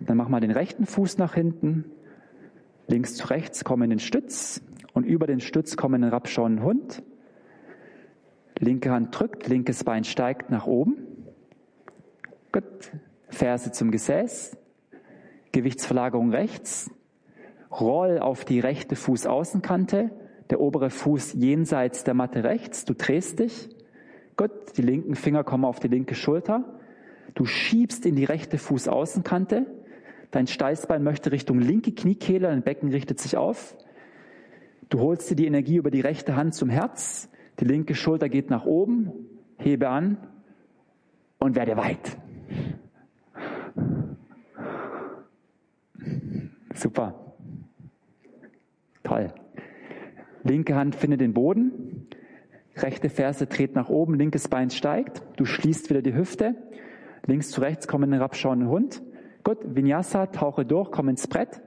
Dann 0.00 0.16
mach 0.16 0.28
mal 0.28 0.40
den 0.40 0.50
rechten 0.50 0.84
Fuß 0.84 1.18
nach 1.18 1.34
hinten, 1.34 1.84
links 2.88 3.14
zu 3.14 3.28
rechts, 3.28 3.64
komm 3.64 3.82
in 3.82 3.90
den 3.90 3.98
Stütz 3.98 4.62
und 4.92 5.04
über 5.04 5.26
den 5.26 5.40
Stütz 5.40 5.76
komm 5.76 5.94
in 5.94 6.02
den 6.02 6.10
herabschauenden 6.10 6.64
Hund. 6.64 7.02
Linke 8.58 8.90
Hand 8.90 9.18
drückt, 9.18 9.48
linkes 9.48 9.84
Bein 9.84 10.04
steigt 10.04 10.50
nach 10.50 10.66
oben. 10.66 10.96
Gut. 12.52 12.64
Ferse 13.28 13.70
zum 13.70 13.90
Gesäß. 13.90 14.56
Gewichtsverlagerung 15.52 16.30
rechts. 16.30 16.90
Roll 17.70 18.18
auf 18.18 18.44
die 18.44 18.60
rechte 18.60 18.96
Fußaußenkante. 18.96 20.10
Der 20.50 20.60
obere 20.60 20.90
Fuß 20.90 21.34
jenseits 21.34 22.04
der 22.04 22.14
Matte 22.14 22.44
rechts. 22.44 22.84
Du 22.84 22.94
drehst 22.94 23.38
dich. 23.38 23.68
Gut. 24.36 24.50
Die 24.76 24.82
linken 24.82 25.14
Finger 25.14 25.44
kommen 25.44 25.64
auf 25.64 25.80
die 25.80 25.88
linke 25.88 26.14
Schulter. 26.14 26.64
Du 27.34 27.44
schiebst 27.44 28.06
in 28.06 28.16
die 28.16 28.24
rechte 28.24 28.58
Fußaußenkante. 28.58 29.66
Dein 30.30 30.46
Steißbein 30.46 31.02
möchte 31.02 31.32
Richtung 31.32 31.58
linke 31.58 31.92
Kniekehle. 31.92 32.48
Dein 32.48 32.62
Becken 32.62 32.90
richtet 32.90 33.20
sich 33.20 33.36
auf. 33.36 33.76
Du 34.88 35.00
holst 35.00 35.30
dir 35.30 35.36
die 35.36 35.46
Energie 35.46 35.76
über 35.76 35.90
die 35.90 36.00
rechte 36.00 36.36
Hand 36.36 36.54
zum 36.54 36.68
Herz. 36.68 37.28
Die 37.58 37.64
linke 37.64 37.94
Schulter 37.94 38.28
geht 38.28 38.50
nach 38.50 38.66
oben, 38.66 39.10
hebe 39.58 39.88
an 39.88 40.18
und 41.38 41.56
werde 41.56 41.76
weit. 41.76 42.16
Super. 46.74 47.25
Toll. 49.06 49.28
Linke 50.42 50.74
Hand 50.74 50.96
findet 50.96 51.20
den 51.20 51.32
Boden. 51.32 52.08
Rechte 52.74 53.08
Ferse 53.08 53.46
dreht 53.46 53.76
nach 53.76 53.88
oben, 53.88 54.14
linkes 54.14 54.48
Bein 54.48 54.70
steigt. 54.70 55.22
Du 55.36 55.44
schließt 55.44 55.90
wieder 55.90 56.02
die 56.02 56.12
Hüfte. 56.12 56.56
Links 57.24 57.50
zu 57.50 57.60
rechts 57.60 57.86
kommen 57.86 58.10
den 58.10 58.14
herabschauenden 58.18 58.68
Hund. 58.68 59.02
Gut, 59.44 59.58
Vinyasa, 59.62 60.26
tauche 60.26 60.64
durch, 60.64 60.90
komm 60.90 61.08
ins 61.08 61.28
Brett. 61.28 61.60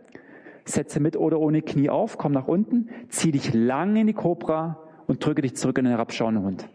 Setze 0.65 0.99
mit 0.99 1.15
oder 1.15 1.39
ohne 1.39 1.61
Knie 1.61 1.89
auf, 1.89 2.17
komm 2.17 2.33
nach 2.33 2.49
unten. 2.49 2.89
Zieh 3.07 3.31
dich 3.31 3.53
lang 3.53 3.95
in 3.95 4.07
die 4.07 4.13
Cobra 4.13 4.77
und 5.07 5.25
drücke 5.25 5.41
dich 5.41 5.55
zurück 5.55 5.77
in 5.77 5.85
den 5.85 5.91
herabschauenden 5.91 6.43
Hund. 6.43 6.69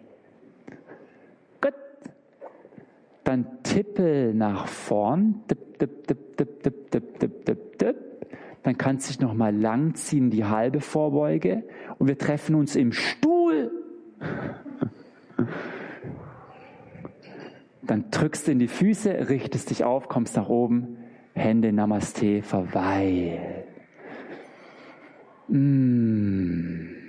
Gut. 1.61 1.75
Dann 3.25 3.63
tippel 3.65 4.33
nach 4.33 4.67
vorn. 4.67 5.43
Dip, 5.51 5.79
dip, 5.79 6.07
dip, 6.07 6.39
dip, 6.39 6.63
dip, 6.63 6.91
dip, 6.91 7.19
dip, 7.19 7.45
dip, 7.45 7.79
dip. 7.79 8.14
Dann 8.65 8.79
kannst 8.79 9.07
du 9.07 9.13
dich 9.13 9.21
nochmal 9.21 9.55
langziehen, 9.55 10.31
die 10.31 10.45
halbe 10.45 10.81
Vorbeuge. 10.81 11.63
Und 11.99 12.09
wir 12.09 12.19
treffen 12.19 12.55
uns 12.57 12.75
im 12.75 12.93
Stuhl. 12.93 13.71
Dann 17.83 18.11
drückst 18.11 18.49
du 18.49 18.53
in 18.53 18.59
die 18.59 18.69
Füße, 18.69 19.29
richtest 19.29 19.69
dich 19.69 19.85
auf, 19.85 20.09
kommst 20.09 20.37
nach 20.37 20.49
oben. 20.49 20.97
Hände 21.35 21.73
Namaste, 21.73 22.43
verweil. 22.43 23.65
Mmh. 25.49 27.04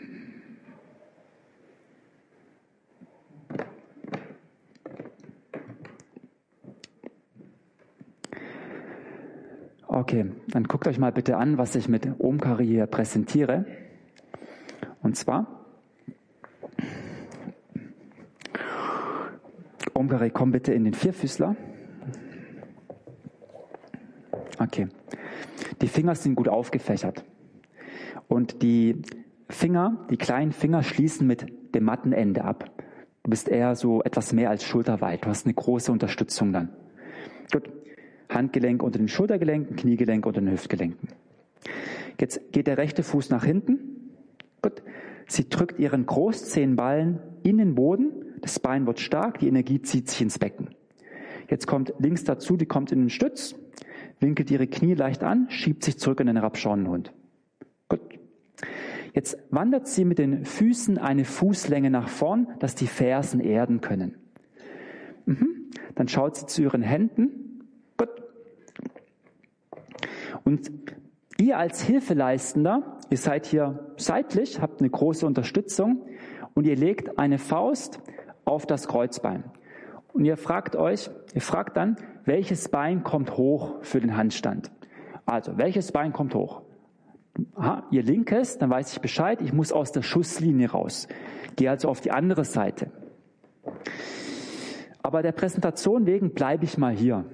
Okay, 9.95 10.25
dann 10.49 10.65
guckt 10.65 10.89
euch 10.89 10.99
mal 10.99 11.13
bitte 11.13 11.37
an, 11.37 11.57
was 11.57 11.73
ich 11.73 11.87
mit 11.87 12.05
Omkari 12.19 12.67
hier 12.67 12.85
präsentiere. 12.85 13.65
Und 15.01 15.15
zwar, 15.15 15.65
Omkari, 19.93 20.31
komm 20.31 20.51
bitte 20.51 20.73
in 20.73 20.83
den 20.83 20.93
Vierfüßler. 20.93 21.55
Okay. 24.59 24.89
Die 25.79 25.87
Finger 25.87 26.15
sind 26.15 26.35
gut 26.35 26.49
aufgefächert. 26.49 27.23
Und 28.27 28.61
die 28.63 29.01
Finger, 29.47 30.05
die 30.09 30.17
kleinen 30.17 30.51
Finger 30.51 30.83
schließen 30.83 31.25
mit 31.25 31.45
dem 31.73 31.85
matten 31.85 32.11
Ende 32.11 32.43
ab. 32.43 32.69
Du 33.23 33.29
bist 33.29 33.47
eher 33.47 33.75
so 33.75 34.03
etwas 34.03 34.33
mehr 34.33 34.49
als 34.49 34.65
schulterweit. 34.65 35.23
Du 35.23 35.29
hast 35.29 35.45
eine 35.45 35.53
große 35.53 35.89
Unterstützung 35.89 36.51
dann. 36.51 36.75
Gut. 37.49 37.71
Handgelenk 38.29 38.83
unter 38.83 38.99
den 38.99 39.07
Schultergelenken, 39.07 39.75
Kniegelenk 39.75 40.25
unter 40.25 40.41
den 40.41 40.51
Hüftgelenken. 40.51 41.09
Jetzt 42.19 42.51
geht 42.51 42.67
der 42.67 42.77
rechte 42.77 43.03
Fuß 43.03 43.29
nach 43.29 43.43
hinten. 43.43 44.11
Gut. 44.61 44.83
Sie 45.27 45.49
drückt 45.49 45.79
ihren 45.79 46.05
Großzehenballen 46.05 47.19
in 47.43 47.57
den 47.57 47.75
Boden. 47.75 48.11
Das 48.41 48.59
Bein 48.59 48.85
wird 48.85 48.99
stark, 48.99 49.39
die 49.39 49.47
Energie 49.47 49.81
zieht 49.81 50.09
sich 50.09 50.21
ins 50.21 50.37
Becken. 50.37 50.69
Jetzt 51.49 51.67
kommt 51.67 51.93
links 51.99 52.23
dazu, 52.23 52.57
die 52.57 52.65
kommt 52.65 52.91
in 52.91 53.01
den 53.01 53.09
Stütz, 53.09 53.55
winkelt 54.19 54.49
ihre 54.51 54.67
Knie 54.67 54.93
leicht 54.93 55.23
an, 55.23 55.47
schiebt 55.49 55.83
sich 55.83 55.97
zurück 55.97 56.19
in 56.19 56.27
den 56.27 56.37
Rapschornenhund. 56.37 57.11
Gut. 57.89 58.01
Jetzt 59.13 59.37
wandert 59.49 59.87
sie 59.87 60.05
mit 60.05 60.19
den 60.19 60.45
Füßen 60.45 60.97
eine 60.97 61.25
Fußlänge 61.25 61.89
nach 61.89 62.09
vorn, 62.09 62.47
dass 62.59 62.75
die 62.75 62.87
Fersen 62.87 63.39
erden 63.39 63.81
können. 63.81 64.15
Mhm. 65.25 65.69
Dann 65.95 66.07
schaut 66.07 66.35
sie 66.35 66.45
zu 66.45 66.63
ihren 66.63 66.81
Händen. 66.81 67.44
Und 70.43 70.71
ihr 71.37 71.57
als 71.57 71.81
Hilfeleistender, 71.81 72.97
ihr 73.09 73.17
seid 73.17 73.45
hier 73.45 73.93
seitlich, 73.97 74.61
habt 74.61 74.81
eine 74.81 74.89
große 74.89 75.25
Unterstützung 75.25 76.05
und 76.53 76.65
ihr 76.65 76.75
legt 76.75 77.17
eine 77.19 77.37
Faust 77.37 78.01
auf 78.45 78.65
das 78.65 78.87
Kreuzbein. 78.87 79.43
Und 80.13 80.25
ihr 80.25 80.37
fragt 80.37 80.75
euch, 80.75 81.09
ihr 81.33 81.41
fragt 81.41 81.77
dann, 81.77 81.97
welches 82.23 82.69
Bein 82.69 83.03
kommt 83.03 83.37
hoch 83.37 83.75
für 83.81 83.99
den 83.99 84.15
Handstand? 84.15 84.71
Also, 85.25 85.57
welches 85.57 85.91
Bein 85.91 86.13
kommt 86.13 86.35
hoch? 86.35 86.61
Aha, 87.55 87.85
ihr 87.91 88.03
linkes, 88.03 88.57
dann 88.57 88.69
weiß 88.69 88.93
ich 88.93 89.01
Bescheid, 89.01 89.41
ich 89.41 89.51
muss 89.51 89.73
aus 89.73 89.91
der 89.91 90.03
Schusslinie 90.03 90.71
raus. 90.71 91.07
Gehe 91.57 91.69
also 91.69 91.89
auf 91.89 91.99
die 91.99 92.11
andere 92.11 92.45
Seite. 92.45 92.91
Aber 95.01 95.21
der 95.21 95.33
Präsentation 95.33 96.05
wegen 96.05 96.31
bleibe 96.33 96.63
ich 96.63 96.77
mal 96.77 96.93
hier. 96.93 97.25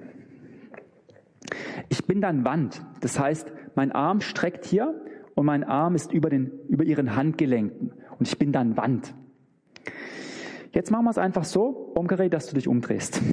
Ich 1.88 2.06
bin 2.06 2.20
dann 2.20 2.44
Wand. 2.44 2.82
Das 3.00 3.18
heißt, 3.18 3.52
mein 3.74 3.92
Arm 3.92 4.20
streckt 4.20 4.64
hier 4.64 5.00
und 5.34 5.46
mein 5.46 5.64
Arm 5.64 5.94
ist 5.94 6.12
über, 6.12 6.28
den, 6.30 6.50
über 6.68 6.84
ihren 6.84 7.16
Handgelenken. 7.16 7.92
Und 8.18 8.28
ich 8.28 8.38
bin 8.38 8.52
dann 8.52 8.76
Wand. 8.76 9.14
Jetzt 10.72 10.90
machen 10.90 11.04
wir 11.04 11.10
es 11.10 11.18
einfach 11.18 11.44
so, 11.44 11.92
umgedreht, 11.94 12.32
dass 12.32 12.46
du 12.46 12.54
dich 12.54 12.66
umdrehst. 12.66 13.20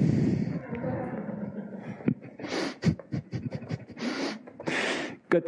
Gut. 5.30 5.44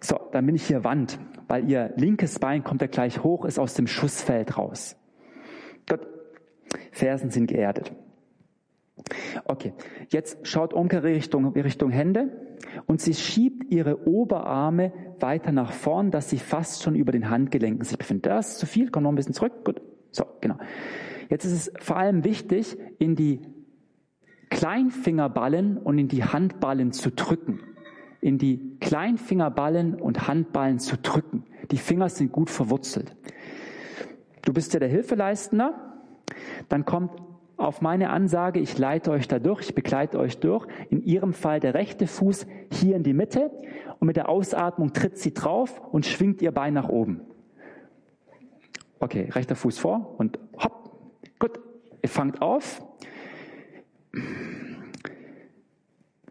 So, 0.00 0.18
dann 0.32 0.46
bin 0.46 0.54
ich 0.54 0.66
hier 0.66 0.82
Wand, 0.84 1.18
weil 1.48 1.68
ihr 1.68 1.92
linkes 1.96 2.38
Bein 2.38 2.64
kommt 2.64 2.80
ja 2.80 2.86
gleich 2.86 3.22
hoch, 3.22 3.44
ist 3.44 3.58
aus 3.58 3.74
dem 3.74 3.86
Schussfeld 3.86 4.56
raus. 4.56 4.96
Gut. 5.88 6.06
Fersen 6.90 7.30
sind 7.30 7.48
geerdet. 7.48 7.92
Okay, 9.46 9.72
jetzt 10.08 10.46
schaut 10.46 10.74
Omkari 10.74 11.14
Richtung, 11.14 11.46
Richtung 11.52 11.90
Hände 11.90 12.56
und 12.86 13.00
sie 13.00 13.14
schiebt 13.14 13.72
ihre 13.72 14.06
Oberarme 14.06 14.92
weiter 15.18 15.52
nach 15.52 15.72
vorn, 15.72 16.10
dass 16.10 16.28
sie 16.28 16.38
fast 16.38 16.82
schon 16.82 16.94
über 16.94 17.12
den 17.12 17.30
Handgelenken 17.30 17.84
sich 17.84 17.96
befindet. 17.96 18.26
Das 18.26 18.52
ist 18.52 18.58
zu 18.58 18.66
viel, 18.66 18.90
komm 18.90 19.04
noch 19.04 19.12
ein 19.12 19.16
bisschen 19.16 19.34
zurück. 19.34 19.64
Gut, 19.64 19.80
so, 20.10 20.24
genau. 20.40 20.58
Jetzt 21.30 21.44
ist 21.44 21.52
es 21.52 21.72
vor 21.80 21.96
allem 21.96 22.24
wichtig, 22.24 22.76
in 22.98 23.16
die 23.16 23.40
Kleinfingerballen 24.50 25.78
und 25.78 25.98
in 25.98 26.08
die 26.08 26.24
Handballen 26.24 26.92
zu 26.92 27.10
drücken. 27.10 27.60
In 28.20 28.36
die 28.36 28.76
Kleinfingerballen 28.80 29.94
und 29.94 30.28
Handballen 30.28 30.78
zu 30.78 30.98
drücken. 30.98 31.44
Die 31.70 31.78
Finger 31.78 32.10
sind 32.10 32.32
gut 32.32 32.50
verwurzelt. 32.50 33.16
Du 34.42 34.52
bist 34.52 34.74
ja 34.74 34.80
der 34.80 34.90
Hilfeleistender. 34.90 36.04
Dann 36.68 36.84
kommt 36.84 37.12
auf 37.66 37.80
meine 37.80 38.10
Ansage, 38.10 38.60
ich 38.60 38.78
leite 38.78 39.10
euch 39.10 39.28
da 39.28 39.38
durch, 39.38 39.60
ich 39.60 39.74
begleite 39.74 40.18
euch 40.18 40.38
durch. 40.38 40.66
In 40.90 41.02
ihrem 41.02 41.32
Fall 41.32 41.60
der 41.60 41.74
rechte 41.74 42.06
Fuß 42.06 42.46
hier 42.70 42.96
in 42.96 43.02
die 43.02 43.12
Mitte 43.12 43.50
und 43.98 44.06
mit 44.06 44.16
der 44.16 44.28
Ausatmung 44.28 44.92
tritt 44.92 45.18
sie 45.18 45.34
drauf 45.34 45.80
und 45.92 46.06
schwingt 46.06 46.42
ihr 46.42 46.52
Bein 46.52 46.74
nach 46.74 46.88
oben. 46.88 47.20
Okay, 48.98 49.28
rechter 49.30 49.56
Fuß 49.56 49.78
vor 49.78 50.14
und 50.18 50.38
hopp. 50.62 50.90
Gut, 51.38 51.58
ihr 52.02 52.08
fangt 52.08 52.40
auf. 52.40 52.82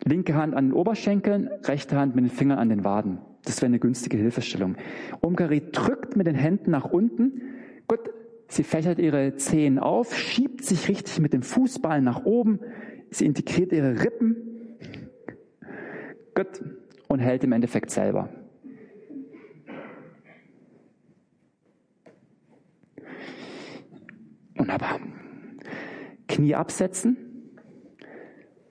Linke 0.03 0.35
Hand 0.35 0.55
an 0.55 0.67
den 0.67 0.73
Oberschenkeln, 0.73 1.49
rechte 1.63 1.97
Hand 1.97 2.15
mit 2.15 2.25
den 2.25 2.31
Fingern 2.31 2.59
an 2.59 2.69
den 2.69 2.83
Waden. 2.83 3.19
Das 3.43 3.61
wäre 3.61 3.67
eine 3.67 3.79
günstige 3.79 4.17
Hilfestellung. 4.17 4.75
Omkari 5.21 5.61
drückt 5.71 6.15
mit 6.15 6.27
den 6.27 6.35
Händen 6.35 6.71
nach 6.71 6.85
unten. 6.85 7.41
Gut, 7.87 8.09
Sie 8.51 8.63
fächert 8.63 8.99
ihre 8.99 9.37
Zehen 9.37 9.79
auf, 9.79 10.13
schiebt 10.13 10.65
sich 10.65 10.89
richtig 10.89 11.19
mit 11.19 11.31
dem 11.31 11.41
Fußball 11.41 12.01
nach 12.01 12.25
oben. 12.25 12.59
Sie 13.09 13.25
integriert 13.25 13.71
ihre 13.71 14.03
Rippen. 14.03 14.35
Gut. 16.35 16.61
Und 17.07 17.19
hält 17.19 17.45
im 17.45 17.53
Endeffekt 17.53 17.91
selber. 17.91 18.27
Wunderbar. 24.57 24.99
Knie 26.27 26.53
absetzen. 26.53 27.15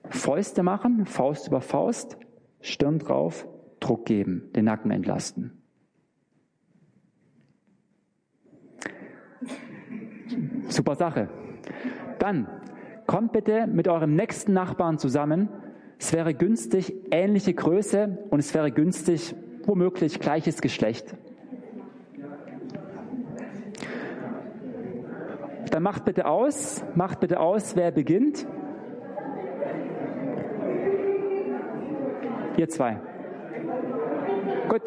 Fäuste 0.09 0.61
machen, 0.61 1.07
Faust 1.07 1.47
über 1.47 1.61
Faust, 1.61 2.17
Stirn 2.61 2.99
drauf, 2.99 3.47
Druck 3.79 4.05
geben, 4.05 4.51
den 4.55 4.65
Nacken 4.65 4.91
entlasten. 4.91 5.60
Super 10.71 10.95
Sache. 10.95 11.29
Dann 12.19 12.47
kommt 13.05 13.33
bitte 13.33 13.67
mit 13.67 13.87
eurem 13.87 14.15
nächsten 14.15 14.53
Nachbarn 14.53 14.97
zusammen. 14.97 15.49
Es 15.99 16.13
wäre 16.13 16.33
günstig, 16.33 16.93
ähnliche 17.11 17.53
Größe 17.53 18.17
und 18.29 18.39
es 18.39 18.53
wäre 18.53 18.71
günstig, 18.71 19.35
womöglich 19.65 20.19
gleiches 20.19 20.61
Geschlecht. 20.61 21.15
Dann 25.69 25.83
macht 25.83 26.05
bitte 26.05 26.25
aus, 26.25 26.83
macht 26.95 27.19
bitte 27.19 27.39
aus, 27.39 27.75
wer 27.75 27.91
beginnt. 27.91 28.45
Ihr 32.57 32.67
zwei. 32.67 32.99
Gut. 34.69 34.81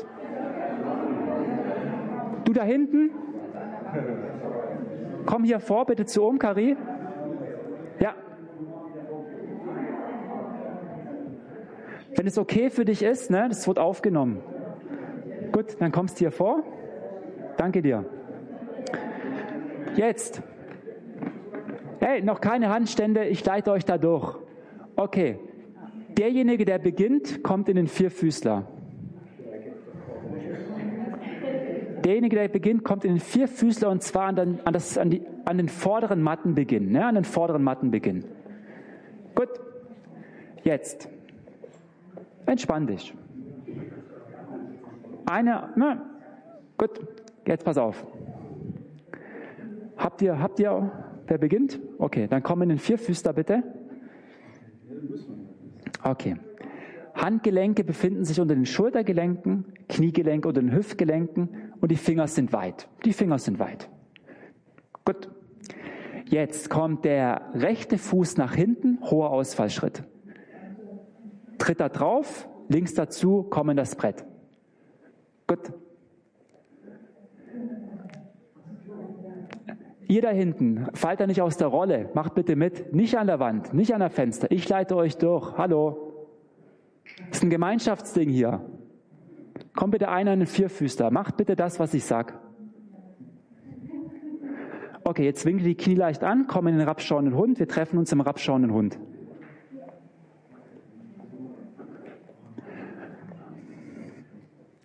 Du 2.45 2.53
da 2.53 2.63
hinten. 2.63 3.11
Komm 5.27 5.45
hier 5.45 5.61
vor, 5.61 5.87
bitte 5.87 6.05
zu 6.05 6.23
Omkari. 6.23 6.77
Ja. 7.99 8.15
Wenn 12.17 12.27
es 12.27 12.39
okay 12.39 12.71
für 12.71 12.85
dich 12.85 13.03
ist, 13.03 13.31
ne, 13.31 13.47
das 13.49 13.67
wird 13.67 13.79
aufgenommen. 13.79 14.43
Gut, 15.53 15.81
dann 15.81 15.93
kommst 15.93 16.17
du 16.17 16.19
hier 16.21 16.33
vor. 16.33 16.63
Danke 17.57 17.81
dir. 17.83 18.05
Jetzt. 19.97 20.43
Hey, 22.01 22.23
noch 22.23 22.41
keine 22.41 22.69
Handstände, 22.69 23.27
ich 23.27 23.45
leite 23.45 23.71
euch 23.71 23.85
da 23.85 23.99
durch. 23.99 24.37
Okay. 24.97 25.39
Derjenige, 26.19 26.65
der 26.65 26.79
beginnt, 26.79 27.43
kommt 27.43 27.69
in 27.69 27.77
den 27.77 27.87
Vierfüßler. 27.87 28.69
Derjenige, 32.05 32.37
der 32.37 32.49
beginnt, 32.49 32.85
kommt 32.85 33.05
in 33.05 33.15
den 33.15 33.21
Vierfüßler 33.21 33.89
und 33.89 34.03
zwar 34.03 34.27
an 34.27 34.37
den, 34.37 34.67
an 34.67 34.73
das, 34.73 34.99
an 34.99 35.11
die, 35.11 35.23
an 35.45 35.57
den 35.57 35.69
vorderen 35.69 36.23
Mattenbeginn. 36.23 36.93
Ne? 36.93 37.05
An 37.05 37.15
den 37.15 37.25
vorderen 37.25 37.63
Mattenbeginn. 37.63 38.25
Gut. 39.35 39.49
Jetzt. 40.63 41.09
Entspann 42.47 42.87
dich. 42.87 43.15
Eine, 45.27 45.71
na, 45.77 46.03
gut. 46.77 47.01
Jetzt 47.47 47.65
pass 47.65 47.79
auf. 47.79 48.07
Habt 49.97 50.23
ihr, 50.23 50.39
habt 50.39 50.61
ihr, 50.61 50.91
wer 51.27 51.39
beginnt? 51.39 51.79
Okay, 51.99 52.27
dann 52.29 52.43
kommen 52.43 52.63
in 52.63 52.69
den 52.71 52.79
Vierfüßler 52.79 53.33
bitte. 53.33 53.63
Okay. 56.03 56.37
Handgelenke 57.15 57.85
befinden 57.85 58.25
sich 58.25 58.41
unter 58.41 58.55
den 58.55 58.67
Schultergelenken, 58.67 59.67
Kniegelenke 59.89 60.49
unter 60.49 60.61
den 60.61 60.73
Hüftgelenken 60.73 61.49
und 61.85 61.91
die 61.91 61.97
Finger 61.97 62.27
sind 62.29 62.55
weit. 62.55 62.89
Die 63.05 63.13
Finger 63.13 63.39
sind 63.39 63.59
weit. 63.59 63.91
Gut. 65.05 65.29
Jetzt 66.25 66.71
kommt 66.71 67.05
der 67.05 67.51
rechte 67.53 67.99
Fuß 67.99 68.39
nach 68.39 68.55
hinten, 68.55 69.01
hoher 69.03 69.29
Ausfallschritt. 69.29 70.03
Tritt 71.59 71.81
da 71.81 71.91
drauf, 71.91 72.49
links 72.69 72.95
dazu, 72.95 73.47
komm 73.51 73.69
in 73.69 73.77
das 73.77 73.97
Brett. 73.97 74.25
Gut. 75.47 75.75
Ihr 80.09 80.23
da 80.23 80.31
hinten, 80.31 80.87
fallt 80.95 81.21
da 81.21 81.27
nicht 81.27 81.43
aus 81.43 81.59
der 81.59 81.69
Rolle, 81.69 82.09
macht 82.15 82.35
bitte 82.35 82.57
mit, 82.57 82.95
nicht 82.95 83.19
an 83.19 83.27
der 83.27 83.41
Wand, 83.41 83.75
nicht 83.75 83.93
an 83.93 84.01
der 84.01 84.09
Fenster. 84.09 84.51
Ich 84.51 84.67
leite 84.71 84.97
euch 84.97 85.19
durch. 85.19 85.59
Hallo. 85.59 86.31
Das 87.29 87.37
ist 87.37 87.43
ein 87.43 87.51
Gemeinschaftsding 87.51 88.31
hier. 88.31 88.63
Komm 89.75 89.91
bitte 89.91 90.09
einer 90.09 90.33
in 90.33 90.41
den 90.41 90.47
Vierfüßler. 90.47 91.11
Macht 91.11 91.37
bitte 91.37 91.57
das, 91.57 91.81
was 91.81 91.95
ich 91.95 92.05
sag. 92.05 92.39
Okay, 95.03 95.25
jetzt 95.25 95.45
winkel 95.45 95.65
die 95.67 95.75
Knie 95.75 95.97
leicht 95.97 96.25
an, 96.25 96.47
komm 96.47 96.67
in 96.67 96.79
den 96.79 96.87
rapschauenden 96.87 97.37
Hund. 97.37 97.59
Wir 97.59 97.69
treffen 97.69 97.99
uns 97.99 98.11
im 98.13 98.23
rapschauenden 98.23 98.73
Hund. 98.73 98.99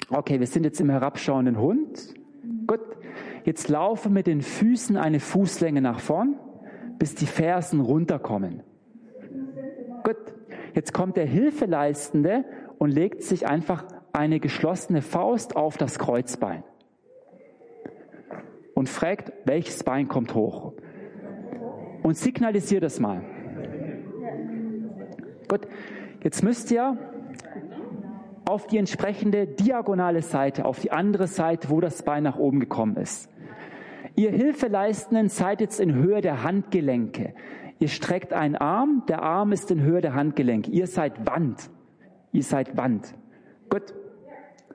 Okay, 0.09 0.39
wir 0.39 0.47
sind 0.47 0.63
jetzt 0.63 0.81
im 0.81 0.89
herabschauenden 0.89 1.59
Hund. 1.59 2.15
Gut. 2.65 2.81
Jetzt 3.45 3.69
laufe 3.69 4.09
mit 4.09 4.27
den 4.27 4.41
Füßen 4.41 4.97
eine 4.97 5.19
Fußlänge 5.19 5.81
nach 5.81 5.99
vorn, 5.99 6.35
bis 6.97 7.15
die 7.15 7.27
Fersen 7.27 7.79
runterkommen. 7.79 8.63
Gut. 10.03 10.17
Jetzt 10.73 10.93
kommt 10.93 11.15
der 11.15 11.25
Hilfeleistende 11.25 12.43
und 12.77 12.89
legt 12.89 13.23
sich 13.23 13.47
einfach 13.47 13.85
eine 14.13 14.39
geschlossene 14.39 15.01
Faust 15.01 15.55
auf 15.55 15.77
das 15.77 15.99
Kreuzbein 15.99 16.63
und 18.73 18.87
fragt, 18.87 19.33
welches 19.45 19.83
Bein 19.83 20.07
kommt 20.07 20.33
hoch. 20.35 20.73
Und 22.01 22.17
signalisiert 22.17 22.83
es 22.83 22.99
mal. 22.99 23.21
Gut, 25.49 25.67
jetzt 26.23 26.43
müsst 26.43 26.71
ihr 26.71 26.97
auf 28.45 28.67
die 28.67 28.77
entsprechende 28.77 29.47
diagonale 29.47 30.21
Seite, 30.21 30.65
auf 30.65 30.79
die 30.79 30.91
andere 30.91 31.27
Seite, 31.27 31.69
wo 31.69 31.81
das 31.81 32.03
Bein 32.03 32.23
nach 32.23 32.37
oben 32.37 32.59
gekommen 32.59 32.95
ist. 32.95 33.29
Ihr 34.15 34.31
Hilfeleistenden 34.31 35.29
seid 35.29 35.61
jetzt 35.61 35.79
in 35.79 35.93
Höhe 35.93 36.21
der 36.21 36.43
Handgelenke. 36.43 37.33
Ihr 37.79 37.89
streckt 37.89 38.33
einen 38.33 38.55
Arm, 38.55 39.03
der 39.07 39.21
Arm 39.23 39.51
ist 39.51 39.71
in 39.71 39.81
Höhe 39.81 40.01
der 40.01 40.13
Handgelenke. 40.13 40.71
Ihr 40.71 40.87
seid 40.87 41.27
Wand. 41.27 41.69
Ihr 42.31 42.43
seid 42.43 42.77
Wand. 42.77 43.13
Gut. 43.69 43.93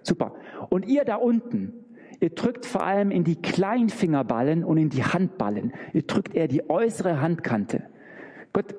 Super. 0.05 0.35
Und 0.71 0.87
ihr 0.87 1.05
da 1.05 1.17
unten, 1.17 1.85
Ihr 2.21 2.31
drückt 2.31 2.65
vor 2.65 2.83
allem 2.83 3.11
in 3.11 3.25
die 3.25 3.37
Kleinfingerballen 3.37 4.65
und 4.65 4.79
in 4.79 4.89
die 4.89 5.05
Handballen. 5.05 5.75
Ihr 5.93 6.03
drückt 6.03 6.35
eher 6.35 6.49
die 6.49 6.71
äußere 6.71 7.21
Handkante. 7.21 7.83
Gut. 8.55 8.75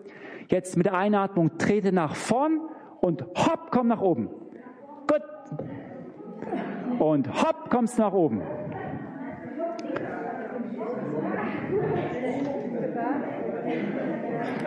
Jetzt 0.48 0.78
mit 0.78 0.86
der 0.86 0.96
Einatmung 0.96 1.58
trete 1.60 1.92
nach 1.92 2.16
vorn 2.16 2.60
und 3.02 3.24
hopp, 3.36 3.72
komm 3.72 3.88
nach 3.88 4.02
oben. 4.02 4.30
Gut. 5.08 5.22
Und 7.00 7.44
hopp, 7.44 7.70
kommst 7.70 8.00
nach 8.00 8.14
oben. 8.14 8.42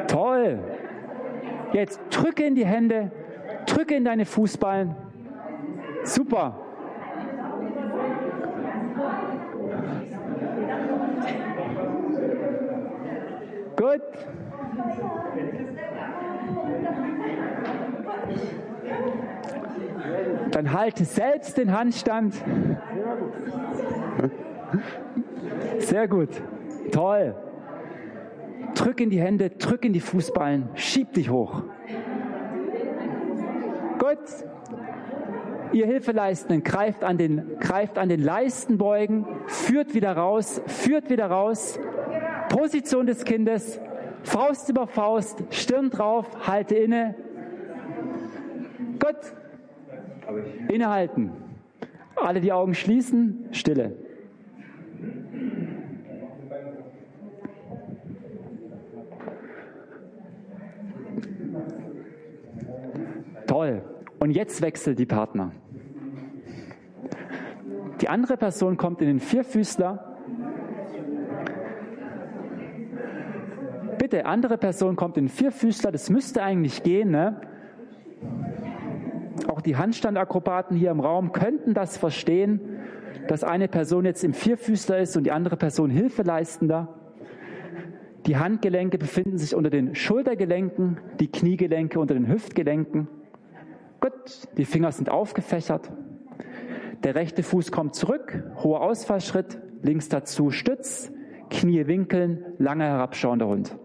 Toll. 0.07 0.59
Jetzt 1.73 2.01
drücke 2.11 2.45
in 2.45 2.55
die 2.55 2.67
Hände, 2.67 3.11
drücke 3.67 3.95
in 3.95 4.05
deine 4.05 4.25
Fußballen. 4.25 4.95
Super. 6.09 6.59
Gut. 13.77 14.01
Dann 20.51 20.73
halte 20.73 21.05
selbst 21.05 21.59
den 21.59 21.73
Handstand. 21.73 22.35
Sehr 25.79 26.09
gut. 26.09 26.31
Toll. 26.91 27.35
Drück 28.75 29.01
in 29.01 29.11
die 29.11 29.21
Hände, 29.21 29.51
drück 29.51 29.85
in 29.85 29.93
die 29.93 30.01
Fußballen, 30.01 30.71
schieb 30.75 31.13
dich 31.13 31.29
hoch. 31.29 31.65
Gut. 33.99 34.19
Ihr 35.73 35.87
Hilfeleistenden 35.87 36.63
greift 36.63 37.05
an 37.05 37.19
den, 37.19 37.59
greift 37.59 37.99
an 37.99 38.09
den 38.09 38.23
Leistenbeugen, 38.23 39.27
führt 39.47 39.95
wieder 39.95 40.17
raus, 40.17 40.63
führt 40.67 41.11
wieder 41.11 41.27
raus. 41.27 41.79
Position 42.49 43.07
des 43.07 43.25
Kindes, 43.25 43.81
Faust 44.23 44.69
über 44.69 44.87
Faust, 44.87 45.43
Stirn 45.51 45.91
drauf, 45.91 46.27
halte 46.47 46.75
inne. 46.75 47.15
Gut. 48.99 49.17
Innehalten. 50.69 51.33
Alle 52.17 52.41
die 52.41 52.53
Augen 52.53 52.75
schließen, 52.75 53.49
Stille. 53.53 53.93
Toll. 63.47 63.83
Und 64.19 64.31
jetzt 64.33 64.63
wechselt 64.63 64.99
die 64.99 65.07
Partner. 65.07 65.53
Die 68.01 68.09
andere 68.09 68.37
Person 68.37 68.77
kommt 68.77 69.01
in 69.01 69.09
den 69.09 69.21
Vierfüßler 69.21 70.09
bitte, 74.09 74.25
andere 74.25 74.57
Person 74.57 74.97
kommt 74.97 75.19
in 75.19 75.29
Vierfüßler, 75.29 75.93
das 75.93 76.09
müsste 76.09 76.43
eigentlich 76.43 76.83
gehen. 76.83 77.11
Ne? 77.11 77.41
Auch 79.49 79.61
die 79.61 79.77
Handstandakrobaten 79.77 80.77
hier 80.77 80.91
im 80.91 81.01
Raum 81.01 81.33
könnten 81.33 81.75
das 81.75 81.99
verstehen, 81.99 82.61
dass 83.27 83.45
eine 83.45 83.69
Person 83.69 84.07
jetzt 84.07 84.25
im 84.25 84.33
Vierfüßler 84.33 84.99
ist 84.99 85.17
und 85.19 85.25
die 85.25 85.31
andere 85.31 85.59
Person 85.59 85.91
Hilfeleistender. 85.91 86.95
Die 88.27 88.39
Handgelenke 88.39 88.97
befinden 88.97 89.37
sich 89.37 89.55
unter 89.55 89.69
den 89.69 89.95
Schultergelenken, 89.95 90.99
die 91.21 91.31
Kniegelenke 91.31 92.01
unter 92.01 92.15
den 92.15 92.29
Hüftgelenken. 92.29 93.09
Gut, 94.09 94.49
die 94.57 94.65
Finger 94.65 94.91
sind 94.91 95.11
aufgefächert. 95.11 95.91
Der 97.05 97.15
rechte 97.15 97.43
Fuß 97.43 97.71
kommt 97.71 97.95
zurück, 97.95 98.43
hoher 98.63 98.81
Ausfallschritt, 98.81 99.59
links 99.83 100.09
dazu 100.09 100.51
Stütz, 100.51 101.13
Knie 101.51 101.87
winkeln, 101.87 102.43
langer 102.57 102.87
herabschauender 102.87 103.47
Hund. 103.49 103.77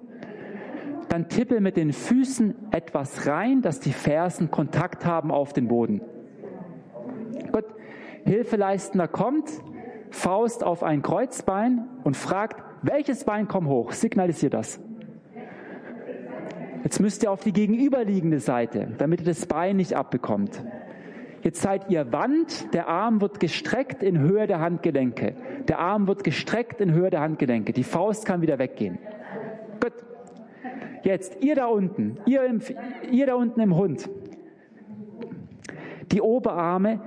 Dann 1.09 1.27
tippe 1.27 1.59
mit 1.59 1.75
den 1.75 1.91
Füßen 1.91 2.71
etwas 2.71 3.27
rein, 3.27 3.61
dass 3.61 3.81
die 3.81 3.91
Fersen 3.91 4.49
Kontakt 4.49 5.05
haben 5.05 5.29
auf 5.29 5.51
den 5.51 5.67
Boden. 5.67 5.99
Gut. 7.51 7.65
Hilfeleistender 8.23 9.09
kommt, 9.09 9.51
Faust 10.09 10.63
auf 10.63 10.83
ein 10.83 11.01
Kreuzbein 11.01 11.89
und 12.05 12.15
fragt, 12.15 12.63
welches 12.81 13.25
Bein 13.25 13.49
kommt 13.49 13.67
hoch? 13.67 13.91
Signalisiert 13.91 14.53
das. 14.53 14.79
Jetzt 16.83 16.99
müsst 16.99 17.23
ihr 17.23 17.31
auf 17.31 17.43
die 17.43 17.53
gegenüberliegende 17.53 18.39
Seite, 18.39 18.89
damit 18.97 19.21
ihr 19.21 19.25
das 19.25 19.45
Bein 19.45 19.77
nicht 19.77 19.95
abbekommt. 19.95 20.61
Jetzt 21.41 21.61
seid 21.61 21.89
ihr 21.89 22.11
Wand, 22.11 22.73
der 22.73 22.87
Arm 22.87 23.21
wird 23.21 23.39
gestreckt 23.39 24.01
in 24.01 24.19
Höhe 24.19 24.47
der 24.47 24.59
Handgelenke. 24.59 25.35
Der 25.67 25.79
Arm 25.79 26.07
wird 26.07 26.23
gestreckt 26.23 26.79
in 26.81 26.93
Höhe 26.93 27.09
der 27.09 27.21
Handgelenke. 27.21 27.73
Die 27.73 27.83
Faust 27.83 28.25
kann 28.25 28.41
wieder 28.41 28.59
weggehen. 28.59 28.97
Gut. 29.81 29.93
Jetzt, 31.03 31.43
ihr 31.43 31.55
da 31.55 31.65
unten, 31.65 32.17
ihr, 32.25 32.45
im, 32.45 32.61
ihr 33.11 33.27
da 33.27 33.35
unten 33.35 33.59
im 33.59 33.75
Hund. 33.75 34.09
Die 36.11 36.21
Oberarme 36.21 37.01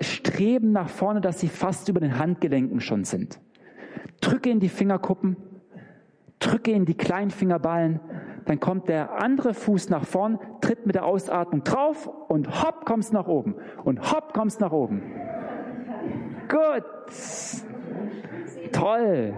streben 0.00 0.72
nach 0.72 0.88
vorne, 0.88 1.20
dass 1.20 1.40
sie 1.40 1.48
fast 1.48 1.88
über 1.88 2.00
den 2.00 2.18
Handgelenken 2.18 2.80
schon 2.80 3.04
sind. 3.04 3.40
Drücke 4.20 4.50
in 4.50 4.60
die 4.60 4.68
Fingerkuppen, 4.68 5.36
drücke 6.38 6.70
in 6.70 6.86
die 6.86 6.94
Kleinfingerballen, 6.94 8.00
dann 8.46 8.60
kommt 8.60 8.88
der 8.88 9.20
andere 9.20 9.54
Fuß 9.54 9.90
nach 9.90 10.04
vorn, 10.04 10.38
tritt 10.60 10.86
mit 10.86 10.94
der 10.94 11.04
Ausatmung 11.04 11.64
drauf 11.64 12.10
und 12.28 12.62
hopp 12.62 12.84
kommst 12.84 13.12
nach 13.12 13.26
oben 13.26 13.56
und 13.84 14.12
hopp 14.12 14.34
kommst 14.34 14.60
nach 14.60 14.72
oben. 14.72 15.02
Gut. 16.48 16.84
Toll. 18.72 19.34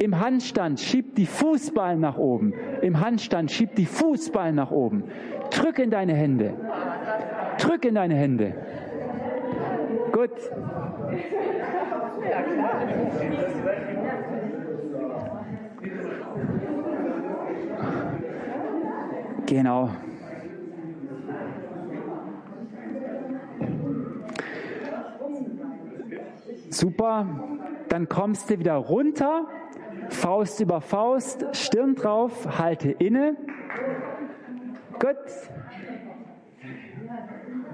Im 0.00 0.20
Handstand 0.20 0.80
schiebt 0.80 1.18
die 1.18 1.26
Fußballen 1.26 2.00
nach 2.00 2.16
oben. 2.16 2.54
Im 2.82 3.00
Handstand 3.00 3.50
schiebt 3.50 3.76
die 3.78 3.86
Fußballen 3.86 4.54
nach 4.54 4.70
oben. 4.70 5.04
Drück 5.50 5.78
in 5.78 5.90
deine 5.90 6.14
Hände. 6.14 6.54
Drück 7.58 7.84
in 7.84 7.96
deine 7.96 8.14
Hände. 8.14 8.54
Gut. 10.12 10.30
Genau. 19.48 19.88
Super. 26.68 27.26
Dann 27.88 28.10
kommst 28.10 28.50
du 28.50 28.58
wieder 28.58 28.74
runter 28.74 29.46
Faust 30.10 30.60
über 30.60 30.82
Faust, 30.82 31.46
Stirn 31.52 31.94
drauf, 31.94 32.58
halte 32.58 32.90
inne. 32.90 33.36
Gut. 34.98 35.16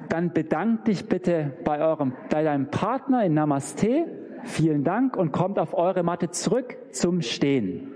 Dann 0.09 0.33
bedank 0.33 0.85
dich 0.85 1.09
bitte 1.09 1.57
bei 1.65 1.81
eurem, 1.81 2.13
bei 2.31 2.45
deinem 2.45 2.71
Partner 2.71 3.25
in 3.25 3.35
Namaste. 3.35 4.07
Vielen 4.45 4.85
Dank 4.85 5.17
und 5.17 5.33
kommt 5.33 5.59
auf 5.59 5.75
eure 5.75 6.05
Matte 6.05 6.31
zurück 6.31 6.77
zum 6.93 7.21
Stehen. 7.21 7.93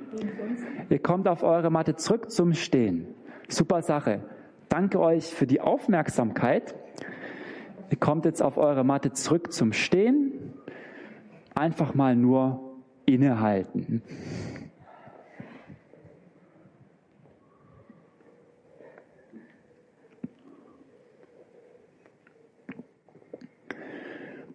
Ihr 0.88 0.98
kommt 0.98 1.28
auf 1.28 1.44
eure 1.44 1.70
Matte 1.70 1.94
zurück 1.94 2.30
zum 2.30 2.54
Stehen. 2.54 3.14
Super 3.48 3.80
Sache. 3.80 4.20
danke 4.68 5.00
euch 5.00 5.24
für 5.24 5.46
die 5.46 5.62
Aufmerksamkeit. 5.62 6.74
Ihr 7.90 7.96
kommt 7.96 8.26
jetzt 8.26 8.42
auf 8.42 8.58
eure 8.58 8.84
Matte 8.84 9.12
zurück 9.12 9.52
zum 9.52 9.72
Stehen. 9.72 10.52
Einfach 11.54 11.94
mal 11.94 12.14
nur 12.14 12.76
innehalten. 13.06 14.02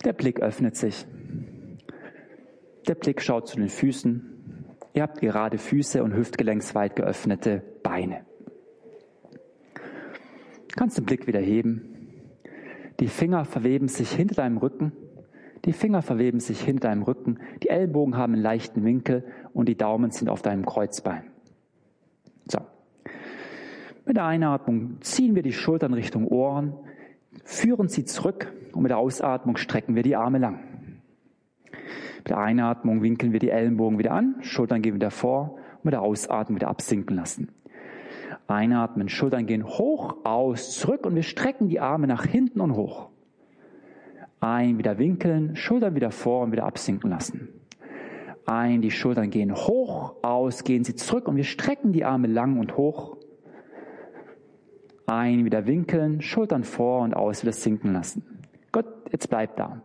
Der 0.05 0.13
Blick 0.13 0.39
öffnet 0.39 0.75
sich. 0.75 1.07
Der 2.87 2.93
Blick 2.93 3.21
schaut 3.21 3.47
zu 3.47 3.57
den 3.57 3.69
Füßen. 3.69 4.67
Ihr 4.93 5.01
habt 5.01 5.19
gerade 5.19 5.57
Füße 5.57 6.03
und 6.03 6.13
hüftgelenksweit 6.13 6.95
geöffnete 6.95 7.63
Beine. 7.81 8.25
Kannst 10.75 10.97
den 10.97 11.05
Blick 11.05 11.27
wieder 11.27 11.39
heben. 11.39 11.93
Die 12.99 13.07
Finger 13.07 13.45
verweben 13.45 13.87
sich 13.87 14.11
hinter 14.11 14.35
deinem 14.35 14.57
Rücken. 14.57 14.91
Die 15.65 15.73
Finger 15.73 16.01
verweben 16.01 16.39
sich 16.39 16.61
hinter 16.61 16.89
deinem 16.89 17.03
Rücken. 17.03 17.39
Die 17.61 17.69
Ellbogen 17.69 18.17
haben 18.17 18.33
einen 18.33 18.41
leichten 18.41 18.83
Winkel 18.83 19.23
und 19.53 19.69
die 19.69 19.77
Daumen 19.77 20.11
sind 20.11 20.29
auf 20.29 20.41
deinem 20.41 20.65
Kreuzbein. 20.65 21.23
So. 22.45 22.59
Mit 24.05 24.17
der 24.17 24.25
Einatmung 24.25 24.97
ziehen 25.01 25.35
wir 25.35 25.43
die 25.43 25.53
Schultern 25.53 25.93
Richtung 25.93 26.27
Ohren, 26.27 26.73
führen 27.45 27.87
sie 27.87 28.03
zurück 28.03 28.51
und 28.73 28.81
mit 28.81 28.89
der 28.89 28.97
Ausatmung 28.97 29.57
strecken 29.57 29.95
wir 29.95 30.03
die 30.03 30.15
Arme 30.15 30.39
lang. 30.39 30.59
Mit 32.17 32.29
der 32.29 32.39
Einatmung 32.39 33.01
winkeln 33.01 33.31
wir 33.31 33.39
die 33.39 33.49
Ellenbogen 33.49 33.99
wieder 33.99 34.11
an, 34.11 34.35
Schultern 34.41 34.81
gehen 34.81 34.95
wieder 34.95 35.11
vor 35.11 35.57
und 35.77 35.85
mit 35.85 35.93
der 35.93 36.01
Ausatmung 36.01 36.57
wieder 36.57 36.67
absinken 36.67 37.15
lassen. 37.15 37.49
Einatmen, 38.47 39.09
Schultern 39.09 39.45
gehen 39.45 39.65
hoch, 39.65 40.17
aus, 40.25 40.77
zurück 40.77 41.05
und 41.05 41.15
wir 41.15 41.23
strecken 41.23 41.69
die 41.69 41.79
Arme 41.79 42.07
nach 42.07 42.25
hinten 42.25 42.61
und 42.61 42.75
hoch. 42.75 43.09
Ein, 44.39 44.77
wieder 44.77 44.97
winkeln, 44.97 45.55
Schultern 45.55 45.95
wieder 45.95 46.11
vor 46.11 46.43
und 46.43 46.51
wieder 46.51 46.65
absinken 46.65 47.09
lassen. 47.09 47.49
Ein, 48.45 48.81
die 48.81 48.91
Schultern 48.91 49.29
gehen 49.29 49.55
hoch, 49.55 50.15
aus, 50.21 50.65
gehen 50.65 50.83
sie 50.83 50.95
zurück 50.95 51.27
und 51.29 51.37
wir 51.37 51.45
strecken 51.45 51.93
die 51.93 52.03
Arme 52.03 52.27
lang 52.27 52.59
und 52.59 52.75
hoch. 52.75 53.17
Ein, 55.05 55.45
wieder 55.45 55.65
winkeln, 55.65 56.21
Schultern 56.21 56.65
vor 56.65 57.01
und 57.01 57.13
aus, 57.13 57.43
wieder 57.43 57.53
sinken 57.53 57.93
lassen. 57.93 58.39
Gott, 58.73 58.87
jetzt 59.11 59.29
bleib 59.29 59.55
da. 59.55 59.81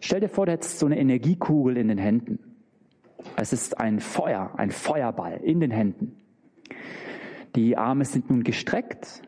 Stell 0.00 0.20
dir 0.20 0.28
vor, 0.28 0.46
du 0.46 0.52
hättest 0.52 0.78
so 0.78 0.86
eine 0.86 0.98
Energiekugel 0.98 1.78
in 1.78 1.88
den 1.88 1.98
Händen. 1.98 2.38
Es 3.36 3.52
ist 3.52 3.78
ein 3.78 4.00
Feuer, 4.00 4.52
ein 4.56 4.70
Feuerball 4.70 5.40
in 5.42 5.60
den 5.60 5.70
Händen. 5.70 6.16
Die 7.56 7.76
Arme 7.76 8.04
sind 8.04 8.30
nun 8.30 8.44
gestreckt 8.44 9.22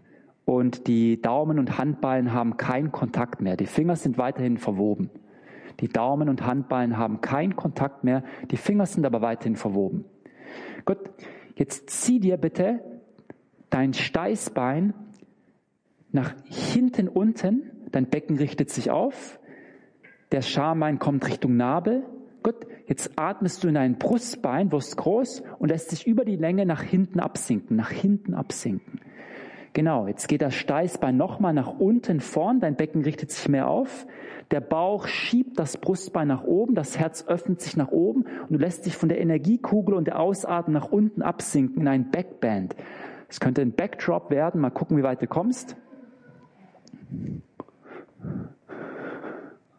und 0.44 0.86
die 0.86 1.20
Daumen 1.20 1.58
und 1.58 1.78
Handballen 1.78 2.32
haben 2.32 2.56
keinen 2.56 2.92
Kontakt 2.92 3.40
mehr. 3.40 3.56
Die 3.56 3.66
Finger 3.66 3.96
sind 3.96 4.18
weiterhin 4.18 4.58
verwoben. 4.58 5.10
Die 5.80 5.88
Daumen 5.88 6.28
und 6.28 6.46
Handballen 6.46 6.96
haben 6.96 7.20
keinen 7.20 7.56
Kontakt 7.56 8.04
mehr. 8.04 8.22
Die 8.50 8.56
Finger 8.56 8.86
sind 8.86 9.06
aber 9.06 9.22
weiterhin 9.22 9.56
verwoben. 9.56 10.04
Gut, 10.84 10.98
jetzt 11.56 11.90
zieh 11.90 12.20
dir 12.20 12.36
bitte 12.36 12.80
dein 13.70 13.94
Steißbein 13.94 14.92
nach 16.10 16.34
hinten 16.44 17.08
unten. 17.08 17.70
Dein 17.90 18.06
Becken 18.06 18.36
richtet 18.36 18.70
sich 18.70 18.90
auf. 18.90 19.40
Der 20.30 20.42
Schambein 20.42 20.98
kommt 20.98 21.26
Richtung 21.26 21.56
Nabel. 21.56 22.04
Gut, 22.42 22.66
jetzt 22.86 23.12
atmest 23.16 23.62
du 23.62 23.68
in 23.68 23.74
dein 23.74 23.98
Brustbein, 23.98 24.72
wirst 24.72 24.96
groß 24.96 25.42
und 25.58 25.68
lässt 25.68 25.92
dich 25.92 26.06
über 26.06 26.24
die 26.24 26.36
Länge 26.36 26.66
nach 26.66 26.82
hinten 26.82 27.20
absinken, 27.20 27.76
nach 27.76 27.90
hinten 27.90 28.34
absinken. 28.34 29.00
Genau, 29.74 30.06
jetzt 30.06 30.28
geht 30.28 30.42
das 30.42 30.54
Steißbein 30.54 31.16
nochmal 31.16 31.54
nach 31.54 31.78
unten 31.78 32.20
vorn, 32.20 32.60
dein 32.60 32.76
Becken 32.76 33.02
richtet 33.02 33.30
sich 33.30 33.48
mehr 33.48 33.68
auf, 33.68 34.06
der 34.50 34.60
Bauch 34.60 35.06
schiebt 35.06 35.58
das 35.58 35.78
Brustbein 35.78 36.28
nach 36.28 36.44
oben, 36.44 36.74
das 36.74 36.98
Herz 36.98 37.26
öffnet 37.26 37.62
sich 37.62 37.74
nach 37.78 37.88
oben 37.88 38.24
und 38.24 38.52
du 38.52 38.58
lässt 38.58 38.84
dich 38.84 38.98
von 38.98 39.08
der 39.08 39.18
Energiekugel 39.18 39.94
und 39.94 40.06
der 40.06 40.20
Ausatmung 40.20 40.74
nach 40.74 40.90
unten 40.90 41.22
absinken 41.22 41.80
in 41.80 41.88
ein 41.88 42.10
Backband. 42.10 42.76
Es 43.30 43.40
könnte 43.40 43.62
ein 43.62 43.72
Backdrop 43.72 44.30
werden, 44.30 44.60
mal 44.60 44.68
gucken, 44.68 44.98
wie 44.98 45.02
weit 45.02 45.22
du 45.22 45.26
kommst. 45.26 45.74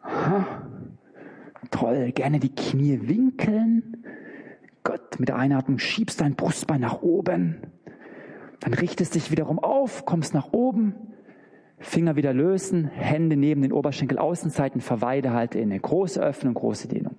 Aha. 0.02 0.46
Toll, 1.70 2.12
gerne 2.12 2.40
die 2.40 2.54
Knie 2.54 3.00
winkeln. 3.08 4.04
Gott, 4.82 5.18
mit 5.18 5.28
der 5.28 5.36
Einatmung 5.36 5.78
schiebst 5.78 6.20
dein 6.20 6.34
Brustbein 6.34 6.80
nach 6.80 7.02
oben. 7.02 7.56
Dann 8.60 8.74
richtest 8.74 9.14
dich 9.14 9.30
wiederum 9.30 9.58
auf, 9.58 10.04
kommst 10.04 10.34
nach 10.34 10.52
oben. 10.52 10.94
Finger 11.78 12.16
wieder 12.16 12.32
lösen, 12.32 12.86
Hände 12.86 13.36
neben 13.36 13.62
den 13.62 13.72
Oberschenkel 13.72 14.18
Außenseiten, 14.18 14.80
verweide 14.80 15.32
halte 15.32 15.58
inne. 15.58 15.78
Große 15.78 16.22
Öffnung, 16.22 16.54
große 16.54 16.88
Dehnung. 16.88 17.16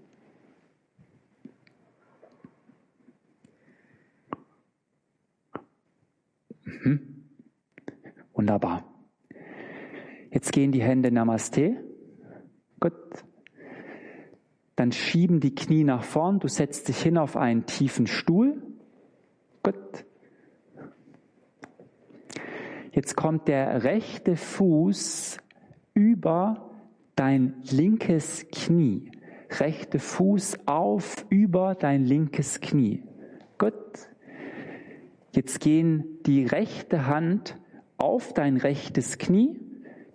Mhm. 6.64 7.26
Wunderbar. 8.34 8.84
Jetzt 10.32 10.52
gehen 10.52 10.72
die 10.72 10.82
Hände 10.82 11.12
Namaste. 11.12 11.84
Gut. 12.80 13.25
Dann 14.76 14.92
schieben 14.92 15.40
die 15.40 15.56
Knie 15.56 15.84
nach 15.84 16.04
vorn. 16.04 16.40
Du 16.40 16.48
setzt 16.48 16.88
dich 16.88 17.02
hin 17.02 17.18
auf 17.18 17.38
einen 17.38 17.66
tiefen 17.66 18.08
Stuhl. 18.08 18.62
Gut. 19.64 20.06
Jetzt 22.92 23.16
kommt 23.16 23.48
der 23.48 23.84
rechte 23.84 24.36
Fuß 24.36 25.38
über 25.94 26.72
dein 27.16 27.56
linkes 27.64 28.48
Knie. 28.52 29.12
Rechte 29.60 30.00
Fuß 30.00 30.60
auf 30.66 31.26
über 31.30 31.76
dein 31.76 32.04
linkes 32.04 32.60
Knie. 32.60 33.04
Gut. 33.58 33.74
Jetzt 35.32 35.60
gehen 35.60 36.20
die 36.26 36.46
rechte 36.46 37.08
Hand 37.08 37.58
auf 37.98 38.34
dein 38.34 38.58
rechtes 38.58 39.18
Knie. 39.18 39.60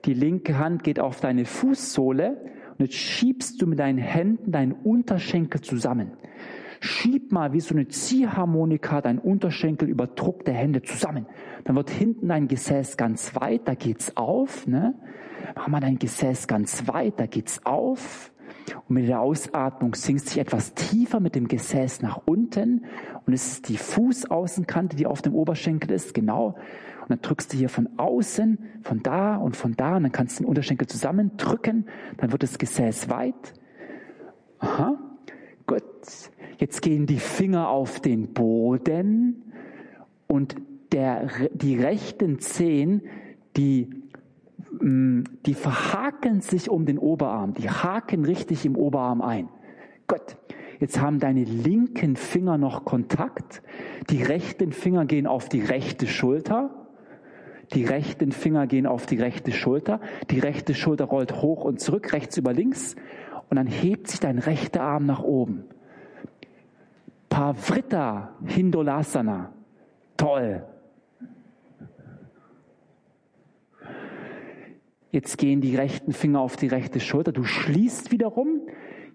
Die 0.04 0.14
linke 0.14 0.58
Hand 0.58 0.82
geht 0.82 1.00
auf 1.00 1.20
deine 1.20 1.44
Fußsohle 1.44 2.40
und 2.80 2.86
jetzt 2.86 2.96
schiebst 2.96 3.60
du 3.60 3.66
mit 3.66 3.78
deinen 3.78 3.98
Händen 3.98 4.52
deinen 4.52 4.72
Unterschenkel 4.72 5.60
zusammen. 5.60 6.12
Schieb 6.80 7.30
mal 7.30 7.52
wie 7.52 7.60
so 7.60 7.74
eine 7.74 7.88
Ziehharmonika 7.88 9.02
deinen 9.02 9.18
Unterschenkel 9.18 9.86
über 9.86 10.06
Druck 10.06 10.46
der 10.46 10.54
Hände 10.54 10.80
zusammen. 10.80 11.26
Dann 11.64 11.76
wird 11.76 11.90
hinten 11.90 12.28
dein 12.28 12.48
Gesäß 12.48 12.96
ganz 12.96 13.36
weit, 13.36 13.68
da 13.68 13.74
geht's 13.74 14.16
auf. 14.16 14.66
Ne? 14.66 14.94
Mach 15.54 15.68
mal 15.68 15.80
dein 15.80 15.98
Gesäß 15.98 16.46
ganz 16.46 16.88
weit, 16.88 17.20
da 17.20 17.26
geht's 17.26 17.66
auf. 17.66 18.32
Und 18.88 18.94
mit 18.94 19.08
der 19.08 19.20
Ausatmung 19.20 19.94
sinkst 19.94 20.28
du 20.28 20.30
dich 20.30 20.38
etwas 20.38 20.72
tiefer 20.72 21.20
mit 21.20 21.34
dem 21.34 21.48
Gesäß 21.48 22.00
nach 22.00 22.22
unten. 22.24 22.86
Und 23.26 23.34
es 23.34 23.52
ist 23.52 23.68
die 23.68 23.76
Fußaußenkante, 23.76 24.96
die 24.96 25.06
auf 25.06 25.20
dem 25.20 25.34
Oberschenkel 25.34 25.90
ist, 25.90 26.14
genau. 26.14 26.56
Und 27.10 27.16
dann 27.16 27.22
drückst 27.22 27.52
du 27.52 27.56
hier 27.56 27.68
von 27.68 27.88
außen, 27.96 28.58
von 28.82 29.02
da 29.02 29.36
und 29.36 29.56
von 29.56 29.74
da. 29.76 29.96
Und 29.96 30.04
dann 30.04 30.12
kannst 30.12 30.38
du 30.38 30.44
den 30.44 30.48
Unterschenkel 30.48 30.86
zusammendrücken. 30.86 31.86
Dann 32.18 32.32
wird 32.32 32.42
das 32.42 32.58
Gesäß 32.58 33.08
weit. 33.10 33.54
Aha. 34.58 34.98
Gut. 35.66 35.82
Jetzt 36.58 36.82
gehen 36.82 37.06
die 37.06 37.18
Finger 37.18 37.68
auf 37.68 38.00
den 38.00 38.32
Boden. 38.32 39.52
Und 40.26 40.56
der, 40.92 41.28
die 41.54 41.76
rechten 41.76 42.38
Zehen, 42.40 43.02
die 43.56 43.88
Mm, 44.80 45.24
die 45.46 45.54
verhaken 45.54 46.40
sich 46.40 46.70
um 46.70 46.86
den 46.86 46.98
Oberarm, 46.98 47.54
die 47.54 47.68
haken 47.68 48.24
richtig 48.24 48.64
im 48.64 48.76
Oberarm 48.76 49.20
ein. 49.20 49.48
Gott, 50.06 50.36
jetzt 50.78 51.00
haben 51.00 51.18
deine 51.18 51.44
linken 51.44 52.16
Finger 52.16 52.56
noch 52.56 52.84
Kontakt, 52.84 53.62
die 54.08 54.22
rechten 54.22 54.72
Finger 54.72 55.04
gehen 55.04 55.26
auf 55.26 55.48
die 55.48 55.60
rechte 55.60 56.06
Schulter, 56.06 56.79
die 57.72 57.84
rechten 57.84 58.32
Finger 58.32 58.66
gehen 58.66 58.86
auf 58.86 59.06
die 59.06 59.16
rechte 59.16 59.52
Schulter, 59.52 60.00
die 60.30 60.38
rechte 60.38 60.74
Schulter 60.74 61.04
rollt 61.04 61.40
hoch 61.40 61.64
und 61.64 61.80
zurück, 61.80 62.12
rechts 62.12 62.36
über 62.36 62.52
links 62.52 62.96
und 63.48 63.56
dann 63.56 63.66
hebt 63.66 64.08
sich 64.08 64.20
dein 64.20 64.38
rechter 64.38 64.82
Arm 64.82 65.06
nach 65.06 65.22
oben. 65.22 65.64
Pavrita 67.28 68.34
Hindolasana. 68.44 69.52
Toll. 70.16 70.64
Jetzt 75.12 75.38
gehen 75.38 75.60
die 75.60 75.74
rechten 75.74 76.12
Finger 76.12 76.40
auf 76.40 76.56
die 76.56 76.68
rechte 76.68 77.00
Schulter. 77.00 77.32
Du 77.32 77.44
schließt 77.44 78.12
wiederum. 78.12 78.60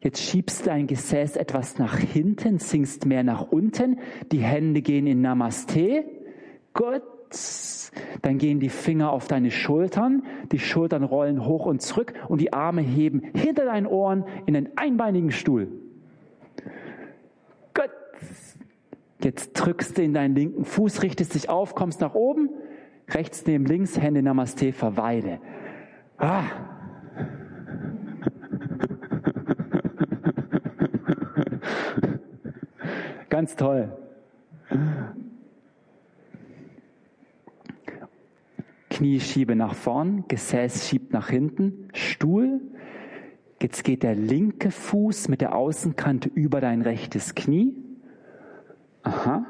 Jetzt 0.02 0.22
schiebst 0.22 0.68
dein 0.68 0.88
Gesäß 0.88 1.38
etwas 1.38 1.78
nach 1.80 1.98
hinten, 1.98 2.60
sinkst 2.60 3.06
mehr 3.06 3.24
nach 3.24 3.52
unten. 3.52 4.00
Die 4.32 4.42
Hände 4.42 4.82
gehen 4.82 5.08
in 5.08 5.22
Namaste. 5.22 6.06
Gut. 6.74 7.02
Dann 8.22 8.38
gehen 8.38 8.60
die 8.60 8.70
Finger 8.70 9.12
auf 9.12 9.28
deine 9.28 9.52
Schultern. 9.52 10.24
Die 10.52 10.60
Schultern 10.60 11.04
rollen 11.04 11.46
hoch 11.46 11.66
und 11.66 11.82
zurück 11.82 12.14
und 12.28 12.42
die 12.42 12.54
Arme 12.54 12.82
heben 12.82 13.22
hinter 13.34 13.66
deinen 13.66 13.88
Ohren 13.88 14.26
in 14.46 14.56
einen 14.56 14.70
einbeinigen 14.76 15.32
Stuhl. 15.32 15.68
Gut. 17.74 17.90
Jetzt 19.22 19.54
drückst 19.54 19.98
du 19.98 20.04
in 20.04 20.14
deinen 20.14 20.36
linken 20.36 20.66
Fuß, 20.66 21.02
richtest 21.02 21.36
dich 21.36 21.50
auf, 21.50 21.76
kommst 21.76 22.02
nach 22.02 22.14
oben 22.14 22.50
Rechts 23.10 23.46
neben 23.46 23.66
links, 23.66 24.00
Hände 24.00 24.24
Namaste, 24.24 24.72
verweile. 24.74 25.40
Ah. 26.18 26.42
Ganz 33.30 33.56
toll. 33.56 33.96
Knie 38.96 39.20
schiebe 39.20 39.58
nach 39.58 39.74
vorn, 39.74 40.24
Gesäß 40.30 40.88
schiebt 40.88 41.12
nach 41.12 41.28
hinten, 41.28 41.90
Stuhl. 41.92 42.62
Jetzt 43.62 43.84
geht 43.84 44.04
der 44.04 44.16
linke 44.16 44.72
Fuß 44.72 45.28
mit 45.28 45.42
der 45.42 45.54
Außenkante 45.54 46.30
über 46.34 46.62
dein 46.62 46.82
rechtes 46.82 47.36
Knie. 47.36 47.76
Aha. 49.04 49.46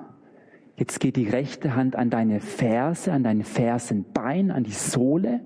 Jetzt 0.78 1.00
geht 1.00 1.16
die 1.16 1.30
rechte 1.30 1.76
Hand 1.76 1.96
an 1.96 2.10
deine 2.10 2.40
Ferse, 2.40 3.14
an 3.14 3.24
dein 3.24 3.44
Fersenbein, 3.44 4.50
an 4.50 4.64
die 4.64 4.72
Sohle. 4.72 5.42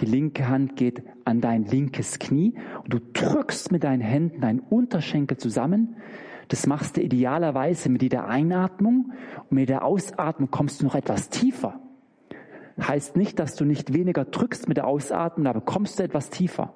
Die 0.00 0.06
linke 0.06 0.50
Hand 0.50 0.76
geht 0.76 1.02
an 1.24 1.40
dein 1.40 1.64
linkes 1.64 2.18
Knie 2.18 2.52
und 2.84 2.92
du 2.92 2.98
drückst 2.98 3.72
mit 3.72 3.84
deinen 3.84 4.02
Händen 4.02 4.42
deinen 4.42 4.60
Unterschenkel 4.60 5.38
zusammen. 5.38 5.96
Das 6.48 6.66
machst 6.66 6.98
du 6.98 7.00
idealerweise 7.00 7.88
mit 7.88 8.02
jeder 8.02 8.26
Einatmung 8.26 9.12
und 9.48 9.52
mit 9.52 9.70
der 9.70 9.82
Ausatmung 9.82 10.50
kommst 10.50 10.82
du 10.82 10.84
noch 10.84 10.94
etwas 10.94 11.30
tiefer. 11.30 11.79
Heißt 12.80 13.16
nicht, 13.16 13.38
dass 13.38 13.56
du 13.56 13.64
nicht 13.64 13.94
weniger 13.94 14.24
drückst 14.24 14.68
mit 14.68 14.76
der 14.76 14.86
Ausatmung, 14.86 15.46
aber 15.46 15.60
kommst 15.60 15.98
du 15.98 16.02
etwas 16.02 16.30
tiefer. 16.30 16.74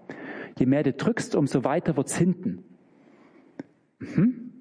Je 0.58 0.66
mehr 0.66 0.82
du 0.82 0.92
drückst, 0.92 1.34
umso 1.34 1.64
weiter 1.64 1.96
wird's 1.96 2.16
hinten. 2.16 2.64
Mhm. 3.98 4.52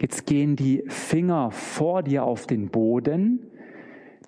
Jetzt 0.00 0.26
gehen 0.26 0.56
die 0.56 0.84
Finger 0.88 1.50
vor 1.50 2.02
dir 2.02 2.24
auf 2.24 2.46
den 2.46 2.68
Boden. 2.68 3.46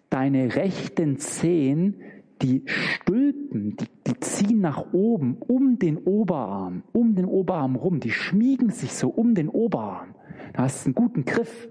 Deine 0.09 0.57
rechten 0.57 1.19
Zehen, 1.19 2.01
die 2.41 2.63
Stülpen, 2.67 3.77
die, 3.77 3.87
die 4.07 4.21
ziehen 4.21 4.61
nach 4.61 4.93
oben 4.93 5.37
um 5.37 5.79
den 5.79 5.99
Oberarm, 5.99 6.83
um 6.93 7.15
den 7.15 7.27
Oberarm 7.27 7.77
rum. 7.77 8.01
Die 8.01 8.11
schmiegen 8.11 8.71
sich 8.71 8.95
so 8.95 9.09
um 9.09 9.35
den 9.35 9.49
Oberarm. 9.49 10.15
Da 10.55 10.63
hast 10.63 10.85
du 10.85 10.89
einen 10.89 10.95
guten 10.95 11.25
Griff. 11.25 11.69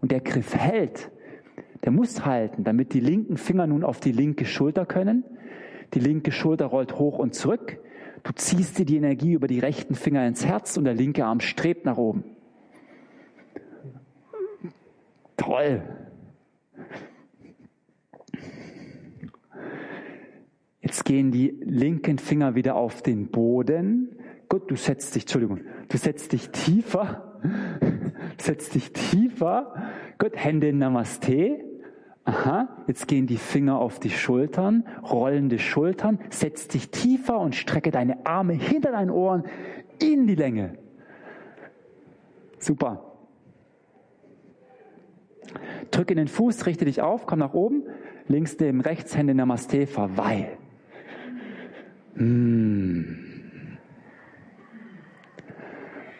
Und 0.00 0.12
der 0.12 0.20
Griff 0.20 0.54
hält. 0.54 1.10
Der 1.86 1.92
muss 1.92 2.26
halten, 2.26 2.64
damit 2.64 2.94
die 2.94 3.00
linken 3.00 3.36
Finger 3.36 3.68
nun 3.68 3.84
auf 3.84 4.00
die 4.00 4.10
linke 4.10 4.44
Schulter 4.44 4.86
können. 4.86 5.22
Die 5.94 6.00
linke 6.00 6.32
Schulter 6.32 6.66
rollt 6.66 6.98
hoch 6.98 7.20
und 7.20 7.32
zurück. 7.36 7.78
Du 8.24 8.32
ziehst 8.32 8.76
dir 8.76 8.84
die 8.84 8.96
Energie 8.96 9.34
über 9.34 9.46
die 9.46 9.60
rechten 9.60 9.94
Finger 9.94 10.26
ins 10.26 10.44
Herz 10.44 10.76
und 10.76 10.82
der 10.82 10.94
linke 10.94 11.24
Arm 11.24 11.38
strebt 11.38 11.84
nach 11.84 11.96
oben. 11.96 12.24
Toll. 15.36 15.80
Jetzt 20.80 21.04
gehen 21.04 21.30
die 21.30 21.56
linken 21.62 22.18
Finger 22.18 22.56
wieder 22.56 22.74
auf 22.74 23.00
den 23.00 23.28
Boden. 23.28 24.18
Gut, 24.48 24.68
du 24.72 24.74
setzt 24.74 25.14
dich, 25.14 25.22
Entschuldigung, 25.22 25.60
du 25.88 25.98
setzt 25.98 26.32
dich 26.32 26.50
tiefer, 26.50 27.40
setzt 28.38 28.74
dich 28.74 28.92
tiefer. 28.92 29.72
Gut, 30.18 30.32
Hände 30.34 30.68
in 30.68 30.78
Namaste. 30.78 31.65
Aha, 32.26 32.68
jetzt 32.88 33.06
gehen 33.06 33.28
die 33.28 33.36
Finger 33.36 33.78
auf 33.78 34.00
die 34.00 34.10
Schultern, 34.10 34.84
rollende 35.08 35.60
Schultern, 35.60 36.18
setz 36.28 36.66
dich 36.66 36.90
tiefer 36.90 37.38
und 37.38 37.54
strecke 37.54 37.92
deine 37.92 38.26
Arme 38.26 38.52
hinter 38.54 38.90
deinen 38.90 39.10
Ohren 39.10 39.44
in 40.02 40.26
die 40.26 40.34
Länge. 40.34 40.76
Super. 42.58 43.14
Drücke 45.92 46.16
den 46.16 46.26
Fuß, 46.26 46.66
richte 46.66 46.84
dich 46.84 47.00
auf, 47.00 47.26
komm 47.26 47.38
nach 47.38 47.54
oben, 47.54 47.84
links 48.26 48.58
neben 48.58 48.80
rechts, 48.80 49.16
Hände 49.16 49.32
Namaste, 49.32 49.86
verweil. 49.86 50.48
Mmh. 52.16 53.04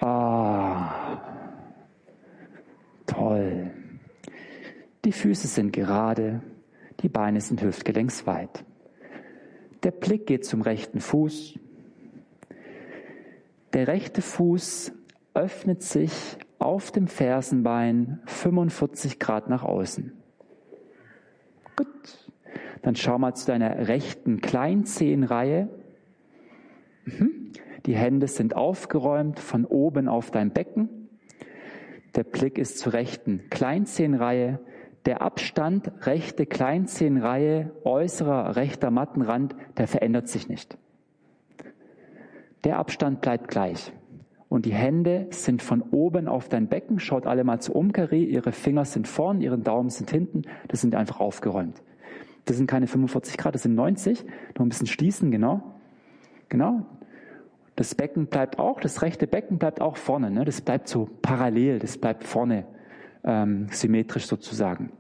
Ah, 0.01 1.19
toll. 3.07 3.73
Die 5.07 5.13
Füße 5.13 5.47
sind 5.47 5.73
gerade, 5.73 6.43
die 7.01 7.09
Beine 7.09 7.41
sind 7.41 7.63
hüftgelenksweit. 7.63 8.65
Der 9.85 9.93
Blick 9.93 10.27
geht 10.27 10.45
zum 10.45 10.63
rechten 10.63 10.99
Fuß. 10.99 11.61
Der 13.73 13.87
rechte 13.87 14.21
Fuß 14.21 14.91
öffnet 15.33 15.85
sich 15.85 16.13
auf 16.59 16.91
dem 16.91 17.07
Fersenbein 17.07 18.19
45 18.27 19.21
Grad 19.21 19.49
nach 19.49 19.63
außen. 19.63 20.13
Gut. 21.77 21.87
Dann 22.83 22.97
schau 22.97 23.17
mal 23.17 23.35
zu 23.35 23.47
deiner 23.47 23.87
rechten 23.87 24.41
Kleinzehenreihe. 24.41 25.69
Mhm. 27.05 27.53
Die 27.87 27.95
Hände 27.95 28.27
sind 28.27 28.57
aufgeräumt 28.57 29.39
von 29.39 29.67
oben 29.67 30.09
auf 30.09 30.33
dein 30.33 30.51
Becken. 30.51 31.09
Der 32.17 32.25
Blick 32.25 32.59
ist 32.59 32.79
zur 32.79 32.93
rechten 32.93 33.49
Kleinzehenreihe. 33.51 34.59
Der 35.07 35.23
Abstand 35.23 35.93
rechte 36.05 36.47
Kleinzehenreihe, 36.47 37.71
äußerer 37.85 38.57
rechter 38.57 38.91
Mattenrand, 38.91 39.55
der 39.79 39.87
verändert 39.87 40.27
sich 40.27 40.49
nicht. 40.49 40.77
Der 42.65 42.79
Abstand 42.79 43.21
bleibt 43.21 43.47
gleich. 43.47 43.93
Und 44.49 44.67
die 44.67 44.75
Hände 44.75 45.29
sind 45.31 45.63
von 45.63 45.81
oben 45.81 46.27
auf 46.27 46.49
dein 46.49 46.69
Becken. 46.69 46.99
Schaut 46.99 47.27
alle 47.27 47.45
mal 47.45 47.61
zu 47.61 47.73
Umkari. 47.73 48.25
Ihre 48.25 48.51
Finger 48.51 48.85
sind 48.85 49.07
vorn, 49.07 49.41
ihre 49.41 49.59
Daumen 49.59 49.91
sind 49.91 50.11
hinten. 50.11 50.43
Das 50.67 50.81
sind 50.81 50.97
einfach 50.97 51.21
aufgeräumt. 51.21 51.83
Das 52.45 52.57
sind 52.57 52.67
keine 52.67 52.89
45 52.89 53.39
Grad, 53.39 53.55
das 53.55 53.63
sind 53.63 53.75
90. 53.75 54.25
Noch 54.57 54.67
ein 54.67 54.69
bisschen 54.69 54.87
schließen, 54.89 55.31
genau. 55.31 55.75
Genau. 56.49 56.85
Das 57.77 57.95
Becken 57.95 58.27
bleibt 58.27 58.59
auch, 58.59 58.81
das 58.81 59.03
rechte 59.03 59.27
Becken 59.29 59.59
bleibt 59.59 59.81
auch 59.81 59.97
vorne. 59.97 60.31
Ne? 60.31 60.45
Das 60.45 60.61
bleibt 60.61 60.89
so 60.89 61.09
parallel, 61.23 61.79
das 61.79 61.99
bleibt 61.99 62.25
vorne 62.25 62.67
ähm, 63.27 63.67
symmetrisch 63.71 64.27
sozusagen. 64.27 64.93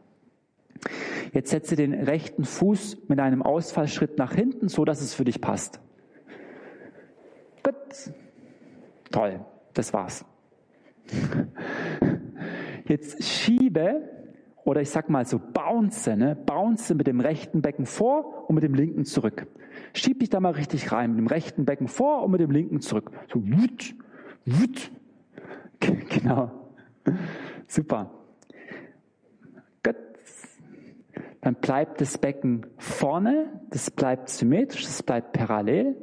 Jetzt 1.33 1.51
setze 1.51 1.77
den 1.77 1.95
rechten 1.95 2.45
Fuß 2.45 3.09
mit 3.09 3.20
einem 3.20 3.43
Ausfallschritt 3.43 4.18
nach 4.18 4.35
hinten, 4.35 4.68
so 4.68 4.85
dass 4.85 5.01
es 5.01 5.14
für 5.14 5.24
dich 5.24 5.41
passt. 5.41 5.81
Gut. 7.62 8.12
Toll. 9.11 9.41
Das 9.74 9.93
war's. 9.93 10.24
Jetzt 12.89 13.22
schiebe 13.22 14.09
oder 14.64 14.80
ich 14.80 14.91
sag 14.91 15.09
mal 15.11 15.26
so 15.26 15.38
bounce, 15.38 16.17
ne? 16.17 16.34
bounce 16.34 16.95
mit 16.95 17.07
dem 17.07 17.21
rechten 17.21 17.63
Becken 17.63 17.87
vor 17.87 18.49
und 18.49 18.55
mit 18.55 18.64
dem 18.64 18.75
linken 18.75 19.05
zurück. 19.05 19.46
Schieb 19.92 20.21
dich 20.21 20.30
da 20.30 20.41
mal 20.41 20.53
richtig 20.53 20.91
rein, 20.92 21.11
mit 21.11 21.18
dem 21.18 21.26
rechten 21.26 21.64
Becken 21.64 21.88
vor 21.88 22.22
und 22.22 22.30
mit 22.33 22.41
dem 22.41 22.51
linken 22.51 22.80
zurück. 22.80 23.11
So 23.33 23.42
wut, 23.46 23.95
wut. 24.45 24.91
Genau. 26.09 26.51
Super. 27.68 28.16
Dann 31.41 31.54
bleibt 31.57 32.00
das 32.00 32.18
Becken 32.18 32.67
vorne, 32.79 33.61
das 33.71 33.91
bleibt 33.91 34.29
symmetrisch, 34.29 34.84
das 34.84 35.03
bleibt 35.03 35.33
parallel. 35.33 35.96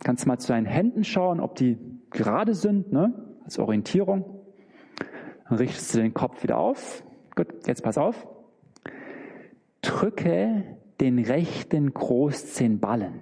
Kannst 0.00 0.26
mal 0.26 0.38
zu 0.38 0.48
deinen 0.48 0.66
Händen 0.66 1.04
schauen, 1.04 1.40
ob 1.40 1.54
die 1.54 1.78
gerade 2.10 2.54
sind, 2.54 2.92
ne? 2.92 3.14
als 3.44 3.58
Orientierung. 3.58 4.42
Dann 5.48 5.58
richtest 5.58 5.94
du 5.94 6.00
den 6.00 6.14
Kopf 6.14 6.42
wieder 6.42 6.58
auf. 6.58 7.04
Gut, 7.34 7.66
jetzt 7.66 7.82
pass 7.82 7.98
auf. 7.98 8.26
Drücke 9.80 10.64
den 11.00 11.18
rechten 11.18 11.92
Großzehenballen. 11.92 13.20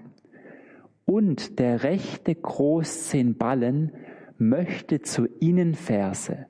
Und 1.07 1.59
der 1.59 1.83
rechte 1.83 2.35
Großzehenballen 2.35 3.93
möchte 4.39 5.03
zur 5.03 5.29
Innenferse. 5.41 6.47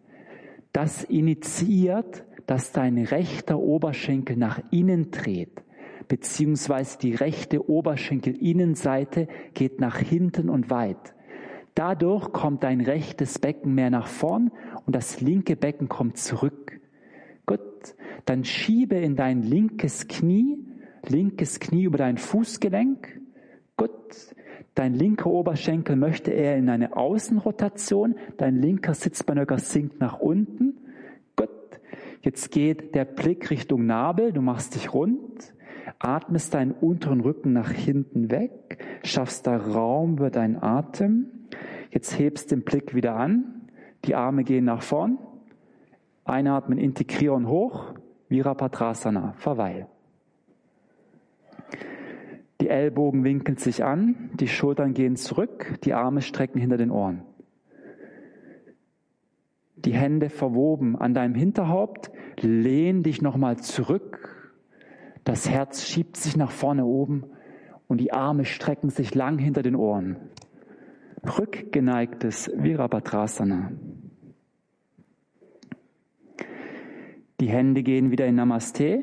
Das 0.73 1.05
initiiert 1.05 2.25
dass 2.51 2.73
dein 2.73 2.99
rechter 2.99 3.61
Oberschenkel 3.61 4.37
nach 4.37 4.61
innen 4.73 5.13
dreht, 5.13 5.63
beziehungsweise 6.09 6.99
die 6.99 7.15
rechte 7.15 7.71
Oberschenkelinnenseite 7.71 9.29
geht 9.55 9.79
nach 9.79 9.99
hinten 9.99 10.49
und 10.49 10.69
weit. 10.69 11.15
Dadurch 11.77 12.33
kommt 12.33 12.65
dein 12.65 12.81
rechtes 12.81 13.39
Becken 13.39 13.77
mehr 13.77 13.91
nach 13.91 14.09
vorn 14.09 14.51
und 14.85 14.97
das 14.97 15.21
linke 15.21 15.55
Becken 15.55 15.89
kommt 15.89 16.19
zurück. 16.19 16.81
Gut, 17.47 17.95
dann 18.25 18.43
schiebe 18.43 18.97
in 18.97 19.15
dein 19.15 19.45
linkes 19.45 20.09
Knie, 20.09 20.59
linkes 21.07 21.61
Knie 21.61 21.85
über 21.85 21.99
dein 21.99 22.19
Fußgelenk. 22.19 23.21
Gut, 23.77 24.35
dein 24.75 24.95
linker 24.95 25.31
Oberschenkel 25.31 25.95
möchte 25.95 26.33
eher 26.33 26.57
in 26.57 26.69
eine 26.69 26.97
Außenrotation, 26.97 28.17
dein 28.39 28.57
linker 28.57 28.95
Sitzbeinhöcker 28.95 29.59
sinkt 29.59 30.01
nach 30.01 30.19
unten. 30.19 30.90
Jetzt 32.21 32.51
geht 32.51 32.95
der 32.95 33.05
Blick 33.05 33.51
Richtung 33.51 33.87
Nabel, 33.87 34.33
du 34.33 34.43
machst 34.43 34.75
dich 34.75 34.93
rund, 34.93 35.55
atmest 35.99 36.55
deinen 36.55 36.73
unteren 36.73 37.21
Rücken 37.21 37.53
nach 37.53 37.71
hinten 37.71 38.31
weg, 38.31 38.85
schaffst 39.05 39.47
da 39.47 39.57
Raum 39.57 40.15
über 40.15 40.31
deinen 40.31 40.63
Atem. 40.63 41.27
Jetzt 41.91 42.19
hebst 42.19 42.51
den 42.51 42.63
Blick 42.63 42.95
wieder 42.95 43.17
an, 43.17 43.69
die 44.05 44.15
Arme 44.15 44.45
gehen 44.45 44.65
nach 44.65 44.83
vorn, 44.83 45.19
einatmen, 46.25 46.79
integrieren 46.79 47.49
hoch, 47.49 47.95
Virapatrasana, 48.29 49.35
verweil. 49.37 49.89
Ellbogen 52.71 53.25
winkeln 53.25 53.59
sich 53.59 53.85
an, 53.85 54.31
die 54.35 54.49
Schultern 54.49 54.95
gehen 54.95 55.17
zurück, 55.17 55.79
die 55.85 55.93
Arme 55.93 56.23
strecken 56.23 56.61
hinter 56.61 56.77
den 56.77 56.91
Ohren. 56.91 57.23
Die 59.85 59.95
Hände 59.95 60.29
verwoben 60.29 60.97
an 60.97 61.15
deinem 61.15 61.35
Hinterhaupt, 61.35 62.11
lehn 62.41 63.03
dich 63.03 63.23
nochmal 63.23 63.59
zurück, 63.59 64.41
das 65.25 65.49
Herz 65.49 65.85
schiebt 65.85 66.17
sich 66.17 66.37
nach 66.37 66.51
vorne 66.51 66.85
oben 66.85 67.25
und 67.89 67.99
die 67.99 68.13
Arme 68.13 68.45
strecken 68.45 68.91
sich 68.91 69.15
lang 69.15 69.39
hinter 69.39 69.63
den 69.63 69.77
Ohren. 69.77 70.17
Rückgeneigtes 71.39 72.51
Virabhadrasana. 72.57 73.73
Die 77.41 77.49
Hände 77.49 77.83
gehen 77.83 78.11
wieder 78.11 78.27
in 78.27 78.35
Namaste. 78.35 79.03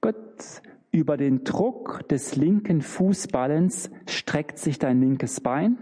Gott, 0.00 0.62
über 0.92 1.16
den 1.16 1.44
Druck 1.44 2.08
des 2.08 2.36
linken 2.36 2.80
Fußballens 2.80 3.90
streckt 4.08 4.58
sich 4.58 4.78
dein 4.78 5.00
linkes 5.00 5.40
Bein. 5.40 5.76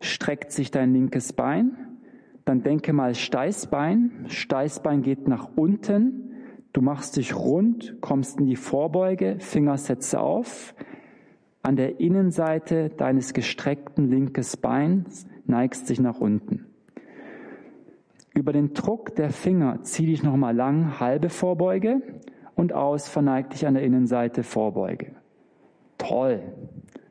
Streckt 0.00 0.52
sich 0.52 0.70
dein 0.70 0.92
linkes 0.92 1.32
Bein. 1.32 1.83
Dann 2.44 2.62
denke 2.62 2.92
mal 2.92 3.14
Steißbein. 3.14 4.26
Steißbein 4.28 5.02
geht 5.02 5.28
nach 5.28 5.48
unten. 5.56 6.30
Du 6.72 6.80
machst 6.80 7.16
dich 7.16 7.36
rund, 7.36 7.98
kommst 8.00 8.40
in 8.40 8.46
die 8.46 8.56
Vorbeuge, 8.56 9.36
Finger 9.38 9.78
setze 9.78 10.20
auf. 10.20 10.74
An 11.62 11.76
der 11.76 12.00
Innenseite 12.00 12.90
deines 12.90 13.32
gestreckten 13.32 14.10
linkes 14.10 14.56
Beins 14.56 15.26
neigst 15.46 15.88
dich 15.88 16.00
nach 16.00 16.20
unten. 16.20 16.66
Über 18.34 18.52
den 18.52 18.74
Druck 18.74 19.14
der 19.14 19.30
Finger 19.30 19.78
zieh 19.82 20.06
dich 20.06 20.22
nochmal 20.22 20.54
lang, 20.54 20.98
halbe 20.98 21.30
Vorbeuge 21.30 22.02
und 22.56 22.72
aus, 22.72 23.08
verneig 23.08 23.50
dich 23.50 23.66
an 23.66 23.74
der 23.74 23.84
Innenseite, 23.84 24.42
Vorbeuge. 24.42 25.12
Toll. 25.96 26.42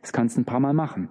Das 0.01 0.11
kannst 0.11 0.35
du 0.35 0.41
ein 0.41 0.45
paar 0.45 0.59
Mal 0.59 0.73
machen. 0.73 1.09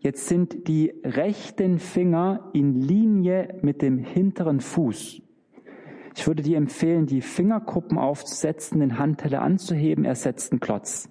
Jetzt 0.00 0.28
sind 0.28 0.66
die 0.68 0.94
rechten 1.04 1.78
Finger 1.78 2.50
in 2.54 2.80
Linie 2.80 3.58
mit 3.62 3.82
dem 3.82 3.98
hinteren 3.98 4.60
Fuß. 4.60 5.20
Ich 6.16 6.26
würde 6.26 6.42
dir 6.42 6.56
empfehlen, 6.56 7.06
die 7.06 7.20
Fingerkuppen 7.20 7.98
aufzusetzen, 7.98 8.80
den 8.80 8.98
Handteller 8.98 9.42
anzuheben, 9.42 10.04
er 10.04 10.14
setzt 10.14 10.52
einen 10.52 10.60
Klotz. 10.60 11.10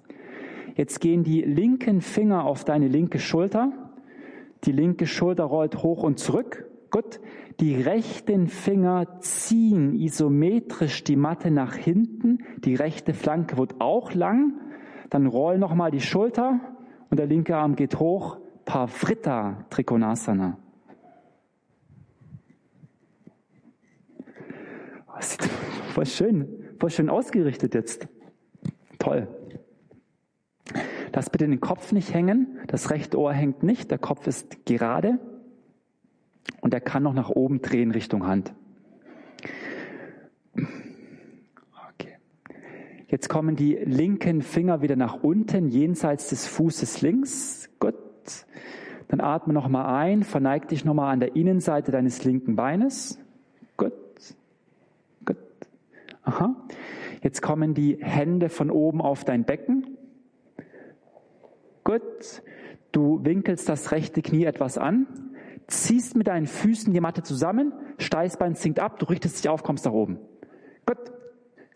Jetzt 0.74 1.00
gehen 1.00 1.24
die 1.24 1.42
linken 1.42 2.00
Finger 2.00 2.44
auf 2.44 2.64
deine 2.64 2.88
linke 2.88 3.18
Schulter. 3.18 3.72
Die 4.64 4.72
linke 4.72 5.06
Schulter 5.06 5.44
rollt 5.44 5.82
hoch 5.82 6.02
und 6.02 6.18
zurück. 6.18 6.68
Gut. 6.90 7.20
Die 7.60 7.74
rechten 7.76 8.46
Finger 8.46 9.20
ziehen 9.20 9.94
isometrisch 9.94 11.04
die 11.04 11.16
Matte 11.16 11.50
nach 11.50 11.74
hinten. 11.74 12.38
Die 12.64 12.74
rechte 12.74 13.14
Flanke 13.14 13.58
wird 13.58 13.80
auch 13.80 14.14
lang. 14.14 14.54
Dann 15.08 15.26
roll 15.26 15.58
nochmal 15.58 15.90
die 15.90 16.00
Schulter 16.00 16.60
und 17.10 17.18
der 17.18 17.26
linke 17.26 17.56
Arm 17.56 17.76
geht 17.76 17.98
hoch. 17.98 18.38
Pavritta 18.64 19.64
Trikonasana. 19.70 20.56
Das 25.16 25.32
sieht 25.32 25.44
voll 25.94 26.06
schön, 26.06 26.48
voll 26.78 26.90
schön 26.90 27.10
ausgerichtet 27.10 27.74
jetzt. 27.74 28.08
Toll. 28.98 29.28
Lass 31.12 31.28
bitte 31.28 31.46
den 31.46 31.60
Kopf 31.60 31.92
nicht 31.92 32.14
hängen. 32.14 32.58
Das 32.68 32.90
rechte 32.90 33.18
Ohr 33.18 33.32
hängt 33.32 33.62
nicht. 33.62 33.90
Der 33.90 33.98
Kopf 33.98 34.26
ist 34.26 34.64
gerade. 34.64 35.18
Und 36.60 36.72
er 36.72 36.80
kann 36.80 37.02
noch 37.02 37.14
nach 37.14 37.30
oben 37.30 37.60
drehen 37.60 37.90
Richtung 37.90 38.26
Hand. 38.26 38.54
Okay. 40.54 42.16
Jetzt 43.10 43.28
kommen 43.28 43.56
die 43.56 43.74
linken 43.74 44.40
Finger 44.40 44.82
wieder 44.82 44.94
nach 44.94 45.24
unten, 45.24 45.68
jenseits 45.68 46.28
des 46.28 46.46
Fußes 46.46 47.02
links. 47.02 47.68
Gut. 47.80 47.96
Dann 49.08 49.20
atme 49.20 49.52
nochmal 49.52 49.86
ein, 49.96 50.22
verneig 50.22 50.68
dich 50.68 50.84
nochmal 50.84 51.12
an 51.12 51.18
der 51.18 51.34
Innenseite 51.34 51.90
deines 51.90 52.24
linken 52.24 52.54
Beines. 52.54 53.18
Gut. 53.76 53.92
Gut. 55.24 55.38
Aha. 56.22 56.54
Jetzt 57.20 57.42
kommen 57.42 57.74
die 57.74 57.98
Hände 58.00 58.48
von 58.48 58.70
oben 58.70 59.02
auf 59.02 59.24
dein 59.24 59.44
Becken. 59.44 59.98
Gut. 61.82 62.42
Du 62.92 63.24
winkelst 63.24 63.68
das 63.68 63.90
rechte 63.90 64.22
Knie 64.22 64.44
etwas 64.44 64.78
an, 64.78 65.08
ziehst 65.66 66.16
mit 66.16 66.28
deinen 66.28 66.46
Füßen 66.46 66.92
die 66.92 67.00
Matte 67.00 67.24
zusammen, 67.24 67.72
Steißbein 67.98 68.54
sinkt 68.54 68.78
ab, 68.78 69.00
du 69.00 69.06
richtest 69.06 69.38
dich 69.38 69.48
auf, 69.48 69.64
kommst 69.64 69.84
nach 69.84 69.92
oben. 69.92 70.18
Gut. 70.86 70.98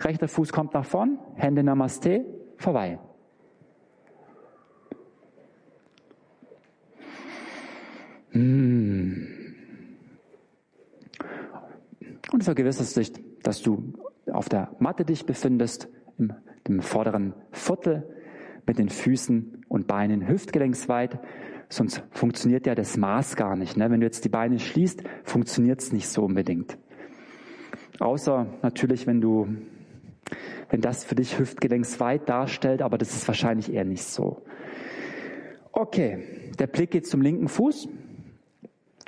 Rechter 0.05 0.28
Fuß 0.28 0.52
kommt 0.52 0.74
nach 0.74 0.85
vorn, 0.85 1.18
Hände 1.35 1.62
Namaste, 1.62 2.24
vorbei. 2.59 2.98
Hm. 8.31 9.26
Und 12.32 12.43
vergewisserst 12.43 12.97
dich, 12.97 13.12
dass 13.43 13.62
du 13.62 13.94
auf 14.31 14.48
der 14.48 14.74
Matte 14.78 15.05
dich 15.05 15.24
befindest, 15.24 15.89
im, 16.18 16.32
im 16.66 16.81
vorderen 16.81 17.35
Viertel, 17.52 18.02
mit 18.66 18.78
den 18.78 18.89
Füßen 18.89 19.64
und 19.68 19.86
Beinen 19.86 20.26
hüftgelenksweit. 20.26 21.20
Sonst 21.68 22.02
funktioniert 22.10 22.66
ja 22.66 22.74
das 22.74 22.97
Maß 22.97 23.36
gar 23.36 23.56
nicht. 23.56 23.76
Ne? 23.76 23.90
Wenn 23.90 24.01
du 24.01 24.06
jetzt 24.06 24.24
die 24.24 24.31
Beine 24.31 24.59
schließt, 24.59 25.02
funktioniert 25.22 25.81
es 25.81 25.93
nicht 25.93 26.09
so 26.09 26.24
unbedingt. 26.24 26.78
Außer 28.01 28.47
natürlich, 28.62 29.06
wenn 29.06 29.20
du, 29.20 29.48
wenn 30.70 30.80
das 30.80 31.05
für 31.05 31.14
dich 31.14 31.38
hüftgelenksweit 31.38 32.28
darstellt, 32.28 32.82
aber 32.82 32.98
das 32.98 33.14
ist 33.14 33.26
wahrscheinlich 33.28 33.72
eher 33.72 33.84
nicht 33.84 34.05
so. 34.05 34.42
Okay, 35.72 36.52
der 36.59 36.66
Blick 36.66 36.92
geht 36.92 37.06
zum 37.06 37.20
linken 37.20 37.48
Fuß. 37.48 37.88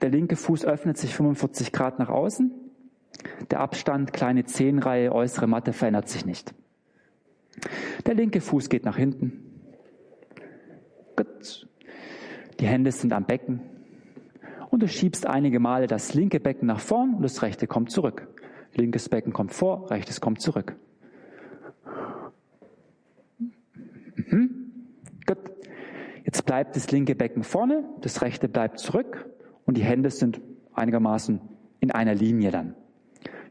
Der 0.01 0.11
linke 0.11 0.37
Fuß 0.37 0.65
öffnet 0.65 0.99
sich 0.99 1.15
45 1.15 1.73
Grad 1.73 1.99
nach 1.99 2.09
außen. 2.09 2.53
Der 3.51 3.61
Abstand, 3.61 4.13
kleine 4.13 4.45
Zehenreihe, 4.45 5.13
äußere 5.13 5.47
Matte 5.47 5.73
verändert 5.73 6.09
sich 6.09 6.27
nicht. 6.27 6.55
Der 8.05 8.15
linke 8.15 8.41
Fuß 8.41 8.69
geht 8.69 8.85
nach 8.85 8.97
hinten. 8.97 9.43
Gut. 11.17 11.69
Die 12.61 12.67
Hände 12.67 12.93
sind 12.93 13.13
am 13.13 13.25
Becken. 13.25 13.61
Und 14.71 14.83
du 14.83 14.89
schiebst 14.89 15.27
einige 15.27 15.61
Male 15.61 15.87
das 15.87 16.15
linke 16.15 16.41
Becken 16.41 16.67
nach 16.67 16.81
vorn 16.81 17.15
und 17.15 17.23
das 17.23 17.43
rechte 17.43 17.67
kommt 17.67 17.91
zurück. 17.91 18.29
Linkes 18.75 19.09
Becken 19.09 19.33
kommt 19.33 19.55
vor, 19.55 19.91
rechtes 19.91 20.21
kommt 20.21 20.41
zurück. 20.41 20.77
Mhm. 24.29 24.73
Gut. 25.27 25.39
Jetzt 26.25 26.45
bleibt 26.45 26.75
das 26.75 26.91
linke 26.91 27.15
Becken 27.15 27.45
vorne, 27.45 27.85
das 28.01 28.21
rechte 28.23 28.49
bleibt 28.49 28.81
zurück 28.81 29.31
und 29.65 29.77
die 29.77 29.85
Hände 29.85 30.11
sind 30.11 30.41
einigermaßen 30.73 31.41
in 31.81 31.91
einer 31.93 32.15
Linie 32.15 32.51
dann. 32.51 32.75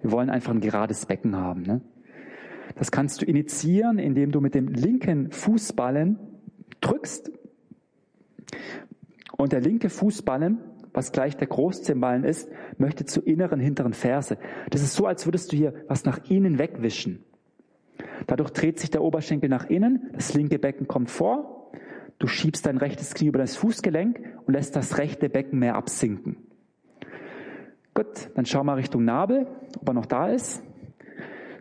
Wir 0.01 0.11
wollen 0.11 0.29
einfach 0.29 0.51
ein 0.51 0.59
gerades 0.59 1.05
Becken 1.05 1.37
haben. 1.37 1.61
Ne? 1.61 1.81
Das 2.75 2.91
kannst 2.91 3.21
du 3.21 3.25
initiieren, 3.25 3.97
indem 3.97 4.31
du 4.31 4.41
mit 4.41 4.55
dem 4.55 4.67
linken 4.67 5.31
Fußballen 5.31 6.19
drückst 6.81 7.31
und 9.37 9.51
der 9.51 9.61
linke 9.61 9.89
Fußballen, 9.89 10.59
was 10.93 11.11
gleich 11.11 11.35
der 11.37 11.47
Großzehenballen 11.47 12.23
ist, 12.23 12.49
möchte 12.77 13.05
zur 13.05 13.25
inneren 13.25 13.59
hinteren 13.59 13.93
Ferse. 13.93 14.37
Das 14.69 14.81
ist 14.81 14.93
so, 14.93 15.05
als 15.05 15.25
würdest 15.25 15.51
du 15.51 15.57
hier 15.57 15.73
was 15.87 16.05
nach 16.05 16.29
innen 16.29 16.57
wegwischen. 16.57 17.23
Dadurch 18.27 18.51
dreht 18.51 18.79
sich 18.79 18.89
der 18.89 19.01
Oberschenkel 19.01 19.49
nach 19.49 19.69
innen, 19.69 20.09
das 20.13 20.33
linke 20.33 20.59
Becken 20.59 20.87
kommt 20.87 21.09
vor, 21.09 21.71
du 22.19 22.27
schiebst 22.27 22.65
dein 22.65 22.77
rechtes 22.77 23.13
Knie 23.13 23.27
über 23.27 23.39
das 23.39 23.55
Fußgelenk 23.57 24.19
und 24.45 24.53
lässt 24.53 24.75
das 24.75 24.97
rechte 24.97 25.29
Becken 25.29 25.59
mehr 25.59 25.75
absinken. 25.75 26.37
Gut, 27.93 28.29
dann 28.35 28.45
schau 28.45 28.63
mal 28.63 28.73
Richtung 28.73 29.05
Nabel, 29.05 29.47
ob 29.79 29.87
er 29.87 29.93
noch 29.93 30.05
da 30.05 30.27
ist. 30.27 30.61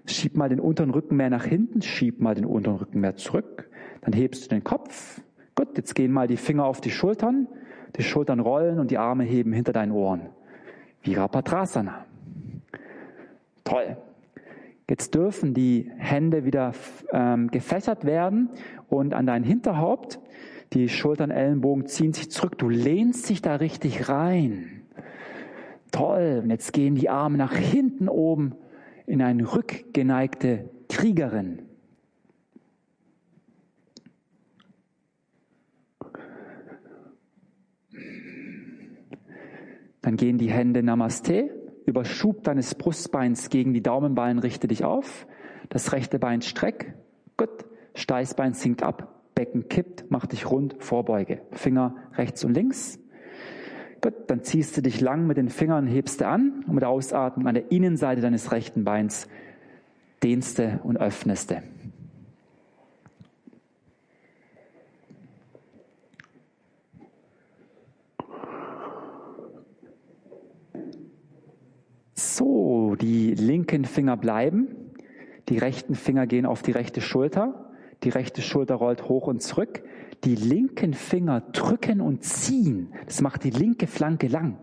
Schieb 0.06 0.36
mal 0.36 0.48
den 0.48 0.60
unteren 0.60 0.90
Rücken 0.90 1.16
mehr 1.16 1.31
nach 1.31 1.44
hinten, 1.44 1.81
schieb 1.81 2.20
mal 2.20 2.35
den 2.35 2.44
unteren 2.44 2.76
Rücken 2.76 3.01
mehr 3.01 3.16
zurück. 3.16 3.70
Dann 4.02 4.12
hebst 4.12 4.44
du 4.44 4.48
den 4.48 4.64
Kopf. 4.64 5.22
Gut, 5.55 5.76
jetzt 5.76 5.94
gehen 5.94 6.12
mal 6.12 6.26
die 6.26 6.36
Finger 6.36 6.64
auf 6.66 6.81
die 6.81 6.90
Schultern, 6.90 7.47
die 7.97 8.02
Schultern 8.02 8.40
rollen 8.40 8.81
und 8.81 8.90
die 8.90 8.98
Arme 8.98 9.24
heben 9.24 9.52
hinter 9.52 9.72
deinen 9.72 9.93
Ohren. 9.93 10.28
Virabhadrasana. 11.02 12.05
Toll. 13.62 13.97
Jetzt 14.89 15.15
dürfen 15.15 15.55
die 15.55 15.90
Hände 15.97 16.44
wieder 16.44 16.73
ähm, 17.11 17.51
gefächert 17.51 18.05
werden 18.05 18.51
und 18.89 19.15
an 19.15 19.27
dein 19.27 19.43
Hinterhaupt. 19.43 20.20
Die 20.74 20.89
Schultern, 20.89 21.31
Ellenbogen 21.31 21.86
ziehen 21.86 22.12
sich 22.12 22.31
zurück. 22.31 22.59
Du 22.59 22.69
lehnst 22.69 23.28
dich 23.28 23.40
da 23.40 23.56
richtig 23.56 24.09
rein. 24.09 24.82
Toll. 25.90 26.40
Und 26.43 26.51
jetzt 26.51 26.73
gehen 26.73 26.97
die 26.97 27.09
Arme 27.09 27.39
nach 27.39 27.55
hinten 27.55 28.09
oben 28.09 28.56
in 29.06 29.23
eine 29.23 29.55
rückgeneigte 29.55 30.69
Kriegerin. 30.89 31.62
Dann 40.02 40.16
gehen 40.16 40.36
die 40.36 40.51
Hände 40.51 40.82
Namaste 40.82 41.64
über 41.86 42.05
Schub 42.05 42.43
deines 42.44 42.74
Brustbeins 42.74 43.51
gegen 43.51 43.74
die 43.74 43.82
Daumenballen 43.82 44.39
richte 44.39 44.69
dich 44.69 44.85
auf. 44.85 45.27
Das 45.69 45.93
rechte 45.93 46.19
Bein 46.19 46.43
streck. 46.43 46.94
Gut. 47.36 47.51
Steißbein 47.94 48.55
sinkt 48.55 48.82
ab. 48.82 49.20
Becken 49.35 49.69
kippt. 49.69 50.05
Mach 50.09 50.27
dich 50.27 50.51
rund. 50.51 50.77
Vorbeuge. 50.78 51.43
Finger 51.52 51.97
rechts 52.16 52.44
und 52.44 52.55
links. 52.55 52.98
Gut. 54.01 54.15
Dann 54.28 54.43
ziehst 54.43 54.77
du 54.77 54.82
dich 54.82 55.01
lang 55.01 55.27
mit 55.27 55.36
den 55.36 55.48
Fingern, 55.48 55.86
hebst 55.86 56.20
du 56.20 56.27
an 56.27 56.65
und 56.66 56.74
mit 56.74 56.82
der 56.82 56.89
Ausatmung 56.89 57.47
an 57.47 57.55
der 57.55 57.70
Innenseite 57.70 58.20
deines 58.20 58.52
rechten 58.52 58.85
Beins 58.85 59.28
dehnst 60.23 60.59
du 60.59 60.81
und 60.82 60.97
öffnest 60.97 61.51
du. 61.51 61.62
So, 72.15 72.95
die 72.95 73.35
linken 73.35 73.85
Finger 73.85 74.16
bleiben. 74.16 74.69
Die 75.49 75.59
rechten 75.59 75.97
Finger 75.97 76.27
gehen 76.27 76.47
auf 76.47 76.62
die 76.62 76.70
rechte 76.70 77.01
Schulter. 77.01 77.73
Die 78.05 78.09
rechte 78.09 78.41
Schulter 78.41 78.77
rollt 78.77 79.09
hoch 79.09 79.27
und 79.27 79.43
zurück. 79.43 79.82
Die 80.23 80.36
linken 80.36 80.95
Finger 80.95 81.41
drücken 81.41 82.01
und 82.01 82.23
ziehen. 82.23 82.95
Das 83.07 83.20
macht 83.20 83.43
die 83.43 83.51
linke 83.51 83.89
Flanke 83.89 84.28
lang. 84.28 84.59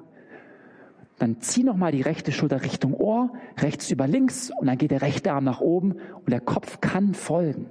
Dann 1.19 1.39
zieh 1.41 1.63
nochmal 1.63 1.91
die 1.91 2.01
rechte 2.01 2.31
Schulter 2.31 2.63
Richtung 2.63 2.95
Ohr, 2.95 3.31
rechts 3.59 3.91
über 3.91 4.07
links 4.07 4.49
und 4.59 4.65
dann 4.65 4.77
geht 4.77 4.89
der 4.89 5.03
rechte 5.03 5.33
Arm 5.33 5.43
nach 5.43 5.61
oben 5.61 5.91
und 5.91 6.29
der 6.31 6.39
Kopf 6.39 6.81
kann 6.81 7.13
folgen. 7.13 7.67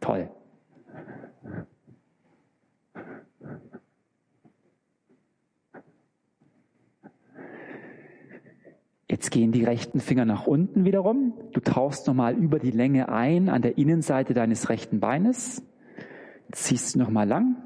Toll. 0.00 0.28
Jetzt 9.12 9.30
gehen 9.30 9.52
die 9.52 9.62
rechten 9.62 10.00
Finger 10.00 10.24
nach 10.24 10.46
unten 10.46 10.86
wiederum. 10.86 11.34
Du 11.52 11.60
tauchst 11.60 12.06
nochmal 12.06 12.34
über 12.34 12.58
die 12.58 12.70
Länge 12.70 13.10
ein 13.10 13.50
an 13.50 13.60
der 13.60 13.76
Innenseite 13.76 14.32
deines 14.32 14.70
rechten 14.70 15.00
Beines. 15.00 15.62
Ziehst 16.50 16.96
nochmal 16.96 17.28
lang. 17.28 17.56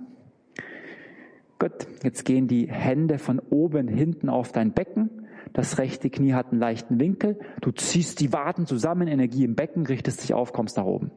Gut, 1.60 1.86
jetzt 2.02 2.24
gehen 2.24 2.48
die 2.48 2.66
Hände 2.66 3.20
von 3.20 3.38
oben 3.38 3.86
hinten 3.86 4.28
auf 4.28 4.50
dein 4.50 4.72
Becken. 4.72 5.28
Das 5.52 5.78
rechte 5.78 6.10
Knie 6.10 6.34
hat 6.34 6.50
einen 6.50 6.58
leichten 6.58 6.98
Winkel. 6.98 7.38
Du 7.60 7.70
ziehst 7.70 8.18
die 8.18 8.32
Waden 8.32 8.66
zusammen, 8.66 9.06
Energie 9.06 9.44
im 9.44 9.54
Becken, 9.54 9.86
richtest 9.86 10.24
dich 10.24 10.34
auf, 10.34 10.52
kommst 10.52 10.76
nach 10.76 10.84
oben. 10.84 11.12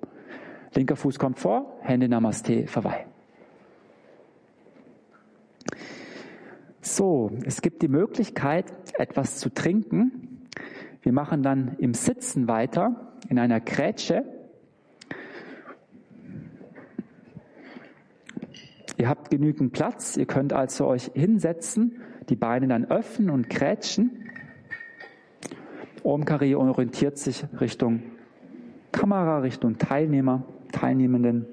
Linker 0.76 0.95
Fuß 0.95 1.18
kommt 1.18 1.39
vor, 1.39 1.80
Hände 1.81 2.07
Namaste, 2.07 2.68
vorbei. 2.68 3.07
So, 6.91 7.30
es 7.45 7.61
gibt 7.61 7.84
die 7.84 7.88
Möglichkeit, 7.88 8.66
etwas 8.98 9.38
zu 9.38 9.53
trinken. 9.53 10.48
Wir 11.03 11.14
machen 11.14 11.44
dann 11.44 11.76
im 11.78 11.94
Sitzen 11.94 12.48
weiter, 12.48 13.14
in 13.30 13.38
einer 13.38 13.60
Grätsche. 13.60 14.26
Ihr 18.98 19.07
habt 19.07 19.30
genügend 19.30 19.72
Platz, 19.72 20.18
ihr 20.18 20.26
könnt 20.26 20.52
also 20.52 20.88
euch 20.88 21.11
hinsetzen, 21.14 22.02
die 22.28 22.36
Beine 22.36 22.68
dann 22.68 22.86
öffnen 22.86 23.30
und 23.30 23.52
grätschen. 23.52 24.32
Omkari 26.02 26.56
orientiert 26.56 27.20
sich 27.20 27.45
Richtung 27.61 28.02
Kamera, 28.91 29.38
Richtung 29.40 29.78
Teilnehmer, 29.78 30.44
Teilnehmenden. 30.72 31.45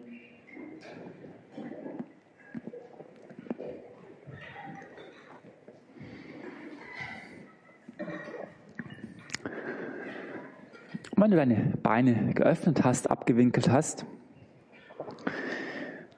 Wenn 11.17 11.31
du 11.31 11.37
deine 11.37 11.73
Beine 11.83 12.35
geöffnet 12.35 12.85
hast, 12.85 13.11
abgewinkelt 13.11 13.71
hast, 13.71 14.07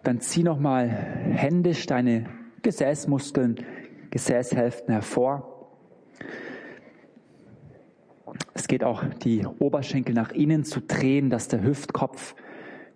dann 0.02 0.20
zieh 0.20 0.42
nochmal 0.42 0.88
händisch 0.88 1.86
deine 1.86 2.26
Gesäßmuskeln, 2.62 3.64
Gesäßhälften 4.10 4.92
hervor. 4.92 5.70
Es 8.54 8.66
geht 8.66 8.82
auch, 8.82 9.04
die 9.04 9.46
Oberschenkel 9.46 10.14
nach 10.14 10.32
innen 10.32 10.64
zu 10.64 10.80
drehen, 10.80 11.30
dass 11.30 11.48
der 11.48 11.62
Hüftkopf 11.62 12.34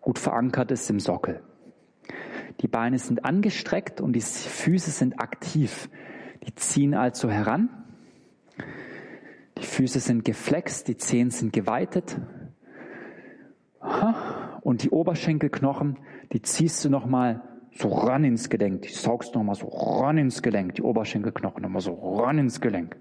gut 0.01 0.19
verankert 0.19 0.70
ist 0.73 0.91
im 0.91 0.99
Sockel. 0.99 1.43
Die 2.61 2.69
Beine 2.69 2.99
sind 2.99 3.24
angestreckt 3.24 4.01
und 4.01 4.15
die 4.15 4.20
Füße 4.20 4.91
sind 4.91 5.20
aktiv. 5.20 5.89
Die 6.47 6.55
ziehen 6.55 6.95
also 6.95 7.31
heran. 7.31 7.82
Füße 9.73 10.01
sind 10.01 10.27
geflext, 10.27 10.89
die 10.89 10.99
Zehen 10.99 11.31
sind 11.31 11.51
geweitet. 11.51 12.20
Und 14.61 14.82
die 14.82 14.90
Oberschenkelknochen, 14.90 15.99
die 16.32 16.43
ziehst 16.43 16.85
du 16.85 16.90
nochmal 16.90 17.43
so 17.73 17.89
ran 17.89 18.23
ins 18.24 18.51
Gelenk. 18.51 18.82
Die 18.82 18.90
saugst 18.90 19.35
nochmal 19.35 19.55
so 19.55 19.69
ran 19.69 20.19
ins 20.19 20.43
Gelenk. 20.43 20.74
Die 20.74 20.82
Oberschenkelknochen 20.82 21.62
nochmal 21.62 21.81
so 21.81 21.94
ran 21.94 22.39
ins 22.39 22.61
Gelenk. 22.61 22.97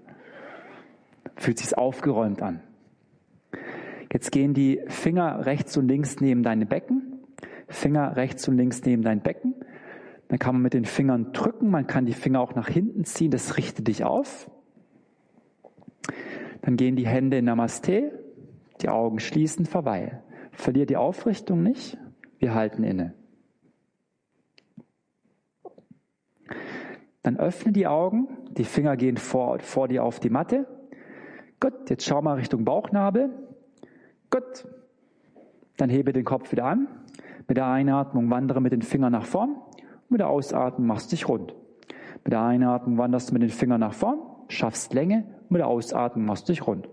Fühlt 1.36 1.58
sich 1.58 1.76
aufgeräumt 1.76 2.40
an. 2.40 2.60
Jetzt 4.10 4.32
gehen 4.32 4.54
die 4.54 4.80
Finger 4.88 5.44
rechts 5.44 5.76
und 5.76 5.88
links 5.88 6.20
neben 6.20 6.42
deine 6.42 6.64
Becken. 6.64 7.20
Finger 7.68 8.16
rechts 8.16 8.48
und 8.48 8.56
links 8.56 8.82
neben 8.86 9.02
dein 9.02 9.20
Becken. 9.20 9.54
Dann 10.28 10.38
kann 10.38 10.54
man 10.54 10.62
mit 10.62 10.72
den 10.72 10.86
Fingern 10.86 11.34
drücken. 11.34 11.70
Man 11.70 11.86
kann 11.86 12.06
die 12.06 12.14
Finger 12.14 12.40
auch 12.40 12.54
nach 12.54 12.68
hinten 12.68 13.04
ziehen. 13.04 13.30
Das 13.30 13.58
richtet 13.58 13.88
dich 13.88 14.04
auf. 14.04 14.50
Dann 16.62 16.76
gehen 16.76 16.96
die 16.96 17.06
Hände 17.06 17.38
in 17.38 17.44
Namaste, 17.44 18.18
die 18.80 18.88
Augen 18.88 19.18
schließen, 19.18 19.66
verweilen. 19.66 20.20
Verlier 20.52 20.86
die 20.86 20.96
Aufrichtung 20.96 21.62
nicht, 21.62 21.98
wir 22.38 22.54
halten 22.54 22.84
inne. 22.84 23.14
Dann 27.22 27.36
öffne 27.36 27.72
die 27.72 27.86
Augen, 27.86 28.28
die 28.50 28.64
Finger 28.64 28.96
gehen 28.96 29.16
vor, 29.16 29.58
vor 29.60 29.88
dir 29.88 30.04
auf 30.04 30.18
die 30.20 30.30
Matte. 30.30 30.66
Gut, 31.60 31.88
jetzt 31.90 32.04
schau 32.04 32.20
mal 32.22 32.34
Richtung 32.34 32.64
Bauchnabel. 32.64 33.30
Gut, 34.30 34.66
dann 35.76 35.90
hebe 35.90 36.12
den 36.12 36.24
Kopf 36.24 36.52
wieder 36.52 36.64
an. 36.64 36.88
Mit 37.48 37.56
der 37.56 37.66
Einatmung 37.66 38.30
wandere 38.30 38.60
mit 38.60 38.72
den 38.72 38.82
Fingern 38.82 39.12
nach 39.12 39.26
vorn. 39.26 39.56
Mit 40.08 40.20
der 40.20 40.28
Ausatmung 40.28 40.86
machst 40.86 41.10
du 41.10 41.16
dich 41.16 41.28
rund. 41.28 41.54
Mit 42.24 42.32
der 42.32 42.42
Einatmung 42.42 42.98
wanderst 42.98 43.30
du 43.30 43.32
mit 43.32 43.42
den 43.42 43.50
Fingern 43.50 43.80
nach 43.80 43.94
vorn, 43.94 44.18
schaffst 44.48 44.94
Länge 44.94 45.24
mit 45.52 45.60
der 45.60 45.68
Ausatmung 45.68 46.26
machst 46.26 46.48
du 46.48 46.52
dich 46.52 46.66
rund. 46.66 46.88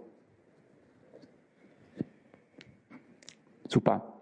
Super. 3.67 4.13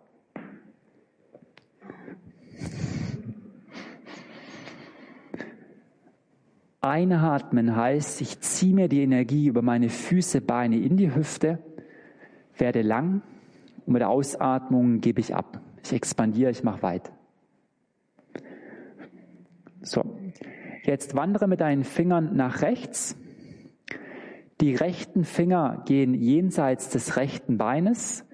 Einatmen 6.82 7.76
heißt, 7.76 8.22
ich 8.22 8.40
ziehe 8.40 8.74
mir 8.74 8.88
die 8.88 9.02
Energie 9.02 9.48
über 9.48 9.62
meine 9.62 9.90
Füße, 9.90 10.42
Beine 10.42 10.78
in 10.78 10.96
die 10.96 11.14
Hüfte, 11.14 11.60
werde 12.58 12.82
lang 12.82 13.22
und 13.86 13.94
mit 13.94 14.02
der 14.02 14.10
Ausatmung 14.10 15.02
gebe 15.02 15.20
ich 15.20 15.36
ab. 15.36 15.60
Ich 15.84 15.92
expandiere, 15.92 16.52
ich 16.52 16.64
mache 16.64 16.82
weit. 16.84 17.12
So, 19.82 20.04
jetzt 20.84 21.16
wandere 21.16 21.48
mit 21.48 21.62
deinen 21.62 21.84
Fingern 21.84 22.36
nach 22.36 22.62
rechts 22.62 23.18
die 24.62 24.74
rechten 24.76 25.24
Finger 25.24 25.84
gehen 25.86 26.14
jenseits 26.14 26.90
des 26.90 27.16
rechten 27.16 27.58
Beines. 27.58 28.26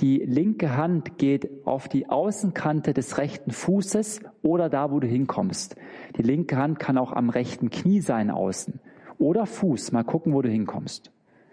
Die 0.00 0.18
linke 0.18 0.76
Hand 0.76 1.18
geht 1.18 1.66
auf 1.66 1.88
die 1.88 2.08
Außenkante 2.08 2.94
des 2.94 3.18
rechten 3.18 3.50
Fußes 3.50 4.20
oder 4.42 4.68
da, 4.68 4.90
wo 4.90 4.98
du 4.98 5.06
hinkommst. 5.06 5.76
Die 6.16 6.22
linke 6.22 6.56
Hand 6.56 6.78
kann 6.78 6.98
auch 6.98 7.12
am 7.12 7.30
rechten 7.30 7.70
Knie 7.70 8.00
sein 8.00 8.30
außen 8.30 8.80
oder 9.18 9.46
Fuß. 9.46 9.92
Mal 9.92 10.04
gucken, 10.04 10.32
wo 10.32 10.42
du 10.42 10.48
hinkommst. 10.48 11.12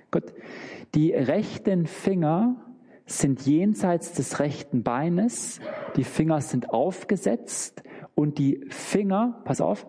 Gut. 0.09 0.33
Die 0.95 1.11
rechten 1.11 1.85
Finger 1.85 2.55
sind 3.05 3.45
jenseits 3.45 4.13
des 4.13 4.39
rechten 4.39 4.81
Beines. 4.81 5.59
Die 5.95 6.03
Finger 6.03 6.41
sind 6.41 6.71
aufgesetzt 6.71 7.83
und 8.15 8.39
die 8.39 8.65
Finger, 8.69 9.41
pass 9.43 9.61
auf, 9.61 9.85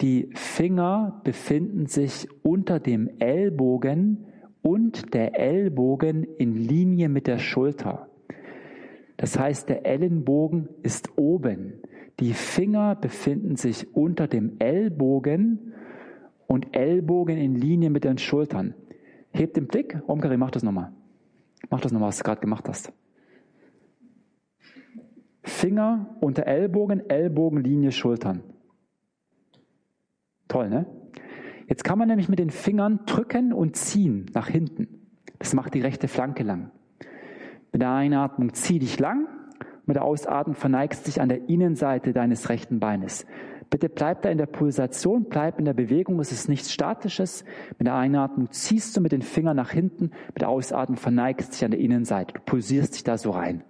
die 0.00 0.30
Finger 0.34 1.20
befinden 1.24 1.86
sich 1.86 2.28
unter 2.42 2.80
dem 2.80 3.08
Ellbogen 3.20 4.26
und 4.62 5.14
der 5.14 5.38
Ellbogen 5.38 6.24
in 6.24 6.54
Linie 6.54 7.08
mit 7.08 7.26
der 7.26 7.38
Schulter. 7.38 8.08
Das 9.16 9.38
heißt, 9.38 9.68
der 9.68 9.86
Ellenbogen 9.86 10.68
ist 10.82 11.16
oben. 11.16 11.74
Die 12.20 12.32
Finger 12.32 12.94
befinden 12.94 13.56
sich 13.56 13.94
unter 13.94 14.26
dem 14.26 14.58
Ellbogen 14.58 15.72
und 16.46 16.76
Ellbogen 16.76 17.38
in 17.38 17.54
Linie 17.54 17.90
mit 17.90 18.04
den 18.04 18.18
Schultern. 18.18 18.74
Hebt 19.32 19.56
den 19.56 19.66
Blick. 19.66 20.00
Omkari, 20.06 20.36
mach 20.36 20.50
das 20.50 20.62
nochmal. 20.62 20.92
Mach 21.70 21.80
das 21.80 21.92
nochmal, 21.92 22.08
was 22.08 22.18
du 22.18 22.24
gerade 22.24 22.40
gemacht 22.40 22.68
hast. 22.68 22.92
Finger 25.42 26.16
unter 26.20 26.46
Ellbogen, 26.46 27.08
Ellbogenlinie, 27.08 27.92
Schultern. 27.92 28.42
Toll, 30.48 30.68
ne? 30.68 30.86
Jetzt 31.66 31.84
kann 31.84 31.98
man 31.98 32.08
nämlich 32.08 32.28
mit 32.28 32.38
den 32.38 32.50
Fingern 32.50 33.00
drücken 33.06 33.52
und 33.52 33.76
ziehen 33.76 34.26
nach 34.34 34.48
hinten. 34.48 34.88
Das 35.38 35.54
macht 35.54 35.74
die 35.74 35.80
rechte 35.80 36.08
Flanke 36.08 36.42
lang. 36.42 36.70
Mit 37.72 37.82
der 37.82 37.92
Einatmung 37.92 38.52
zieh 38.54 38.78
dich 38.78 38.98
lang, 38.98 39.26
mit 39.86 39.96
der 39.96 40.04
Ausatmung 40.04 40.54
verneigst 40.54 41.06
dich 41.06 41.20
an 41.20 41.28
der 41.28 41.48
Innenseite 41.48 42.12
deines 42.12 42.48
rechten 42.48 42.80
Beines. 42.80 43.26
Bitte 43.70 43.88
bleib 43.88 44.22
da 44.22 44.28
in 44.28 44.38
der 44.38 44.46
Pulsation, 44.46 45.24
bleib 45.28 45.58
in 45.58 45.64
der 45.64 45.72
Bewegung, 45.72 46.20
es 46.20 46.30
ist 46.30 46.48
nichts 46.48 46.72
Statisches. 46.72 47.44
Mit 47.78 47.88
der 47.88 47.96
Einatmung 47.96 48.50
ziehst 48.52 48.96
du 48.96 49.00
mit 49.00 49.12
den 49.12 49.22
Fingern 49.22 49.56
nach 49.56 49.70
hinten, 49.70 50.12
mit 50.28 50.42
der 50.42 50.48
Ausatmung 50.48 50.96
verneigst 50.96 51.52
dich 51.52 51.64
an 51.64 51.72
der 51.72 51.80
Innenseite. 51.80 52.34
Du 52.34 52.40
pulsierst 52.40 52.94
dich 52.94 53.04
da 53.04 53.18
so 53.18 53.30
rein. 53.30 53.64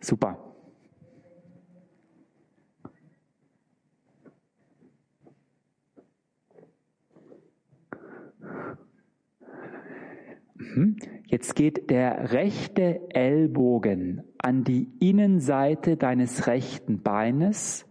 Super. 0.00 0.49
Jetzt 11.26 11.54
geht 11.54 11.90
der 11.90 12.32
rechte 12.32 13.00
Ellbogen 13.10 14.22
an 14.38 14.64
die 14.64 14.88
Innenseite 15.00 15.96
deines 15.96 16.46
rechten 16.46 17.02
Beines. 17.02 17.86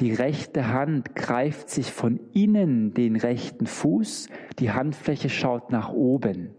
Die 0.00 0.12
rechte 0.12 0.68
Hand 0.68 1.14
greift 1.14 1.70
sich 1.70 1.92
von 1.92 2.18
innen 2.32 2.94
den 2.94 3.16
rechten 3.16 3.66
Fuß. 3.66 4.28
Die 4.58 4.72
Handfläche 4.72 5.28
schaut 5.28 5.70
nach 5.70 5.92
oben. 5.92 6.50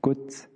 Gut. 0.00 0.48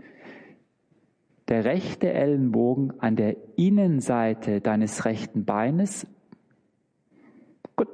Der 1.48 1.64
rechte 1.64 2.12
Ellenbogen 2.12 2.98
an 3.01 3.16
der 3.16 3.36
Innenseite 3.56 4.62
deines 4.62 5.05
rechten 5.05 5.44
Beines. 5.44 6.06
Gut. 7.76 7.89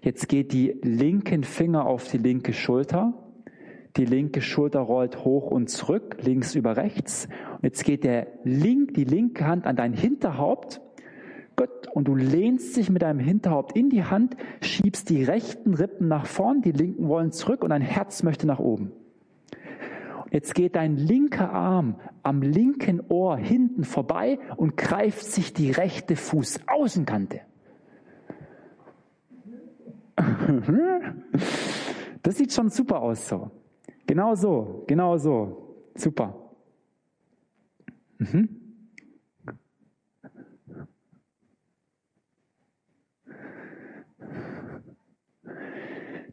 Jetzt 0.00 0.28
geht 0.28 0.52
die 0.52 0.78
linken 0.82 1.44
Finger 1.44 1.84
auf 1.84 2.08
die 2.08 2.18
linke 2.18 2.54
Schulter. 2.54 3.21
Die 3.96 4.06
linke 4.06 4.40
Schulter 4.40 4.80
rollt 4.80 5.24
hoch 5.24 5.50
und 5.50 5.68
zurück, 5.68 6.16
links 6.22 6.54
über 6.54 6.76
rechts. 6.76 7.28
Und 7.56 7.64
jetzt 7.64 7.84
geht 7.84 8.04
der 8.04 8.28
link, 8.42 8.94
die 8.94 9.04
linke 9.04 9.46
Hand 9.46 9.66
an 9.66 9.76
dein 9.76 9.92
Hinterhaupt. 9.92 10.80
Gut. 11.56 11.68
Und 11.92 12.08
du 12.08 12.14
lehnst 12.14 12.74
dich 12.76 12.88
mit 12.88 13.02
deinem 13.02 13.18
Hinterhaupt 13.18 13.76
in 13.76 13.90
die 13.90 14.04
Hand, 14.04 14.36
schiebst 14.62 15.10
die 15.10 15.22
rechten 15.22 15.74
Rippen 15.74 16.08
nach 16.08 16.24
vorn, 16.24 16.62
die 16.62 16.72
linken 16.72 17.08
wollen 17.08 17.32
zurück 17.32 17.62
und 17.62 17.70
dein 17.70 17.82
Herz 17.82 18.22
möchte 18.22 18.46
nach 18.46 18.58
oben. 18.58 18.92
Jetzt 20.30 20.54
geht 20.54 20.76
dein 20.76 20.96
linker 20.96 21.52
Arm 21.52 21.96
am 22.22 22.40
linken 22.40 23.02
Ohr 23.10 23.36
hinten 23.36 23.84
vorbei 23.84 24.38
und 24.56 24.78
greift 24.78 25.26
sich 25.26 25.52
die 25.52 25.70
rechte 25.70 26.16
Fußaußenkante. 26.16 27.40
Das 32.24 32.36
sieht 32.36 32.52
schon 32.52 32.70
super 32.70 33.02
aus 33.02 33.28
so. 33.28 33.50
Genau 34.06 34.34
so, 34.34 34.84
genau 34.86 35.16
so. 35.16 35.76
Super. 35.94 36.34
Mhm. 38.18 38.62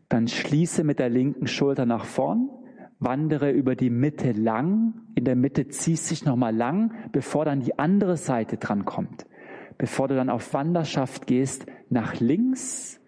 Dann 0.10 0.28
schließe 0.28 0.84
mit 0.84 1.00
der 1.00 1.10
linken 1.10 1.48
Schulter 1.48 1.86
nach 1.86 2.06
vorn, 2.06 2.50
wandere 3.00 3.52
über 3.52 3.76
die 3.76 3.92
Mitte 3.92 4.32
lang, 4.32 4.94
in 5.16 5.24
der 5.24 5.36
Mitte 5.36 5.68
ziehst 5.68 6.10
dich 6.10 6.26
nochmal 6.26 6.56
lang, 6.56 6.94
bevor 7.12 7.46
dann 7.46 7.62
die 7.62 7.78
andere 7.78 8.18
Seite 8.18 8.58
dran 8.58 8.86
kommt. 8.86 9.28
Bevor 9.78 10.08
du 10.08 10.16
dann 10.16 10.30
auf 10.30 10.54
Wanderschaft 10.54 11.28
gehst, 11.28 11.68
nach 11.90 12.20
links, 12.20 13.00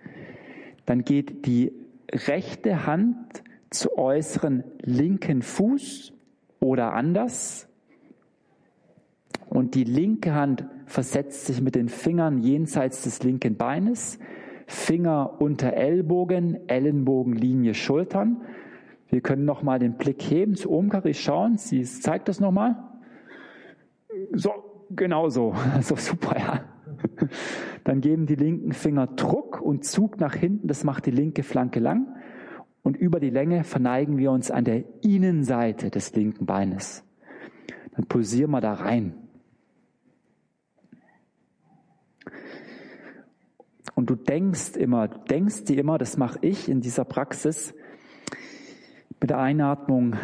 dann 0.86 1.04
geht 1.04 1.46
die 1.46 1.74
rechte 2.12 2.86
Hand 2.86 3.44
zu 3.72 3.98
äußeren 3.98 4.64
linken 4.82 5.42
Fuß 5.42 6.14
oder 6.60 6.94
anders. 6.94 7.68
Und 9.50 9.76
die 9.76 9.86
linke 9.86 10.34
Hand 10.36 10.66
versetzt 10.86 11.46
sich 11.46 11.62
mit 11.62 11.76
den 11.76 11.90
Fingern 11.90 12.38
jenseits 12.38 13.04
des 13.04 13.24
linken 13.24 13.56
Beines, 13.58 14.20
Finger 14.68 15.42
unter 15.42 15.74
Ellbogen, 15.74 16.70
Ellenbogenlinie, 16.70 17.74
Schultern. 17.74 18.42
Wir 19.10 19.22
können 19.22 19.44
nochmal 19.44 19.80
den 19.80 19.98
Blick 19.98 20.22
heben 20.22 20.56
zu 20.56 20.72
Omkari 20.72 21.14
schauen. 21.14 21.58
Sie 21.58 21.84
zeigt 21.84 22.30
das 22.30 22.40
nochmal. 22.40 22.78
So, 24.34 24.52
genau 24.90 25.30
so. 25.30 25.56
So 25.82 25.96
super, 25.96 26.38
ja. 26.38 26.64
Dann 27.84 28.02
geben 28.02 28.26
die 28.26 28.36
linken 28.36 28.74
Finger 28.74 29.08
Druck 29.08 29.62
und 29.62 29.86
Zug 29.86 30.20
nach 30.20 30.36
hinten. 30.36 30.68
Das 30.68 30.84
macht 30.84 31.06
die 31.06 31.12
linke 31.12 31.44
Flanke 31.44 31.80
lang 31.80 32.08
und 32.84 32.98
über 32.98 33.20
die 33.20 33.30
Länge 33.30 33.64
verneigen 33.64 34.18
wir 34.18 34.32
uns 34.32 34.50
an 34.52 34.66
der 34.66 34.84
Innenseite 35.04 35.90
des 35.90 36.14
linken 36.16 36.46
Beines. 36.46 37.04
Dann 37.96 38.06
pulsieren 38.06 38.52
wir 38.52 38.62
da 38.62 38.74
rein. 38.74 39.14
Und 43.94 44.10
du 44.10 44.16
denkst 44.16 44.78
immer, 44.78 45.08
denkst 45.08 45.66
dir 45.66 45.78
immer, 45.78 45.98
das 45.98 46.18
mache 46.18 46.40
ich 46.42 46.70
in 46.70 46.82
dieser 46.82 47.06
Praxis, 47.06 47.74
mit 49.20 49.30
der 49.30 49.40
Einatmung 49.40 50.16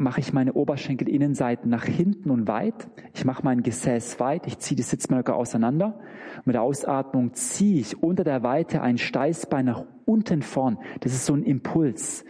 mache 0.00 0.20
ich 0.20 0.32
meine 0.32 0.54
Oberschenkelinnenseiten 0.54 1.70
nach 1.70 1.84
hinten 1.84 2.30
und 2.30 2.48
weit. 2.48 2.88
Ich 3.14 3.24
mache 3.24 3.44
mein 3.44 3.62
Gesäß 3.62 4.18
weit. 4.18 4.46
Ich 4.46 4.58
ziehe 4.58 4.76
die 4.76 4.82
Sitzmöcke 4.82 5.34
auseinander. 5.34 6.00
Mit 6.44 6.54
der 6.54 6.62
Ausatmung 6.62 7.34
ziehe 7.34 7.80
ich 7.80 8.02
unter 8.02 8.24
der 8.24 8.42
Weite 8.42 8.80
ein 8.80 8.96
Steißbein 8.96 9.66
nach 9.66 9.84
unten 10.06 10.42
vorn. 10.42 10.78
Das 11.00 11.12
ist 11.12 11.26
so 11.26 11.34
ein 11.34 11.42
Impuls. 11.42 12.24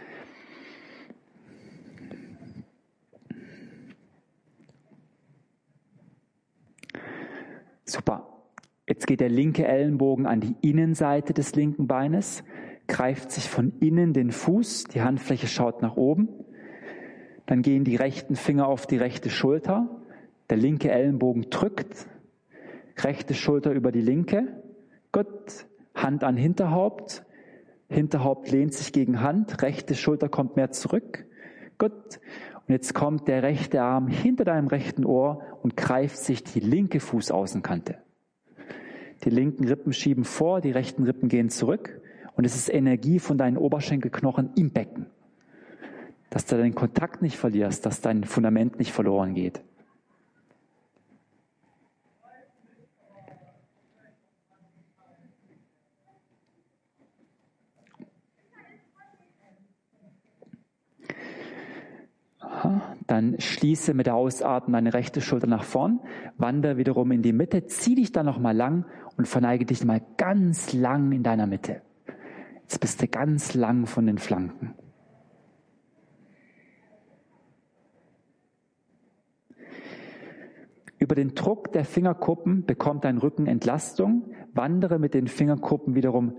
Super. 7.85 8.27
Jetzt 8.85 9.07
geht 9.07 9.21
der 9.21 9.29
linke 9.29 9.65
Ellenbogen 9.65 10.25
an 10.25 10.41
die 10.41 10.55
Innenseite 10.61 11.33
des 11.33 11.55
linken 11.55 11.87
Beines, 11.87 12.43
greift 12.87 13.31
sich 13.31 13.49
von 13.49 13.71
innen 13.79 14.11
den 14.11 14.31
Fuß, 14.31 14.85
die 14.85 15.01
Handfläche 15.01 15.47
schaut 15.47 15.81
nach 15.81 15.95
oben. 15.95 16.27
Dann 17.51 17.63
gehen 17.63 17.83
die 17.83 17.97
rechten 17.97 18.37
Finger 18.37 18.65
auf 18.69 18.87
die 18.87 18.95
rechte 18.95 19.29
Schulter. 19.29 19.89
Der 20.49 20.55
linke 20.55 20.89
Ellenbogen 20.89 21.49
drückt. 21.49 22.07
Rechte 22.99 23.33
Schulter 23.33 23.71
über 23.71 23.91
die 23.91 23.99
linke. 23.99 24.47
Gut. 25.11 25.65
Hand 25.93 26.23
an 26.23 26.37
Hinterhaupt. 26.37 27.25
Hinterhaupt 27.89 28.49
lehnt 28.49 28.73
sich 28.73 28.93
gegen 28.93 29.19
Hand. 29.19 29.61
Rechte 29.61 29.95
Schulter 29.95 30.29
kommt 30.29 30.55
mehr 30.55 30.71
zurück. 30.71 31.25
Gut. 31.77 32.21
Und 32.67 32.69
jetzt 32.69 32.93
kommt 32.93 33.27
der 33.27 33.43
rechte 33.43 33.81
Arm 33.81 34.07
hinter 34.07 34.45
deinem 34.45 34.67
rechten 34.67 35.03
Ohr 35.03 35.43
und 35.61 35.75
greift 35.75 36.19
sich 36.19 36.45
die 36.45 36.61
linke 36.61 37.01
Fußaußenkante. 37.01 37.97
Die 39.25 39.29
linken 39.29 39.67
Rippen 39.67 39.91
schieben 39.91 40.23
vor, 40.23 40.61
die 40.61 40.71
rechten 40.71 41.03
Rippen 41.03 41.27
gehen 41.27 41.49
zurück. 41.49 41.99
Und 42.37 42.45
es 42.45 42.55
ist 42.55 42.73
Energie 42.73 43.19
von 43.19 43.37
deinen 43.37 43.57
Oberschenkelknochen 43.57 44.51
im 44.55 44.71
Becken 44.71 45.07
dass 46.31 46.45
du 46.45 46.57
deinen 46.57 46.73
Kontakt 46.73 47.21
nicht 47.21 47.37
verlierst, 47.37 47.85
dass 47.85 48.01
dein 48.01 48.23
Fundament 48.23 48.79
nicht 48.79 48.93
verloren 48.93 49.35
geht. 49.35 49.61
Dann 63.07 63.35
schließe 63.41 63.93
mit 63.93 64.05
der 64.05 64.15
Ausatmung 64.15 64.71
deine 64.71 64.93
rechte 64.93 65.19
Schulter 65.19 65.47
nach 65.47 65.65
vorn, 65.65 65.99
wandere 66.37 66.77
wiederum 66.77 67.11
in 67.11 67.21
die 67.21 67.33
Mitte, 67.33 67.65
zieh 67.65 67.95
dich 67.95 68.13
dann 68.13 68.25
nochmal 68.25 68.55
lang 68.55 68.85
und 69.17 69.27
verneige 69.27 69.65
dich 69.65 69.83
mal 69.83 70.01
ganz 70.15 70.71
lang 70.71 71.11
in 71.11 71.23
deiner 71.23 71.45
Mitte. 71.45 71.81
Jetzt 72.61 72.79
bist 72.79 73.01
du 73.01 73.09
ganz 73.09 73.53
lang 73.53 73.85
von 73.85 74.05
den 74.05 74.17
Flanken. 74.17 74.75
Über 81.01 81.15
den 81.15 81.33
Druck 81.33 81.71
der 81.71 81.83
Fingerkuppen 81.83 82.63
bekommt 82.67 83.05
dein 83.05 83.17
Rücken 83.17 83.47
Entlastung. 83.47 84.35
Wandere 84.53 84.99
mit 84.99 85.15
den 85.15 85.25
Fingerkuppen 85.25 85.95
wiederum 85.95 86.37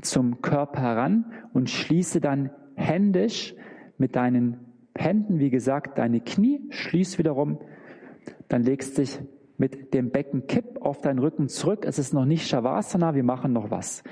zum 0.00 0.40
Körper 0.40 0.80
heran 0.80 1.26
und 1.52 1.68
schließe 1.68 2.18
dann 2.18 2.48
händisch 2.76 3.54
mit 3.98 4.16
deinen 4.16 4.56
Händen, 4.96 5.38
wie 5.38 5.50
gesagt, 5.50 5.98
deine 5.98 6.20
Knie, 6.20 6.62
schließ 6.70 7.18
wiederum, 7.18 7.58
dann 8.48 8.62
legst 8.62 8.96
dich 8.96 9.20
mit 9.58 9.92
dem 9.92 10.10
Becken 10.10 10.46
kipp 10.46 10.80
auf 10.80 11.02
deinen 11.02 11.18
Rücken 11.18 11.48
zurück. 11.48 11.84
Es 11.86 11.98
ist 11.98 12.14
noch 12.14 12.24
nicht 12.24 12.48
Shavasana, 12.48 13.14
wir 13.14 13.22
machen 13.22 13.52
noch 13.52 13.70
was. 13.70 14.02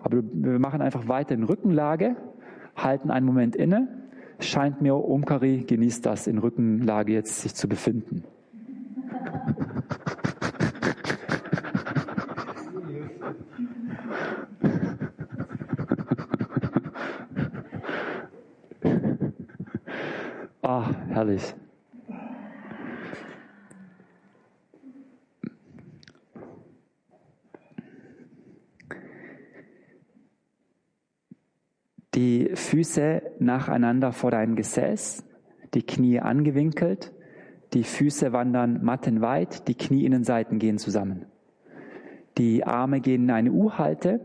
Aber 0.00 0.24
wir 0.24 0.58
machen 0.58 0.82
einfach 0.82 1.06
weiter 1.06 1.36
in 1.36 1.44
Rückenlage, 1.44 2.16
halten 2.74 3.12
einen 3.12 3.26
Moment 3.26 3.54
inne, 3.54 4.08
scheint 4.40 4.82
mir, 4.82 4.96
Omkari 4.96 5.58
genießt 5.68 6.04
das, 6.04 6.26
in 6.26 6.38
Rückenlage 6.38 7.12
jetzt 7.12 7.42
sich 7.42 7.54
zu 7.54 7.68
befinden. 7.68 8.24
Ah, 20.62 20.90
herrlich. 21.20 21.54
Die 32.14 32.50
Füße 32.54 33.22
nacheinander 33.38 34.12
vor 34.12 34.30
deinem 34.30 34.56
Gesäß, 34.56 35.24
die 35.74 35.82
Knie 35.82 36.20
angewinkelt, 36.20 37.12
die 37.74 37.84
Füße 37.84 38.32
wandern 38.32 38.82
mattenweit, 38.82 39.68
die 39.68 39.74
Knieinnenseiten 39.74 40.58
gehen 40.58 40.78
zusammen. 40.78 41.26
Die 42.38 42.64
Arme 42.64 43.00
gehen 43.00 43.24
in 43.24 43.30
eine 43.30 43.52
U-Halte. 43.52 44.20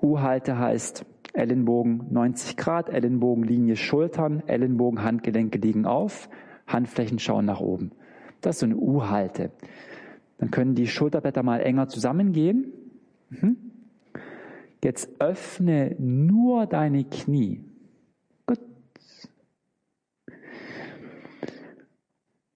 U-Halte 0.00 0.58
heißt 0.58 1.04
Ellenbogen 1.32 2.06
90 2.10 2.56
Grad, 2.56 2.88
Ellenbogenlinie 2.90 3.76
Schultern, 3.76 4.42
Ellenbogen 4.46 5.02
Handgelenke 5.02 5.58
liegen 5.58 5.86
auf, 5.86 6.28
Handflächen 6.66 7.18
schauen 7.18 7.46
nach 7.46 7.60
oben. 7.60 7.92
Das 8.40 8.56
ist 8.56 8.60
so 8.60 8.66
eine 8.66 8.76
U-Halte. 8.76 9.50
Dann 10.38 10.50
können 10.50 10.74
die 10.74 10.88
Schulterblätter 10.88 11.42
mal 11.42 11.60
enger 11.60 11.88
zusammengehen. 11.88 12.72
Mhm. 13.30 13.56
Jetzt 14.82 15.08
öffne 15.20 15.94
nur 15.98 16.66
deine 16.66 17.04
Knie. 17.04 17.64
Gut. 18.46 18.58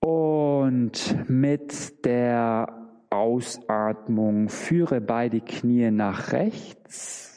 Und 0.01 1.31
mit 1.31 2.05
der 2.05 2.89
Ausatmung 3.11 4.49
führe 4.49 5.01
beide 5.01 5.41
Knie 5.41 5.93
nach 5.93 6.33
rechts. 6.33 7.36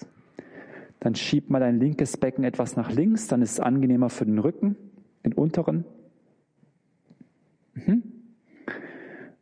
Dann 1.00 1.16
schieb 1.16 1.50
mal 1.50 1.60
dein 1.60 1.80
linkes 1.80 2.18
Becken 2.18 2.44
etwas 2.44 2.76
nach 2.76 2.92
links, 2.92 3.28
dann 3.28 3.42
ist 3.42 3.54
es 3.54 3.60
angenehmer 3.60 4.10
für 4.10 4.26
den 4.26 4.40
Rücken, 4.40 4.76
den 5.26 5.34
unteren. 5.34 5.86
Mhm. 7.74 8.04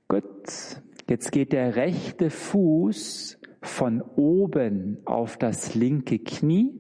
Gut. 0.08 0.82
Jetzt 1.10 1.32
geht 1.32 1.54
der 1.54 1.78
rechte 1.78 2.30
Fuß 2.30 3.40
von 3.62 4.02
oben 4.02 4.98
auf 5.06 5.38
das 5.38 5.74
linke 5.74 6.20
Knie, 6.20 6.74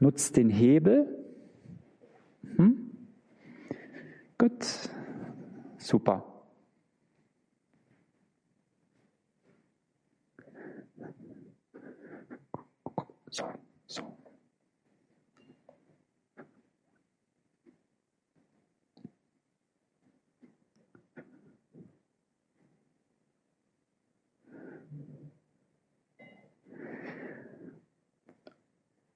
nutzt 0.00 0.36
den 0.36 0.50
Hebel. 0.50 1.06
Hm? 2.56 2.90
Gut, 4.36 4.90
super. 5.78 6.24
So. 13.30 13.44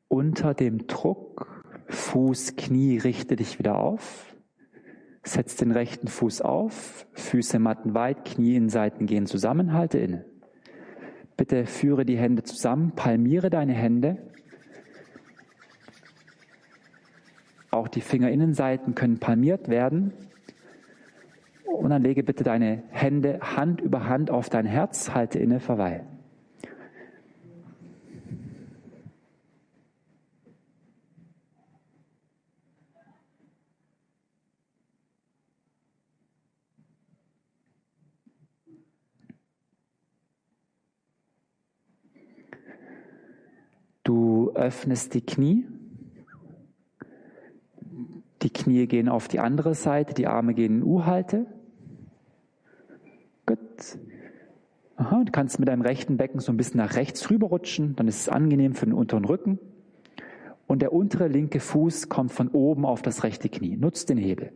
Unter 0.09 0.55
dem 0.55 0.87
Druck, 0.87 1.65
Fuß, 1.89 2.57
Knie, 2.57 2.99
richte 2.99 3.37
dich 3.37 3.59
wieder 3.59 3.79
auf. 3.79 4.35
Setz 5.23 5.57
den 5.57 5.73
rechten 5.73 6.09
Fuß 6.09 6.41
auf, 6.41 7.07
Füße 7.13 7.59
mattenweit, 7.59 8.25
Knie 8.25 8.57
in 8.57 8.69
Seiten 8.69 9.07
gehen 9.07 9.27
zusammen, 9.27 9.73
halte 9.73 9.99
inne. 9.99 10.25
Bitte 11.37 11.67
führe 11.67 12.05
die 12.05 12.17
Hände 12.17 12.43
zusammen, 12.43 12.93
palmiere 12.93 13.51
deine 13.51 13.75
Hände. 13.75 14.19
Auch 17.71 17.89
die 17.89 18.01
Fingerinnenseiten 18.01 18.95
können 18.95 19.19
palmiert 19.19 19.69
werden. 19.69 20.13
Und 21.65 21.91
dann 21.91 22.03
lege 22.03 22.25
bitte 22.25 22.43
deine 22.43 22.83
Hände 22.89 23.41
Hand 23.41 23.81
über 23.81 24.09
Hand 24.09 24.31
auf 24.31 24.49
dein 24.49 24.67
Herz, 24.67 25.11
halte 25.11 25.39
inne, 25.39 25.61
verweile. 25.61 26.07
Du 44.09 44.53
öffnest 44.69 45.15
die 45.15 45.23
Knie. 45.23 45.65
Die 48.43 48.51
Knie 48.51 48.87
gehen 48.87 49.09
auf 49.09 49.27
die 49.27 49.41
andere 49.41 49.75
Seite, 49.75 50.13
die 50.13 50.27
Arme 50.27 50.53
gehen 50.53 50.83
in 50.83 50.85
U-Halte. 50.85 51.47
Gut. 53.47 53.59
Aha, 54.97 55.25
du 55.25 55.33
kannst 55.33 55.59
mit 55.59 55.69
deinem 55.69 55.81
rechten 55.81 56.19
Becken 56.19 56.41
so 56.41 56.53
ein 56.53 56.59
bisschen 56.59 56.79
nach 56.79 56.97
rechts 56.97 57.31
rüberrutschen, 57.31 57.97
dann 57.97 58.09
ist 58.09 58.21
es 58.21 58.29
angenehm 58.29 58.75
für 58.75 58.85
den 58.85 58.93
unteren 58.93 59.25
Rücken. 59.25 59.59
Und 60.67 60.83
der 60.83 60.93
untere 60.93 61.29
linke 61.29 61.61
Fuß 61.61 62.11
kommt 62.11 62.31
von 62.31 62.49
oben 62.49 62.85
auf 62.85 63.01
das 63.01 63.25
rechte 63.25 63.49
Knie. 63.49 63.79
Nutzt 63.79 64.11
den 64.11 64.19
Hebel. 64.19 64.53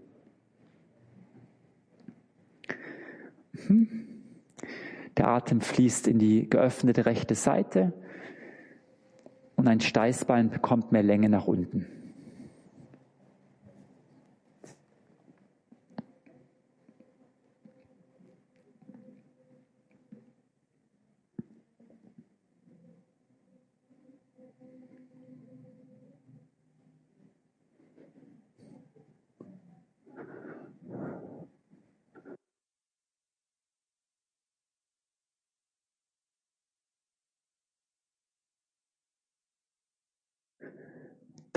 Mhm. 3.66 3.89
Der 5.16 5.28
Atem 5.28 5.62
fließt 5.62 6.06
in 6.06 6.18
die 6.18 6.51
geöffnete 6.51 7.06
rechte 7.06 7.34
Seite 7.34 7.94
und 9.62 9.68
ein 9.68 9.80
Steißbein 9.80 10.51
bekommt 10.51 10.90
mehr 10.90 11.05
Länge 11.05 11.28
nach 11.28 11.47
unten. 11.47 12.02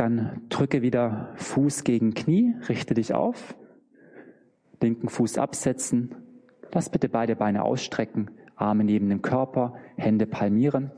Dann 0.05 0.43
drücke 0.49 0.83
wieder 0.83 1.33
Fuß 1.37 1.83
gegen 1.83 2.13
Knie, 2.13 2.53
richte 2.69 2.93
dich 2.93 3.15
auf, 3.15 3.55
linken 4.79 5.09
Fuß 5.09 5.39
absetzen, 5.39 6.13
lass 6.71 6.91
bitte 6.91 7.09
beide 7.09 7.35
Beine 7.35 7.63
ausstrecken, 7.63 8.29
Arme 8.55 8.83
neben 8.83 9.09
dem 9.09 9.23
Körper, 9.23 9.73
Hände 9.97 10.27
palmieren. 10.27 10.91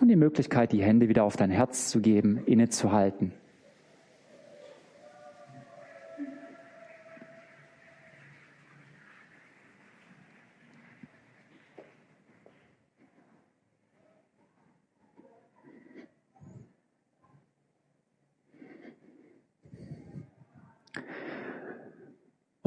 Und 0.00 0.06
die 0.06 0.14
Möglichkeit, 0.14 0.70
die 0.70 0.84
Hände 0.84 1.08
wieder 1.08 1.24
auf 1.24 1.34
dein 1.34 1.50
Herz 1.50 1.88
zu 1.88 2.00
geben, 2.00 2.38
innezuhalten. 2.46 3.32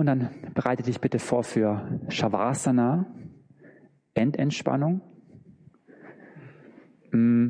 Und 0.05 0.19
dann 0.19 0.29
bereite 0.53 0.83
dich 0.83 1.01
bitte 1.01 1.17
vor 1.17 1.43
für 1.43 1.99
Shavasana, 2.09 3.07
Endentspannung. 4.13 5.01
Mm, 7.09 7.49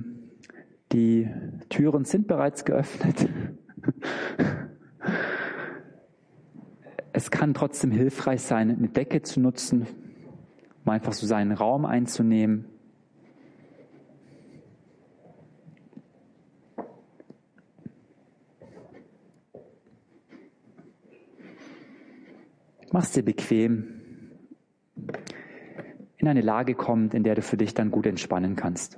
die 0.93 1.29
Türen 1.67 2.05
sind 2.05 2.27
bereits 2.27 2.63
geöffnet. 2.63 3.27
Es 7.11 7.29
kann 7.29 7.53
trotzdem 7.53 7.91
hilfreich 7.91 8.41
sein, 8.41 8.69
eine 8.69 8.87
Decke 8.87 9.21
zu 9.21 9.41
nutzen, 9.41 9.85
um 10.85 10.89
einfach 10.89 11.11
so 11.11 11.27
seinen 11.27 11.51
Raum 11.51 11.83
einzunehmen. 11.83 12.69
machst 22.95 23.17
dir 23.17 23.23
bequem, 23.23 24.01
in 26.15 26.29
eine 26.29 26.39
Lage 26.39 26.75
kommt, 26.75 27.13
in 27.13 27.25
der 27.25 27.35
du 27.35 27.41
für 27.41 27.57
dich 27.57 27.73
dann 27.73 27.91
gut 27.91 28.05
entspannen 28.05 28.55
kannst. 28.55 28.97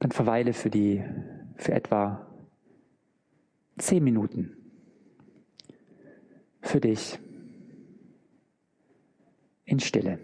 Dann 0.00 0.10
verweile 0.10 0.52
für 0.52 0.68
die, 0.68 1.04
für 1.54 1.74
etwa 1.74 2.26
zehn 3.78 4.02
Minuten 4.02 4.59
für 6.70 6.80
dich 6.80 7.18
in 9.64 9.80
Stille. 9.80 10.20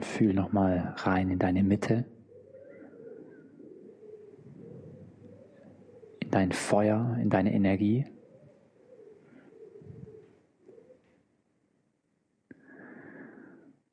Und 0.00 0.06
fühl 0.06 0.32
nochmal 0.32 0.94
rein 0.96 1.28
in 1.28 1.38
deine 1.38 1.62
Mitte, 1.62 2.06
in 6.20 6.30
dein 6.30 6.52
Feuer, 6.52 7.18
in 7.20 7.28
deine 7.28 7.52
Energie. 7.52 8.06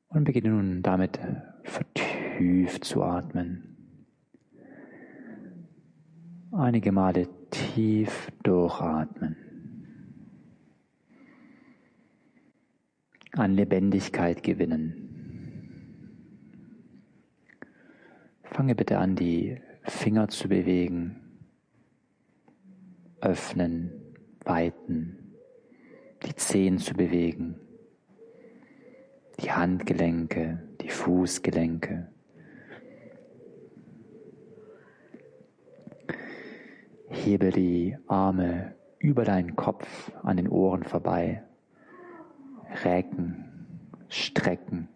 Und 0.08 0.24
beginne 0.24 0.48
nun 0.48 0.80
damit 0.80 1.20
vertieft 1.64 2.84
zu 2.84 3.02
atmen. 3.02 3.76
Einige 6.52 6.90
Male 6.90 7.28
tief 7.50 8.32
durchatmen. 8.44 9.36
An 13.32 13.52
Lebendigkeit 13.52 14.42
gewinnen. 14.42 15.07
Fange 18.58 18.74
bitte 18.74 18.98
an, 18.98 19.14
die 19.14 19.60
Finger 19.84 20.26
zu 20.26 20.48
bewegen, 20.48 21.14
öffnen, 23.20 23.92
weiten, 24.44 25.36
die 26.24 26.34
Zehen 26.34 26.78
zu 26.78 26.94
bewegen 26.94 27.60
die 29.40 29.52
Handgelenke, 29.52 30.60
die 30.80 30.88
Fußgelenke. 30.88 32.08
Hebe 37.06 37.50
die 37.50 37.96
Arme 38.08 38.74
über 38.98 39.24
deinen 39.24 39.54
Kopf 39.54 40.10
an 40.24 40.36
den 40.36 40.48
Ohren 40.48 40.82
vorbei. 40.82 41.44
Recken, 42.82 43.44
strecken. 44.08 44.88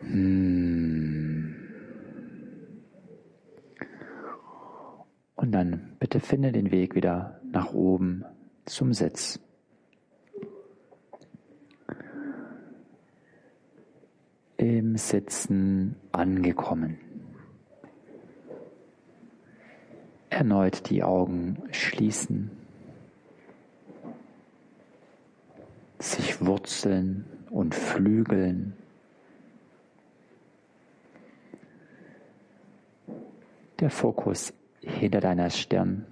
Hm. 0.00 0.69
Und 5.50 5.54
dann 5.54 5.96
bitte 5.98 6.20
finde 6.20 6.52
den 6.52 6.70
Weg 6.70 6.94
wieder 6.94 7.40
nach 7.50 7.72
oben 7.72 8.24
zum 8.66 8.92
Sitz. 8.92 9.40
im 14.58 14.96
Sitzen 14.96 15.96
angekommen. 16.12 17.00
Erneut 20.28 20.88
die 20.88 21.02
Augen 21.02 21.60
schließen, 21.72 22.52
sich 25.98 26.46
wurzeln 26.46 27.24
und 27.50 27.74
flügeln. 27.74 28.76
Der 33.80 33.90
Fokus 33.90 34.52
hinter 34.80 35.20
deiner 35.20 35.50
Stirn. 35.50 36.06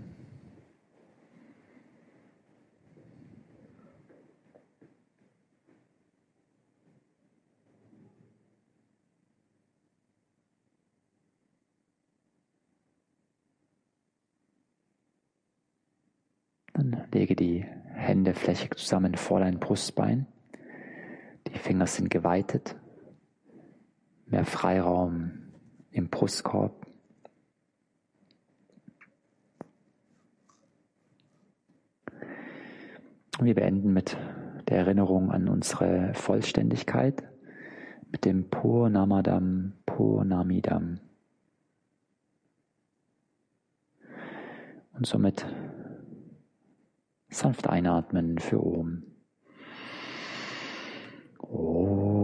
Dann 16.78 17.08
lege 17.12 17.34
die 17.34 17.64
Hände 17.94 18.34
flächig 18.34 18.76
zusammen 18.76 19.16
vor 19.16 19.40
dein 19.40 19.58
Brustbein. 19.58 20.26
Die 21.48 21.58
Finger 21.58 21.88
sind 21.88 22.08
geweitet. 22.08 22.76
Mehr 24.26 24.44
Freiraum 24.44 25.48
im 25.90 26.08
Brustkorb. 26.08 26.77
Wir 33.40 33.54
beenden 33.54 33.92
mit 33.92 34.16
der 34.68 34.78
Erinnerung 34.78 35.30
an 35.30 35.48
unsere 35.48 36.12
Vollständigkeit, 36.14 37.22
mit 38.10 38.24
dem 38.24 38.50
Purnamadam, 38.50 39.74
Purnamidam. 39.86 40.98
Und 44.92 45.06
somit 45.06 45.46
Sanft 47.28 47.68
einatmen 47.68 48.38
für 48.38 48.60
oben. 48.60 49.04
Purnamidam 51.38 52.17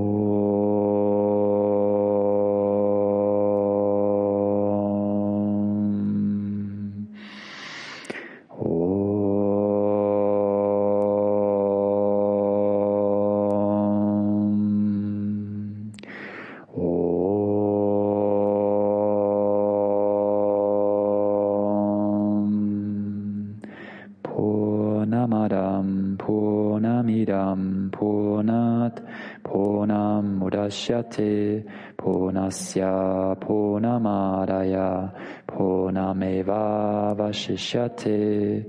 Udashyate 31.15 31.65
Purnasya 31.97 33.37
Purnamadaya 33.39 35.13
Purnameva 35.47 37.15
Vashishyate. 37.17 38.65